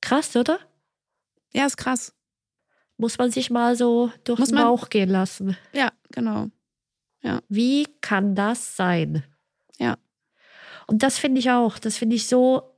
Krass, 0.01 0.35
oder? 0.37 0.59
Ja, 1.53 1.67
ist 1.67 1.77
krass. 1.77 2.15
Muss 2.97 3.19
man 3.19 3.31
sich 3.31 3.51
mal 3.51 3.77
so 3.77 4.11
durch 4.25 4.39
Muss 4.39 4.49
den 4.51 4.57
man- 4.57 4.65
Bauch 4.65 4.89
gehen 4.89 5.09
lassen. 5.09 5.57
Ja, 5.73 5.93
genau. 6.11 6.49
Wie 7.49 7.87
kann 8.03 8.35
das 8.35 8.77
sein? 8.77 9.25
Ja. 9.79 9.97
Und 10.87 11.03
das 11.03 11.19
finde 11.19 11.39
ich 11.39 11.51
auch, 11.51 11.79
das 11.79 11.97
finde 11.97 12.17
ich 12.17 12.27
so, 12.29 12.77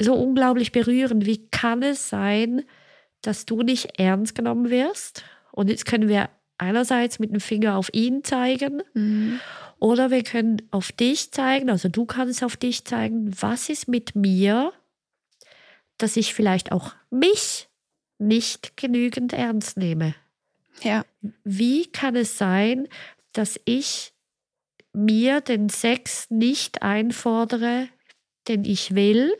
so 0.00 0.14
unglaublich 0.14 0.72
berührend. 0.72 1.26
Wie 1.26 1.48
kann 1.50 1.82
es 1.82 2.08
sein, 2.08 2.62
dass 3.20 3.44
du 3.44 3.62
nicht 3.62 3.98
ernst 3.98 4.34
genommen 4.34 4.70
wirst? 4.70 5.22
Und 5.52 5.68
jetzt 5.68 5.84
können 5.84 6.08
wir 6.08 6.30
einerseits 6.56 7.18
mit 7.18 7.30
dem 7.30 7.40
Finger 7.40 7.76
auf 7.76 7.90
ihn 7.92 8.24
zeigen 8.24 8.82
Mhm. 8.94 9.38
Oder 9.84 10.10
wir 10.10 10.22
können 10.22 10.66
auf 10.70 10.92
dich 10.92 11.30
zeigen, 11.30 11.68
also 11.68 11.90
du 11.90 12.06
kannst 12.06 12.42
auf 12.42 12.56
dich 12.56 12.86
zeigen, 12.86 13.30
was 13.42 13.68
ist 13.68 13.86
mit 13.86 14.16
mir, 14.16 14.72
dass 15.98 16.16
ich 16.16 16.32
vielleicht 16.32 16.72
auch 16.72 16.94
mich 17.10 17.68
nicht 18.16 18.78
genügend 18.78 19.34
ernst 19.34 19.76
nehme. 19.76 20.14
Ja. 20.82 21.04
Wie 21.44 21.84
kann 21.84 22.16
es 22.16 22.38
sein, 22.38 22.88
dass 23.34 23.60
ich 23.66 24.14
mir 24.94 25.42
den 25.42 25.68
Sex 25.68 26.30
nicht 26.30 26.80
einfordere, 26.80 27.88
den 28.48 28.64
ich 28.64 28.94
will? 28.94 29.34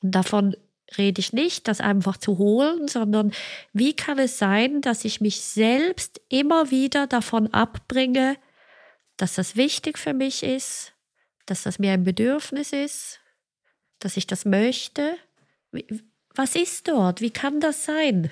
Und 0.00 0.12
davon 0.12 0.56
rede 0.96 1.20
ich 1.20 1.34
nicht, 1.34 1.68
das 1.68 1.82
einfach 1.82 2.16
zu 2.16 2.38
holen, 2.38 2.88
sondern 2.88 3.32
wie 3.74 3.92
kann 3.92 4.18
es 4.18 4.38
sein, 4.38 4.80
dass 4.80 5.04
ich 5.04 5.20
mich 5.20 5.42
selbst 5.42 6.22
immer 6.30 6.70
wieder 6.70 7.06
davon 7.06 7.52
abbringe, 7.52 8.38
dass 9.16 9.34
das 9.34 9.56
wichtig 9.56 9.98
für 9.98 10.14
mich 10.14 10.42
ist, 10.42 10.92
dass 11.46 11.62
das 11.62 11.78
mir 11.78 11.92
ein 11.92 12.04
Bedürfnis 12.04 12.72
ist, 12.72 13.20
dass 13.98 14.16
ich 14.16 14.26
das 14.26 14.44
möchte? 14.44 15.16
Was 16.34 16.56
ist 16.56 16.88
dort? 16.88 17.20
Wie 17.20 17.30
kann 17.30 17.60
das 17.60 17.84
sein? 17.84 18.30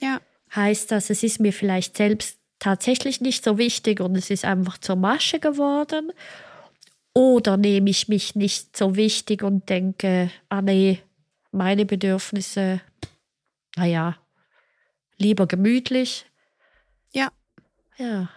Ja. 0.00 0.20
Heißt 0.54 0.90
das, 0.90 1.10
es 1.10 1.22
ist 1.22 1.40
mir 1.40 1.52
vielleicht 1.52 1.96
selbst 1.96 2.38
tatsächlich 2.58 3.20
nicht 3.20 3.44
so 3.44 3.58
wichtig 3.58 4.00
und 4.00 4.16
es 4.16 4.30
ist 4.30 4.44
einfach 4.44 4.78
zur 4.78 4.96
Masche 4.96 5.40
geworden? 5.40 6.12
Oder 7.14 7.56
nehme 7.56 7.88
ich 7.90 8.08
mich 8.08 8.34
nicht 8.34 8.76
so 8.76 8.96
wichtig 8.96 9.42
und 9.42 9.68
denke, 9.70 10.30
ah 10.48 10.60
nee, 10.60 11.00
meine 11.50 11.86
Bedürfnisse, 11.86 12.80
naja, 13.74 14.18
lieber 15.16 15.46
gemütlich. 15.46 16.26
Ja. 17.12 17.32
Ja. 17.96 18.28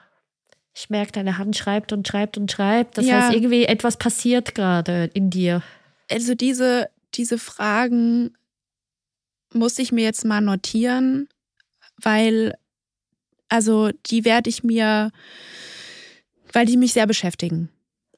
Ich 0.82 0.90
merke, 0.90 1.12
deine 1.12 1.38
Hand 1.38 1.58
schreibt 1.58 1.92
und 1.92 2.08
schreibt 2.08 2.38
und 2.38 2.50
schreibt. 2.50 2.98
Das 2.98 3.06
Ja. 3.06 3.20
heißt, 3.20 3.34
irgendwie 3.34 3.66
etwas 3.66 3.98
passiert 3.98 4.56
gerade 4.56 5.10
in 5.14 5.30
dir. 5.30 5.62
Also 6.10 6.36
diese, 6.36 6.90
diese 7.16 7.38
Fragen 7.38 8.34
muss 9.52 9.78
ich 9.78 9.92
mir 9.92 10.06
jetzt 10.06 10.24
mal 10.24 10.40
notieren, 10.40 11.28
weil, 12.02 12.56
also 13.50 13.90
die 14.06 14.24
werde 14.24 14.50
ich 14.50 14.64
mir, 14.64 15.12
weil 16.54 16.66
die 16.66 16.78
mich 16.78 16.94
sehr 16.94 17.08
beschäftigen. 17.08 17.68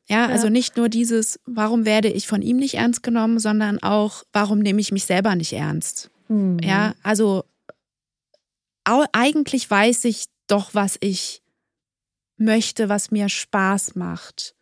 Ja, 0.07 0.28
also 0.28 0.49
nicht 0.49 0.78
nur 0.78 0.88
dieses, 0.88 1.39
warum 1.45 1.86
werde 1.86 2.09
ich 2.09 2.28
von 2.28 2.43
ihm 2.43 2.57
nicht 2.57 2.76
ernst 2.76 3.01
genommen, 3.01 3.39
sondern 3.39 3.82
auch, 3.82 4.24
warum 4.34 4.59
nehme 4.59 4.82
ich 4.82 4.91
mich 4.91 5.05
selber 5.05 5.34
nicht 5.36 5.53
ernst. 5.53 6.12
Mhm. 6.28 6.59
Ja, 6.59 6.93
also 7.01 7.43
eigentlich 8.84 9.72
weiß 9.72 10.05
ich 10.05 10.26
doch, 10.45 10.76
was 10.76 10.97
ich 10.99 11.41
möchte, 12.42 12.89
was 12.89 13.12
mir 13.12 13.30
Spaß 13.30 13.96
macht. 13.96 14.56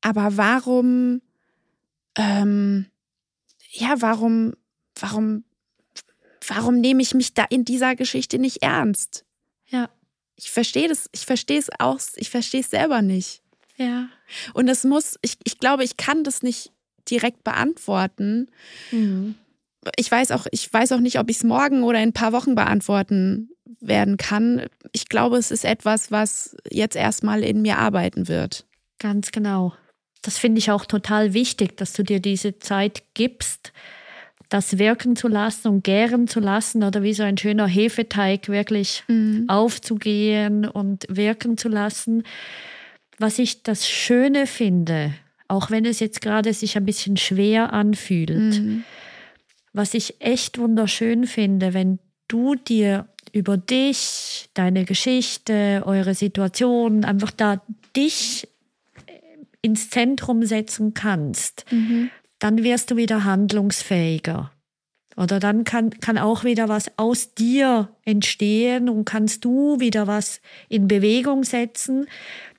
Aber 0.00 0.36
warum, 0.36 1.20
ähm, 2.16 2.86
ja, 3.72 4.00
warum, 4.00 4.54
warum, 4.98 5.44
warum 6.46 6.80
nehme 6.80 7.02
ich 7.02 7.14
mich 7.14 7.34
da 7.34 7.44
in 7.44 7.64
dieser 7.64 7.96
Geschichte 7.96 8.38
nicht 8.38 8.62
ernst? 8.62 9.24
Ja. 9.66 9.90
Ich 10.36 10.50
verstehe 10.50 10.88
das, 10.88 11.08
ich 11.12 11.26
verstehe 11.26 11.58
es 11.58 11.70
auch, 11.78 11.98
ich 12.16 12.30
verstehe 12.30 12.60
es 12.60 12.70
selber 12.70 13.02
nicht. 13.02 13.42
Ja. 13.76 14.08
Und 14.54 14.68
es 14.68 14.84
muss, 14.84 15.18
ich, 15.22 15.38
ich 15.44 15.58
glaube, 15.58 15.84
ich 15.84 15.96
kann 15.96 16.24
das 16.24 16.42
nicht 16.42 16.72
direkt 17.10 17.44
beantworten. 17.44 18.48
Mhm. 18.90 19.34
Ich 19.96 20.10
weiß 20.10 20.32
auch, 20.32 20.46
ich 20.50 20.72
weiß 20.72 20.92
auch 20.92 21.00
nicht, 21.00 21.18
ob 21.18 21.30
ich 21.30 21.36
es 21.36 21.44
morgen 21.44 21.82
oder 21.84 21.98
in 21.98 22.10
ein 22.10 22.12
paar 22.12 22.32
Wochen 22.32 22.54
beantworten 22.54 23.50
werden 23.80 24.16
kann. 24.16 24.66
Ich 24.92 25.08
glaube, 25.08 25.36
es 25.36 25.50
ist 25.50 25.64
etwas, 25.64 26.10
was 26.10 26.56
jetzt 26.70 26.96
erstmal 26.96 27.42
in 27.42 27.62
mir 27.62 27.78
arbeiten 27.78 28.28
wird. 28.28 28.64
Ganz 28.98 29.30
genau. 29.30 29.74
Das 30.22 30.38
finde 30.38 30.58
ich 30.58 30.70
auch 30.70 30.86
total 30.86 31.34
wichtig, 31.34 31.76
dass 31.76 31.92
du 31.92 32.02
dir 32.02 32.20
diese 32.20 32.58
Zeit 32.58 33.02
gibst, 33.14 33.72
das 34.48 34.78
wirken 34.78 35.16
zu 35.16 35.28
lassen 35.28 35.68
und 35.68 35.84
gären 35.84 36.28
zu 36.28 36.40
lassen 36.40 36.82
oder 36.82 37.02
wie 37.02 37.14
so 37.14 37.22
ein 37.22 37.36
schöner 37.36 37.66
Hefeteig 37.66 38.48
wirklich 38.48 39.04
aufzugehen 39.48 40.66
und 40.66 41.04
wirken 41.08 41.56
zu 41.56 41.68
lassen. 41.68 42.22
Was 43.18 43.38
ich 43.38 43.62
das 43.62 43.88
Schöne 43.88 44.46
finde, 44.46 45.14
auch 45.48 45.70
wenn 45.70 45.84
es 45.84 46.00
jetzt 46.00 46.20
gerade 46.20 46.52
sich 46.52 46.76
ein 46.76 46.84
bisschen 46.84 47.16
schwer 47.16 47.72
anfühlt, 47.72 48.62
was 49.76 49.94
ich 49.94 50.20
echt 50.20 50.58
wunderschön 50.58 51.26
finde, 51.26 51.74
wenn 51.74 51.98
du 52.28 52.54
dir 52.54 53.08
über 53.32 53.56
dich, 53.56 54.48
deine 54.54 54.84
Geschichte, 54.84 55.82
eure 55.84 56.14
Situation, 56.14 57.04
einfach 57.04 57.30
da 57.30 57.60
dich 57.94 58.48
äh, 59.06 59.12
ins 59.60 59.90
Zentrum 59.90 60.44
setzen 60.44 60.94
kannst, 60.94 61.66
dann 62.38 62.64
wirst 62.64 62.90
du 62.90 62.96
wieder 62.96 63.24
handlungsfähiger. 63.24 64.50
Oder 65.16 65.40
dann 65.40 65.64
kann, 65.64 65.90
kann 65.90 66.18
auch 66.18 66.44
wieder 66.44 66.68
was 66.68 66.90
aus 66.98 67.34
dir 67.34 67.88
entstehen 68.04 68.88
und 68.88 69.06
kannst 69.06 69.44
du 69.44 69.80
wieder 69.80 70.06
was 70.06 70.40
in 70.68 70.88
Bewegung 70.88 71.42
setzen. 71.42 72.06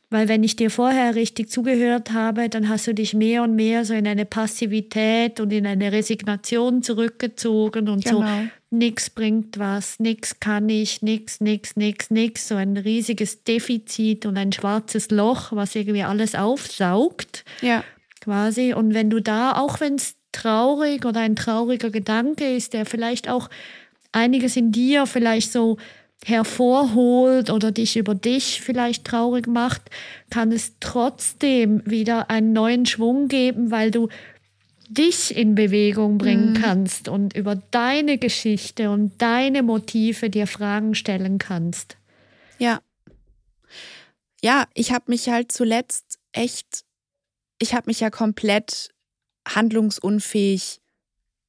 Weil 0.10 0.30
wenn 0.30 0.44
ich 0.44 0.56
dir 0.56 0.70
vorher 0.72 1.16
richtig 1.16 1.50
zugehört 1.50 2.14
habe, 2.14 2.48
dann 2.48 2.70
hast 2.70 2.88
du 2.88 2.94
dich 2.94 3.14
mehr 3.14 3.44
und 3.44 3.56
mehr 3.56 3.84
so 3.84 3.94
in 3.94 4.08
eine 4.08 4.26
Passivität 4.26 5.42
und 5.42 5.52
in 5.52 5.68
eine 5.68 5.92
Resignation 5.92 6.82
zurückgezogen 6.82 7.90
und 7.90 8.08
so, 8.08 8.20
Genau. 8.20 8.44
nix 8.70 9.10
bringt 9.10 9.60
was, 9.60 10.00
nix 10.00 10.40
kann 10.40 10.70
ich, 10.70 11.02
nix, 11.02 11.42
nix, 11.42 11.76
nix, 11.76 12.10
nix. 12.10 12.48
So 12.48 12.56
ein 12.56 12.78
riesiges 12.78 13.44
Defizit 13.44 14.26
und 14.26 14.38
ein 14.38 14.54
schwarzes 14.54 15.12
Loch, 15.12 15.52
was 15.52 15.76
irgendwie 15.76 16.04
alles 16.04 16.36
aufsaugt 16.36 17.44
Ja. 17.62 17.84
quasi. 18.22 18.74
Und 18.74 18.94
wenn 18.94 19.10
du 19.10 19.20
da, 19.22 19.54
auch 19.60 19.82
wenn 19.82 19.96
es 19.96 20.16
traurig 20.32 21.04
oder 21.06 21.20
ein 21.20 21.36
trauriger 21.36 21.90
Gedanke 21.90 22.56
ist, 22.56 22.74
der 22.74 22.86
vielleicht 22.86 23.28
auch 23.28 23.50
einiges 24.14 24.56
in 24.56 24.72
dir 24.72 25.06
vielleicht 25.06 25.52
so 25.52 25.78
hervorholt 26.26 27.50
oder 27.50 27.72
dich 27.72 27.96
über 27.96 28.16
dich 28.16 28.62
vielleicht 28.62 29.06
traurig 29.06 29.48
macht, 29.48 29.84
kann 30.30 30.52
es 30.52 30.74
trotzdem 30.80 31.82
wieder 31.86 32.30
einen 32.30 32.54
neuen 32.54 32.86
Schwung 32.86 33.28
geben, 33.28 33.72
weil 33.72 33.92
du 33.92 34.10
dich 34.90 35.36
in 35.36 35.56
Bewegung 35.56 36.18
bringen 36.18 36.54
kannst 36.54 37.10
und 37.10 37.36
über 37.36 37.56
deine 37.56 38.18
Geschichte 38.18 38.90
und 38.90 39.22
deine 39.22 39.64
Motive 39.64 40.30
dir 40.30 40.48
Fragen 40.48 40.96
stellen 40.96 41.40
kannst. 41.40 41.98
Ja. 42.58 42.82
Ja, 44.42 44.66
ich 44.74 44.92
habe 44.92 45.06
mich 45.08 45.30
halt 45.30 45.52
zuletzt 45.52 46.20
echt, 46.32 46.86
ich 47.60 47.74
habe 47.74 47.88
mich 47.88 48.00
ja 48.00 48.10
komplett 48.10 48.92
handlungsunfähig 49.48 50.80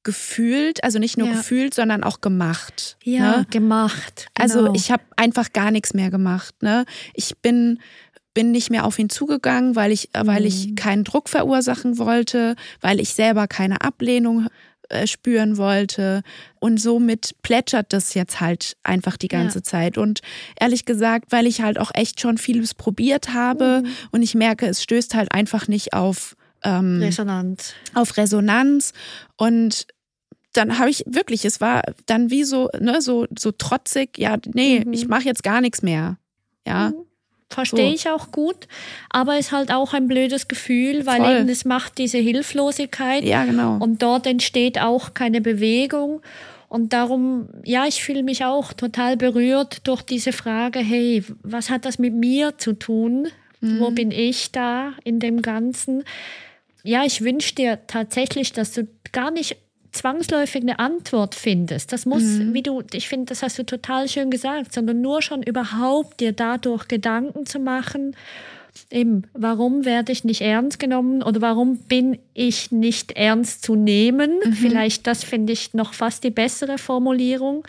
gefühlt, 0.03 0.83
also 0.83 0.97
nicht 0.99 1.17
nur 1.17 1.27
Ja. 1.27 1.33
gefühlt, 1.33 1.73
sondern 1.73 2.03
auch 2.03 2.21
gemacht. 2.21 2.97
Ja, 3.03 3.37
ne? 3.39 3.45
gemacht. 3.49 4.27
Also 4.33 4.59
genau. 4.59 4.73
ich 4.73 4.91
habe 4.91 5.03
einfach 5.15 5.51
gar 5.53 5.71
nichts 5.71 5.93
mehr 5.93 6.09
gemacht. 6.09 6.55
Ne? 6.61 6.85
Ich 7.13 7.37
bin 7.39 7.79
bin 8.35 8.51
nicht 8.51 8.69
mehr 8.69 8.85
auf 8.85 8.97
ihn 8.99 9.09
zugegangen, 9.09 9.75
weil 9.75 9.91
ich 9.91 10.09
weil 10.13 10.41
Mhm. 10.41 10.47
ich 10.47 10.75
keinen 10.75 11.03
Druck 11.03 11.29
verursachen 11.29 11.97
wollte, 11.97 12.55
weil 12.79 12.99
ich 12.99 13.13
selber 13.13 13.47
keine 13.47 13.81
Ablehnung 13.81 14.47
äh, 14.89 15.05
spüren 15.07 15.57
wollte 15.57 16.21
und 16.59 16.79
somit 16.79 17.35
plätschert 17.43 17.91
das 17.93 18.13
jetzt 18.13 18.39
halt 18.39 18.77
einfach 18.83 19.17
die 19.17 19.27
ganze 19.27 19.59
Ja. 19.59 19.63
Zeit 19.63 19.97
und 19.97 20.21
ehrlich 20.59 20.85
gesagt, 20.85 21.31
weil 21.31 21.45
ich 21.47 21.61
halt 21.61 21.77
auch 21.79 21.91
echt 21.93 22.21
schon 22.21 22.37
vieles 22.39 22.73
probiert 22.73 23.33
habe 23.33 23.81
Mhm. 23.83 23.89
und 24.11 24.21
ich 24.23 24.33
merke, 24.35 24.67
es 24.67 24.81
stößt 24.83 25.13
halt 25.15 25.31
einfach 25.33 25.67
nicht 25.67 25.93
auf 25.93 26.35
ähm, 26.63 26.99
Resonanz. 27.01 27.73
auf 27.93 28.17
Resonanz 28.17 28.93
und 29.37 29.87
dann 30.53 30.79
habe 30.79 30.89
ich 30.89 31.03
wirklich, 31.07 31.45
es 31.45 31.61
war 31.61 31.83
dann 32.07 32.31
wie 32.31 32.43
so, 32.43 32.69
ne, 32.79 33.01
so, 33.01 33.27
so 33.37 33.51
trotzig, 33.51 34.17
ja, 34.17 34.37
nee, 34.53 34.83
Mhm. 34.85 34.93
ich 34.93 35.07
mache 35.07 35.23
jetzt 35.25 35.43
gar 35.43 35.61
nichts 35.61 35.81
mehr. 35.81 36.17
Ja, 36.67 36.91
Verstehe 37.51 37.87
So. 37.89 37.95
ich 37.95 38.09
auch 38.09 38.31
gut, 38.31 38.67
aber 39.09 39.39
ist 39.39 39.51
halt 39.51 39.71
auch 39.71 39.93
ein 39.95 40.07
blödes 40.07 40.47
Gefühl, 40.47 41.07
weil 41.07 41.21
Voll. 41.21 41.35
eben 41.37 41.49
es 41.49 41.65
macht 41.65 41.97
diese 41.97 42.19
Hilflosigkeit 42.19 43.23
ja, 43.23 43.43
genau. 43.43 43.77
und 43.79 44.03
dort 44.03 44.27
entsteht 44.27 44.79
auch 44.79 45.15
keine 45.15 45.41
Bewegung. 45.41 46.21
Und 46.67 46.93
darum, 46.93 47.49
ja, 47.65 47.87
ich 47.87 48.03
fühle 48.03 48.21
mich 48.21 48.45
auch 48.45 48.73
total 48.73 49.17
berührt 49.17 49.87
durch 49.87 50.03
diese 50.03 50.31
Frage, 50.31 50.77
hey, 50.79 51.23
was 51.41 51.71
hat 51.71 51.85
das 51.85 51.97
mit 51.97 52.13
mir 52.13 52.55
zu 52.59 52.73
tun? 52.73 53.29
Wo 53.61 53.89
bin 53.89 54.11
ich 54.11 54.51
da 54.51 54.93
in 55.03 55.19
dem 55.19 55.41
Ganzen? 55.41 56.03
Ja, 56.83 57.03
ich 57.05 57.21
wünsche 57.21 57.55
dir 57.55 57.79
tatsächlich, 57.87 58.53
dass 58.53 58.73
du 58.73 58.87
gar 59.11 59.31
nicht 59.31 59.57
zwangsläufig 59.91 60.61
eine 60.61 60.79
Antwort 60.79 61.35
findest. 61.35 61.91
Das 61.91 62.05
muss, 62.05 62.21
wie 62.23 62.61
du, 62.61 62.83
ich 62.93 63.07
finde, 63.07 63.25
das 63.25 63.41
hast 63.41 63.57
du 63.57 63.63
total 63.63 64.07
schön 64.07 64.29
gesagt, 64.29 64.73
sondern 64.73 65.01
nur 65.01 65.21
schon 65.21 65.41
überhaupt 65.41 66.19
dir 66.19 66.31
dadurch 66.31 66.87
Gedanken 66.87 67.45
zu 67.45 67.59
machen, 67.59 68.15
eben, 68.91 69.23
warum 69.33 69.85
werde 69.85 70.11
ich 70.11 70.23
nicht 70.23 70.41
ernst 70.41 70.79
genommen 70.79 71.23
oder 71.23 71.41
warum 71.41 71.77
bin 71.77 72.19
ich 72.33 72.71
nicht 72.71 73.13
ernst 73.13 73.63
zu 73.63 73.75
nehmen? 73.75 74.39
Vielleicht, 74.53 75.07
das 75.07 75.23
finde 75.23 75.53
ich 75.53 75.73
noch 75.73 75.93
fast 75.93 76.23
die 76.23 76.31
bessere 76.31 76.77
Formulierung. 76.77 77.67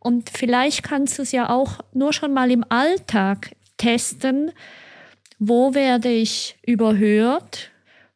Und 0.00 0.30
vielleicht 0.30 0.82
kannst 0.82 1.18
du 1.18 1.22
es 1.22 1.32
ja 1.32 1.50
auch 1.50 1.80
nur 1.92 2.12
schon 2.12 2.32
mal 2.32 2.50
im 2.50 2.64
Alltag 2.68 3.54
testen, 3.76 4.50
wo 5.38 5.74
werde 5.74 6.10
ich 6.10 6.56
überhört, 6.66 7.70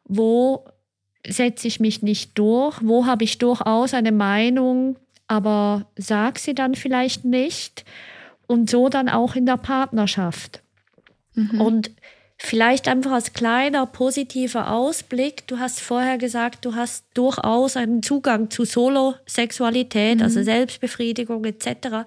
wo 0.09 0.65
setze 1.27 1.69
ich 1.69 1.81
mich 1.81 2.03
nicht 2.03 2.37
durch? 2.39 2.79
Wo 2.83 3.07
habe 3.07 3.25
ich 3.25 3.39
durchaus 3.39 3.95
eine 3.95 4.13
Meinung, 4.13 4.97
aber 5.27 5.87
sag 5.97 6.39
sie 6.39 6.55
dann 6.55 6.75
vielleicht 6.75 7.25
nicht? 7.25 7.85
Und 8.47 8.71
so 8.71 8.89
dann 8.89 9.11
auch 9.11 9.37
in 9.37 9.45
der 9.45 9.59
Partnerschaft. 9.59 10.63
Mhm. 11.35 11.61
Und 11.61 11.91
vielleicht 12.39 12.89
einfach 12.89 13.13
als 13.13 13.35
kleiner 13.35 13.85
positiver 13.85 14.73
Ausblick, 14.73 15.47
du 15.47 15.59
hast 15.59 15.81
vorher 15.81 16.17
gesagt, 16.17 16.65
du 16.65 16.75
hast 16.75 17.05
durchaus 17.13 17.77
einen 17.77 18.03
Zugang 18.03 18.51
zu 18.51 18.65
Solo-Sexualität, 18.65 20.23
also 20.23 20.39
mhm. 20.39 20.39
also 20.39 20.43
Selbstbefriedigung 20.45 21.45
etc. 21.45 22.07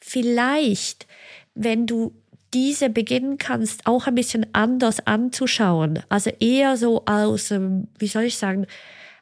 Vielleicht, 0.00 1.06
wenn 1.54 1.86
du 1.86 2.12
diese 2.54 2.90
beginnen 2.90 3.38
kannst, 3.38 3.86
auch 3.86 4.06
ein 4.06 4.14
bisschen 4.14 4.46
anders 4.52 5.06
anzuschauen. 5.06 6.00
Also 6.08 6.30
eher 6.40 6.76
so 6.76 7.04
aus, 7.06 7.52
wie 7.98 8.06
soll 8.06 8.24
ich 8.24 8.38
sagen, 8.38 8.66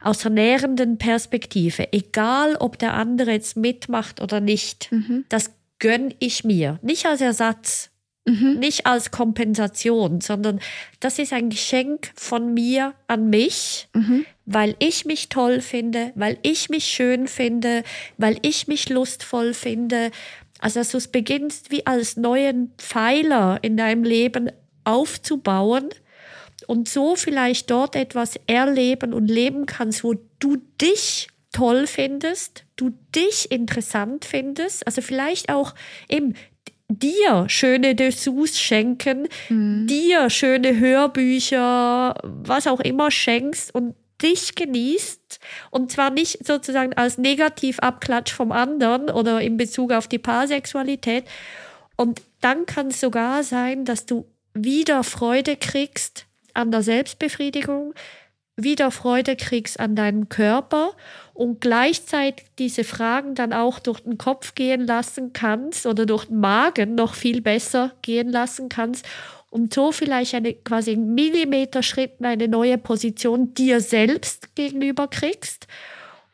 aus 0.01 0.19
der 0.19 0.31
nährenden 0.31 0.99
Perspektive. 0.99 1.93
Egal, 1.93 2.57
ob 2.57 2.79
der 2.79 2.95
andere 2.95 3.33
jetzt 3.33 3.57
mitmacht 3.57 4.21
oder 4.21 4.41
nicht. 4.41 4.91
Mhm. 4.93 5.25
Das 5.29 5.53
gönn 5.79 6.15
ich 6.19 6.45
mir. 6.45 6.79
Nicht 6.83 7.07
als 7.07 7.21
Ersatz, 7.21 7.91
mhm. 8.25 8.59
nicht 8.59 8.87
als 8.87 9.11
Kompensation, 9.11 10.21
sondern 10.21 10.61
das 11.01 11.19
ist 11.19 11.33
ein 11.33 11.51
Geschenk 11.51 12.13
von 12.15 12.55
mir 12.55 12.95
an 13.09 13.31
mich, 13.31 13.89
mhm. 13.95 14.25
weil 14.45 14.77
ich 14.79 15.05
mich 15.05 15.29
toll 15.29 15.61
finde, 15.61 16.13
weil 16.15 16.39
ich 16.43 16.69
mich 16.69 16.87
schön 16.87 17.27
finde, 17.27 17.83
weil 18.17 18.39
ich 18.43 18.69
mich 18.69 18.89
lustvoll 18.89 19.55
finde, 19.55 20.11
also 20.59 20.81
dass 20.81 20.91
du 20.91 20.99
es 20.99 21.09
beginnst, 21.09 21.71
wie 21.71 21.87
als 21.87 22.17
neuen 22.17 22.73
Pfeiler 22.79 23.59
in 23.63 23.77
deinem 23.77 24.05
Leben 24.05 24.51
aufzubauen 24.85 25.91
und 26.67 26.89
so 26.89 27.17
vielleicht 27.17 27.71
dort 27.71 27.97
etwas 27.97 28.39
erleben 28.47 29.13
und 29.13 29.29
leben 29.29 29.67
kannst, 29.67 30.05
wo 30.05 30.15
du 30.39 30.57
dich 30.81 31.29
toll 31.53 31.87
findest, 31.87 32.65
du 32.77 32.91
dich 33.15 33.51
interessant 33.51 34.25
findest, 34.25 34.87
also 34.87 35.01
vielleicht 35.01 35.51
auch 35.51 35.75
eben 36.09 36.35
dir 36.89 37.47
schöne 37.49 37.95
Dessous 37.95 38.59
schenken, 38.61 39.29
mhm. 39.49 39.87
dir 39.87 40.31
schöne 40.31 40.79
Hörbücher, 40.79 42.15
was 42.23 42.67
auch 42.67 42.81
immer 42.81 43.11
schenkst 43.11 43.75
und 43.75 43.95
dich 44.23 44.55
genießt 44.55 45.41
und 45.77 45.93
zwar 45.93 46.09
nicht 46.09 46.47
sozusagen 46.47 46.95
als 46.95 47.19
Negativabklatsch 47.19 48.33
vom 48.33 48.51
anderen 48.51 49.11
oder 49.11 49.43
in 49.43 49.59
Bezug 49.59 49.93
auf 49.93 50.09
die 50.09 50.19
Paarsexualität. 50.19 51.25
Und 51.97 52.23
dann 52.41 52.65
kann 52.65 52.87
es 52.87 52.99
sogar 52.99 53.43
sein, 53.43 53.85
dass 53.85 54.07
du 54.07 54.25
wieder 54.55 55.05
Freude 55.05 55.55
kriegst 55.55 56.25
an 56.55 56.71
der 56.71 56.83
Selbstbefriedigung, 56.83 57.93
wieder 58.57 58.91
Freude 58.91 59.37
kriegst 59.37 59.79
an 59.79 59.95
deinem 59.95 60.31
Körper 60.31 60.93
und 61.35 61.61
gleichzeitig 61.61 62.47
diese 62.59 62.83
Fragen 62.83 63.35
dann 63.35 63.53
auch 63.53 63.79
durch 63.79 64.01
den 64.01 64.17
Kopf 64.17 64.55
gehen 64.55 64.87
lassen 64.87 65.35
kannst 65.35 65.85
oder 65.85 66.07
durch 66.07 66.25
den 66.25 66.41
Magen 66.41 66.95
noch 66.95 67.15
viel 67.15 67.43
besser 67.43 67.93
gehen 68.01 68.31
lassen 68.31 68.71
kannst 68.71 69.05
und 69.57 69.73
so 69.73 69.91
vielleicht 69.91 70.35
eine 70.35 70.53
quasi 70.53 70.97
Millimeter-Schritt 70.97 72.23
eine 72.23 72.47
neue 72.47 72.77
Position 72.77 73.55
dir 73.55 73.81
selbst 73.81 74.55
gegenüber 74.55 75.09
kriegst. 75.09 75.67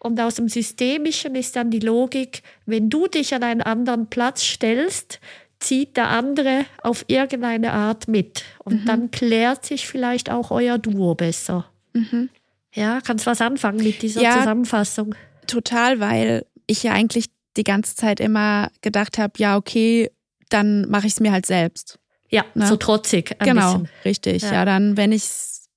Und 0.00 0.20
aus 0.20 0.34
dem 0.34 0.48
Systemischen 0.48 1.36
ist 1.36 1.54
dann 1.54 1.70
die 1.70 1.78
Logik, 1.78 2.42
wenn 2.66 2.90
du 2.90 3.06
dich 3.06 3.32
an 3.32 3.44
einen 3.44 3.62
anderen 3.62 4.08
Platz 4.08 4.42
stellst, 4.42 5.20
zieht 5.60 5.96
der 5.96 6.08
andere 6.08 6.64
auf 6.82 7.04
irgendeine 7.06 7.72
Art 7.72 8.08
mit. 8.08 8.42
Und 8.58 8.82
mhm. 8.82 8.86
dann 8.86 9.10
klärt 9.12 9.64
sich 9.66 9.86
vielleicht 9.86 10.28
auch 10.28 10.50
euer 10.50 10.78
Duo 10.78 11.14
besser. 11.14 11.66
Mhm. 11.92 12.28
Ja, 12.74 13.00
kannst 13.02 13.24
du 13.24 13.30
was 13.30 13.40
anfangen 13.40 13.84
mit 13.84 14.02
dieser 14.02 14.20
ja, 14.20 14.38
Zusammenfassung? 14.38 15.14
Total, 15.46 16.00
weil 16.00 16.44
ich 16.66 16.82
ja 16.82 16.90
eigentlich 16.90 17.26
die 17.56 17.62
ganze 17.62 17.94
Zeit 17.94 18.18
immer 18.18 18.72
gedacht 18.80 19.16
habe, 19.16 19.34
ja, 19.36 19.56
okay, 19.56 20.10
dann 20.48 20.88
mache 20.90 21.06
ich 21.06 21.12
es 21.12 21.20
mir 21.20 21.30
halt 21.30 21.46
selbst. 21.46 22.00
Ja, 22.32 22.44
ne? 22.54 22.66
so 22.66 22.76
trotzig. 22.76 23.36
genau, 23.38 23.78
bisschen. 23.78 23.88
richtig. 24.04 24.42
Ja. 24.42 24.52
ja, 24.52 24.64
dann, 24.64 24.96
wenn 24.96 25.12
ich's, 25.12 25.68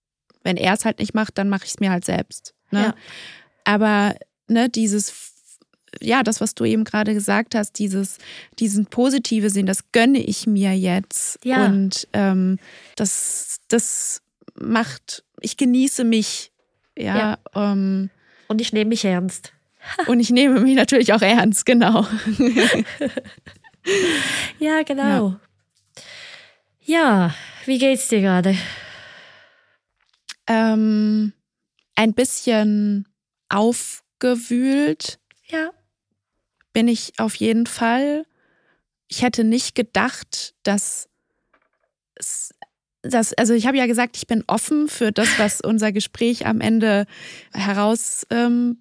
wenn 0.43 0.57
er 0.57 0.73
es 0.73 0.85
halt 0.85 0.99
nicht 0.99 1.13
macht, 1.13 1.37
dann 1.37 1.49
mache 1.49 1.65
ich 1.65 1.71
es 1.71 1.79
mir 1.79 1.91
halt 1.91 2.05
selbst. 2.05 2.55
Ne? 2.71 2.81
Ja. 2.81 2.95
Aber 3.65 4.15
ne, 4.47 4.69
dieses 4.69 5.33
ja, 6.01 6.23
das, 6.23 6.41
was 6.41 6.55
du 6.55 6.65
eben 6.65 6.83
gerade 6.83 7.13
gesagt 7.13 7.55
hast, 7.55 7.79
dieses, 7.79 8.17
diesen 8.59 8.85
positive 8.87 9.49
Sinn, 9.49 9.65
das 9.65 9.91
gönne 9.91 10.19
ich 10.19 10.45
mir 10.47 10.73
jetzt. 10.77 11.39
Ja. 11.43 11.65
Und 11.65 12.07
ähm, 12.13 12.59
das, 12.95 13.61
das 13.67 14.21
macht, 14.55 15.23
ich 15.41 15.57
genieße 15.57 16.03
mich. 16.03 16.51
Ja. 16.97 17.17
ja. 17.17 17.37
Ähm, 17.71 18.09
und 18.47 18.61
ich 18.61 18.73
nehme 18.73 18.89
mich 18.89 19.05
ernst. 19.05 19.53
und 20.07 20.19
ich 20.19 20.31
nehme 20.31 20.59
mich 20.59 20.75
natürlich 20.75 21.13
auch 21.13 21.21
ernst, 21.21 21.65
genau. 21.65 22.07
ja, 24.59 24.83
genau. 24.83 25.29
Ja. 25.29 25.39
Ja, 26.87 27.33
wie 27.65 27.79
geht's 27.79 28.09
dir 28.09 28.21
gerade? 28.21 28.55
Ähm, 30.45 31.33
ein 31.95 32.13
bisschen 32.13 33.07
aufgewühlt. 33.49 35.17
Ja. 35.47 35.71
Bin 36.73 36.87
ich 36.87 37.13
auf 37.17 37.33
jeden 37.35 37.65
Fall. 37.65 38.27
Ich 39.07 39.23
hätte 39.23 39.43
nicht 39.43 39.73
gedacht, 39.73 40.53
dass 40.61 41.09
das, 43.01 43.33
also 43.33 43.55
ich 43.55 43.65
habe 43.65 43.77
ja 43.77 43.87
gesagt, 43.87 44.15
ich 44.17 44.27
bin 44.27 44.43
offen 44.45 44.87
für 44.87 45.11
das, 45.11 45.39
was 45.39 45.61
unser 45.61 45.91
Gespräch 45.91 46.45
am 46.45 46.61
Ende 46.61 47.07
herausbringt. 47.51 48.29
Ähm, 48.29 48.77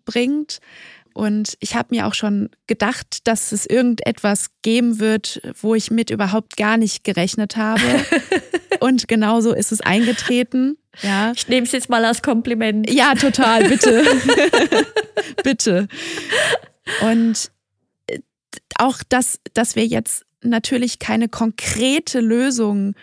und 1.15 1.57
ich 1.61 1.77
habe 1.77 1.95
mir 1.95 2.07
auch 2.07 2.15
schon 2.15 2.51
gedacht, 2.67 3.27
dass 3.27 3.53
es 3.53 3.67
irgendetwas 3.67 4.51
geben 4.63 4.99
wird, 4.99 5.41
wo 5.61 5.75
ich 5.75 5.91
mit 5.91 6.11
überhaupt 6.11 6.57
gar 6.57 6.77
nicht 6.77 7.05
gerechnet 7.05 7.57
habe. 7.57 7.81
Und 8.81 9.09
genauso 9.09 9.55
ist 9.55 9.73
es 9.73 9.81
eingetreten. 9.81 10.77
Ja. 11.01 11.33
Ich 11.35 11.49
nehme 11.49 11.67
es 11.67 11.73
jetzt 11.73 11.89
mal 11.89 12.05
als 12.05 12.21
Kompliment. 12.21 12.91
Ja, 12.91 13.15
total, 13.15 13.69
bitte. 13.69 14.05
bitte. 15.45 15.89
Und 17.01 17.51
äh, 18.09 18.19
auch, 18.77 18.99
dass, 19.09 19.41
dass 19.55 19.77
wir 19.77 19.87
jetzt 19.87 20.27
natürlich 20.43 20.99
keine 20.99 21.29
konkrete 21.29 22.21
Lösung 22.21 22.95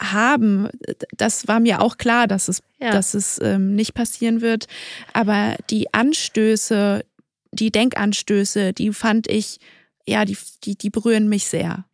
haben, 0.00 0.68
das 1.16 1.46
war 1.48 1.60
mir 1.60 1.80
auch 1.82 1.98
klar, 1.98 2.26
dass 2.26 2.48
es, 2.48 2.62
ja. 2.78 2.90
dass 2.90 3.14
es 3.14 3.38
ähm, 3.42 3.74
nicht 3.74 3.94
passieren 3.94 4.40
wird. 4.40 4.66
Aber 5.12 5.56
die 5.68 5.92
Anstöße, 5.92 7.04
die 7.52 7.70
Denkanstöße, 7.70 8.72
die 8.72 8.92
fand 8.92 9.26
ich, 9.28 9.58
ja, 10.06 10.24
die, 10.24 10.36
die, 10.64 10.76
die 10.76 10.90
berühren 10.90 11.28
mich 11.28 11.46
sehr. 11.46 11.84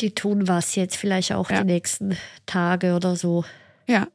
Die 0.00 0.14
tun 0.14 0.48
was 0.48 0.76
jetzt 0.76 0.96
vielleicht 0.96 1.32
auch 1.32 1.50
ja. 1.50 1.60
die 1.60 1.72
nächsten 1.72 2.16
Tage 2.46 2.94
oder 2.94 3.16
so. 3.16 3.44
Ja. 3.86 4.08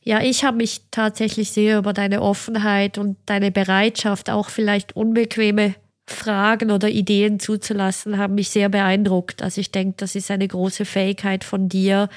Ja, 0.00 0.22
ich 0.22 0.44
habe 0.44 0.58
mich 0.58 0.82
tatsächlich 0.92 1.50
sehr 1.50 1.78
über 1.78 1.92
deine 1.92 2.22
Offenheit 2.22 2.96
und 2.96 3.16
deine 3.26 3.50
Bereitschaft, 3.50 4.30
auch 4.30 4.50
vielleicht 4.50 4.94
unbequeme 4.94 5.74
Fragen 6.06 6.70
oder 6.70 6.88
Ideen 6.88 7.40
zuzulassen, 7.40 8.16
haben 8.16 8.36
mich 8.36 8.50
sehr 8.50 8.68
beeindruckt. 8.68 9.42
Also 9.42 9.60
ich 9.60 9.72
denke, 9.72 9.94
das 9.96 10.14
ist 10.14 10.30
eine 10.30 10.46
große 10.46 10.84
Fähigkeit 10.84 11.42
von 11.42 11.68
dir, 11.68 12.08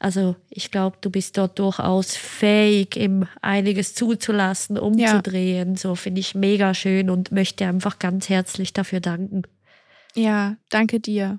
also 0.00 0.34
ich 0.48 0.70
glaube, 0.70 0.96
du 1.02 1.10
bist 1.10 1.36
dort 1.36 1.58
durchaus 1.58 2.16
fähig, 2.16 2.96
ihm 2.96 3.26
einiges 3.42 3.94
zuzulassen, 3.94 4.78
umzudrehen. 4.78 5.74
Ja. 5.74 5.76
So 5.76 5.94
finde 5.94 6.20
ich 6.20 6.34
mega 6.34 6.72
schön 6.72 7.10
und 7.10 7.32
möchte 7.32 7.66
einfach 7.66 7.98
ganz 7.98 8.30
herzlich 8.30 8.72
dafür 8.72 9.00
danken. 9.00 9.42
Ja, 10.14 10.56
danke 10.70 11.00
dir. 11.00 11.38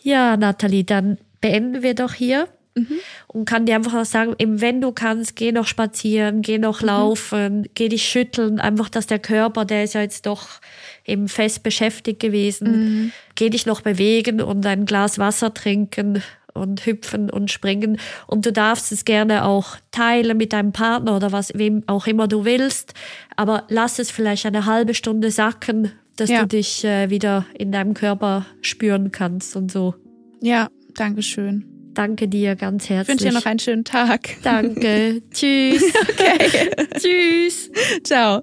Ja, 0.00 0.38
Nathalie, 0.38 0.84
dann 0.84 1.18
beenden 1.42 1.82
wir 1.82 1.94
doch 1.94 2.14
hier. 2.14 2.48
Mhm. 2.74 2.98
Und 3.26 3.44
kann 3.44 3.66
dir 3.66 3.74
einfach 3.74 3.94
auch 3.94 4.06
sagen, 4.06 4.34
eben 4.38 4.62
wenn 4.62 4.80
du 4.80 4.92
kannst, 4.92 5.36
geh 5.36 5.52
noch 5.52 5.66
spazieren, 5.66 6.40
geh 6.40 6.56
noch 6.56 6.80
mhm. 6.80 6.86
laufen, 6.86 7.68
geh 7.74 7.90
dich 7.90 8.08
schütteln, 8.08 8.58
einfach, 8.58 8.88
dass 8.88 9.06
der 9.06 9.18
Körper, 9.18 9.66
der 9.66 9.84
ist 9.84 9.94
ja 9.94 10.00
jetzt 10.00 10.24
doch 10.24 10.60
eben 11.04 11.28
fest 11.28 11.62
beschäftigt 11.62 12.20
gewesen, 12.20 12.70
mhm. 12.70 13.12
geh 13.34 13.50
dich 13.50 13.66
noch 13.66 13.82
bewegen 13.82 14.40
und 14.40 14.64
ein 14.64 14.86
Glas 14.86 15.18
Wasser 15.18 15.52
trinken, 15.52 16.22
und 16.58 16.84
hüpfen 16.84 17.30
und 17.30 17.50
springen. 17.50 17.98
Und 18.26 18.46
du 18.46 18.52
darfst 18.52 18.92
es 18.92 19.04
gerne 19.04 19.44
auch 19.44 19.76
teilen 19.90 20.36
mit 20.36 20.52
deinem 20.52 20.72
Partner 20.72 21.16
oder 21.16 21.32
was, 21.32 21.52
wem 21.54 21.82
auch 21.86 22.06
immer 22.06 22.28
du 22.28 22.44
willst. 22.44 22.94
Aber 23.36 23.64
lass 23.68 23.98
es 23.98 24.10
vielleicht 24.10 24.46
eine 24.46 24.66
halbe 24.66 24.94
Stunde 24.94 25.30
sacken, 25.30 25.92
dass 26.16 26.30
ja. 26.30 26.42
du 26.42 26.48
dich 26.48 26.84
äh, 26.84 27.10
wieder 27.10 27.46
in 27.56 27.72
deinem 27.72 27.94
Körper 27.94 28.46
spüren 28.60 29.12
kannst 29.12 29.56
und 29.56 29.70
so. 29.70 29.94
Ja, 30.40 30.68
danke 30.94 31.22
schön. 31.22 31.64
Danke 31.94 32.28
dir 32.28 32.54
ganz 32.54 32.88
herzlich. 32.88 33.16
Ich 33.16 33.22
wünsche 33.22 33.32
dir 33.32 33.40
noch 33.40 33.46
einen 33.46 33.58
schönen 33.58 33.84
Tag. 33.84 34.36
Danke. 34.42 35.20
Tschüss. 35.32 35.82
Okay. 36.02 36.70
Tschüss. 36.96 37.70
Ciao. 38.04 38.42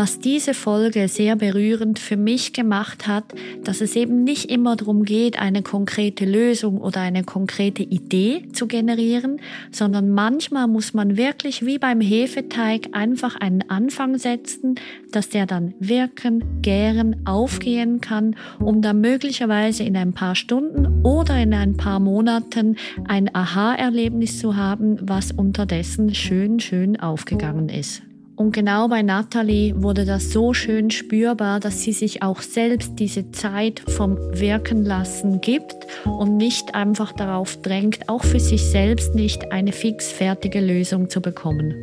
Was 0.00 0.18
diese 0.18 0.54
Folge 0.54 1.08
sehr 1.08 1.36
berührend 1.36 1.98
für 1.98 2.16
mich 2.16 2.54
gemacht 2.54 3.06
hat, 3.06 3.34
dass 3.64 3.82
es 3.82 3.94
eben 3.96 4.24
nicht 4.24 4.50
immer 4.50 4.74
darum 4.74 5.04
geht, 5.04 5.38
eine 5.38 5.60
konkrete 5.60 6.24
Lösung 6.24 6.80
oder 6.80 7.02
eine 7.02 7.22
konkrete 7.22 7.82
Idee 7.82 8.48
zu 8.50 8.66
generieren, 8.66 9.42
sondern 9.70 10.08
manchmal 10.08 10.68
muss 10.68 10.94
man 10.94 11.18
wirklich 11.18 11.66
wie 11.66 11.76
beim 11.76 12.00
Hefeteig 12.00 12.88
einfach 12.92 13.36
einen 13.36 13.68
Anfang 13.68 14.16
setzen, 14.16 14.76
dass 15.12 15.28
der 15.28 15.44
dann 15.44 15.74
wirken, 15.80 16.62
gären, 16.62 17.26
aufgehen 17.26 18.00
kann, 18.00 18.36
um 18.58 18.80
dann 18.80 19.02
möglicherweise 19.02 19.82
in 19.82 19.98
ein 19.98 20.14
paar 20.14 20.34
Stunden 20.34 21.04
oder 21.04 21.36
in 21.36 21.52
ein 21.52 21.76
paar 21.76 22.00
Monaten 22.00 22.76
ein 23.06 23.28
Aha-Erlebnis 23.34 24.38
zu 24.38 24.56
haben, 24.56 24.96
was 25.02 25.30
unterdessen 25.30 26.14
schön, 26.14 26.58
schön 26.58 26.98
aufgegangen 26.98 27.68
ist. 27.68 28.00
Und 28.40 28.52
genau 28.52 28.88
bei 28.88 29.02
Natalie 29.02 29.74
wurde 29.82 30.06
das 30.06 30.32
so 30.32 30.54
schön 30.54 30.90
spürbar, 30.90 31.60
dass 31.60 31.82
sie 31.82 31.92
sich 31.92 32.22
auch 32.22 32.40
selbst 32.40 32.98
diese 32.98 33.32
Zeit 33.32 33.82
vom 33.86 34.16
Wirken 34.16 34.82
lassen 34.82 35.42
gibt 35.42 35.76
und 36.06 36.38
nicht 36.38 36.74
einfach 36.74 37.12
darauf 37.12 37.60
drängt, 37.60 38.08
auch 38.08 38.24
für 38.24 38.40
sich 38.40 38.64
selbst 38.64 39.14
nicht 39.14 39.52
eine 39.52 39.72
fix 39.72 40.10
fertige 40.10 40.58
Lösung 40.58 41.10
zu 41.10 41.20
bekommen. 41.20 41.74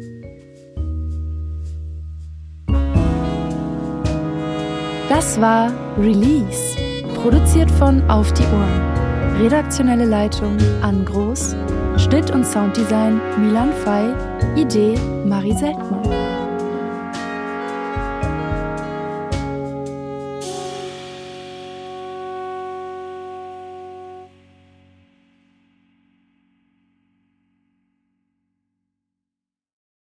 Das 5.09 5.39
war 5.39 5.71
Release, 5.99 6.75
produziert 7.21 7.69
von 7.69 8.01
Auf 8.09 8.33
die 8.33 8.45
Ohren. 8.45 9.43
Redaktionelle 9.43 10.05
Leitung 10.05 10.57
Ann 10.81 11.05
Groß, 11.05 11.55
Schnitt 11.97 12.31
und 12.31 12.47
Sounddesign 12.47 13.21
Milan 13.39 13.71
Fei, 13.85 14.11
Idee 14.55 14.95
Marie 15.23 15.53
Seltmann. 15.53 16.36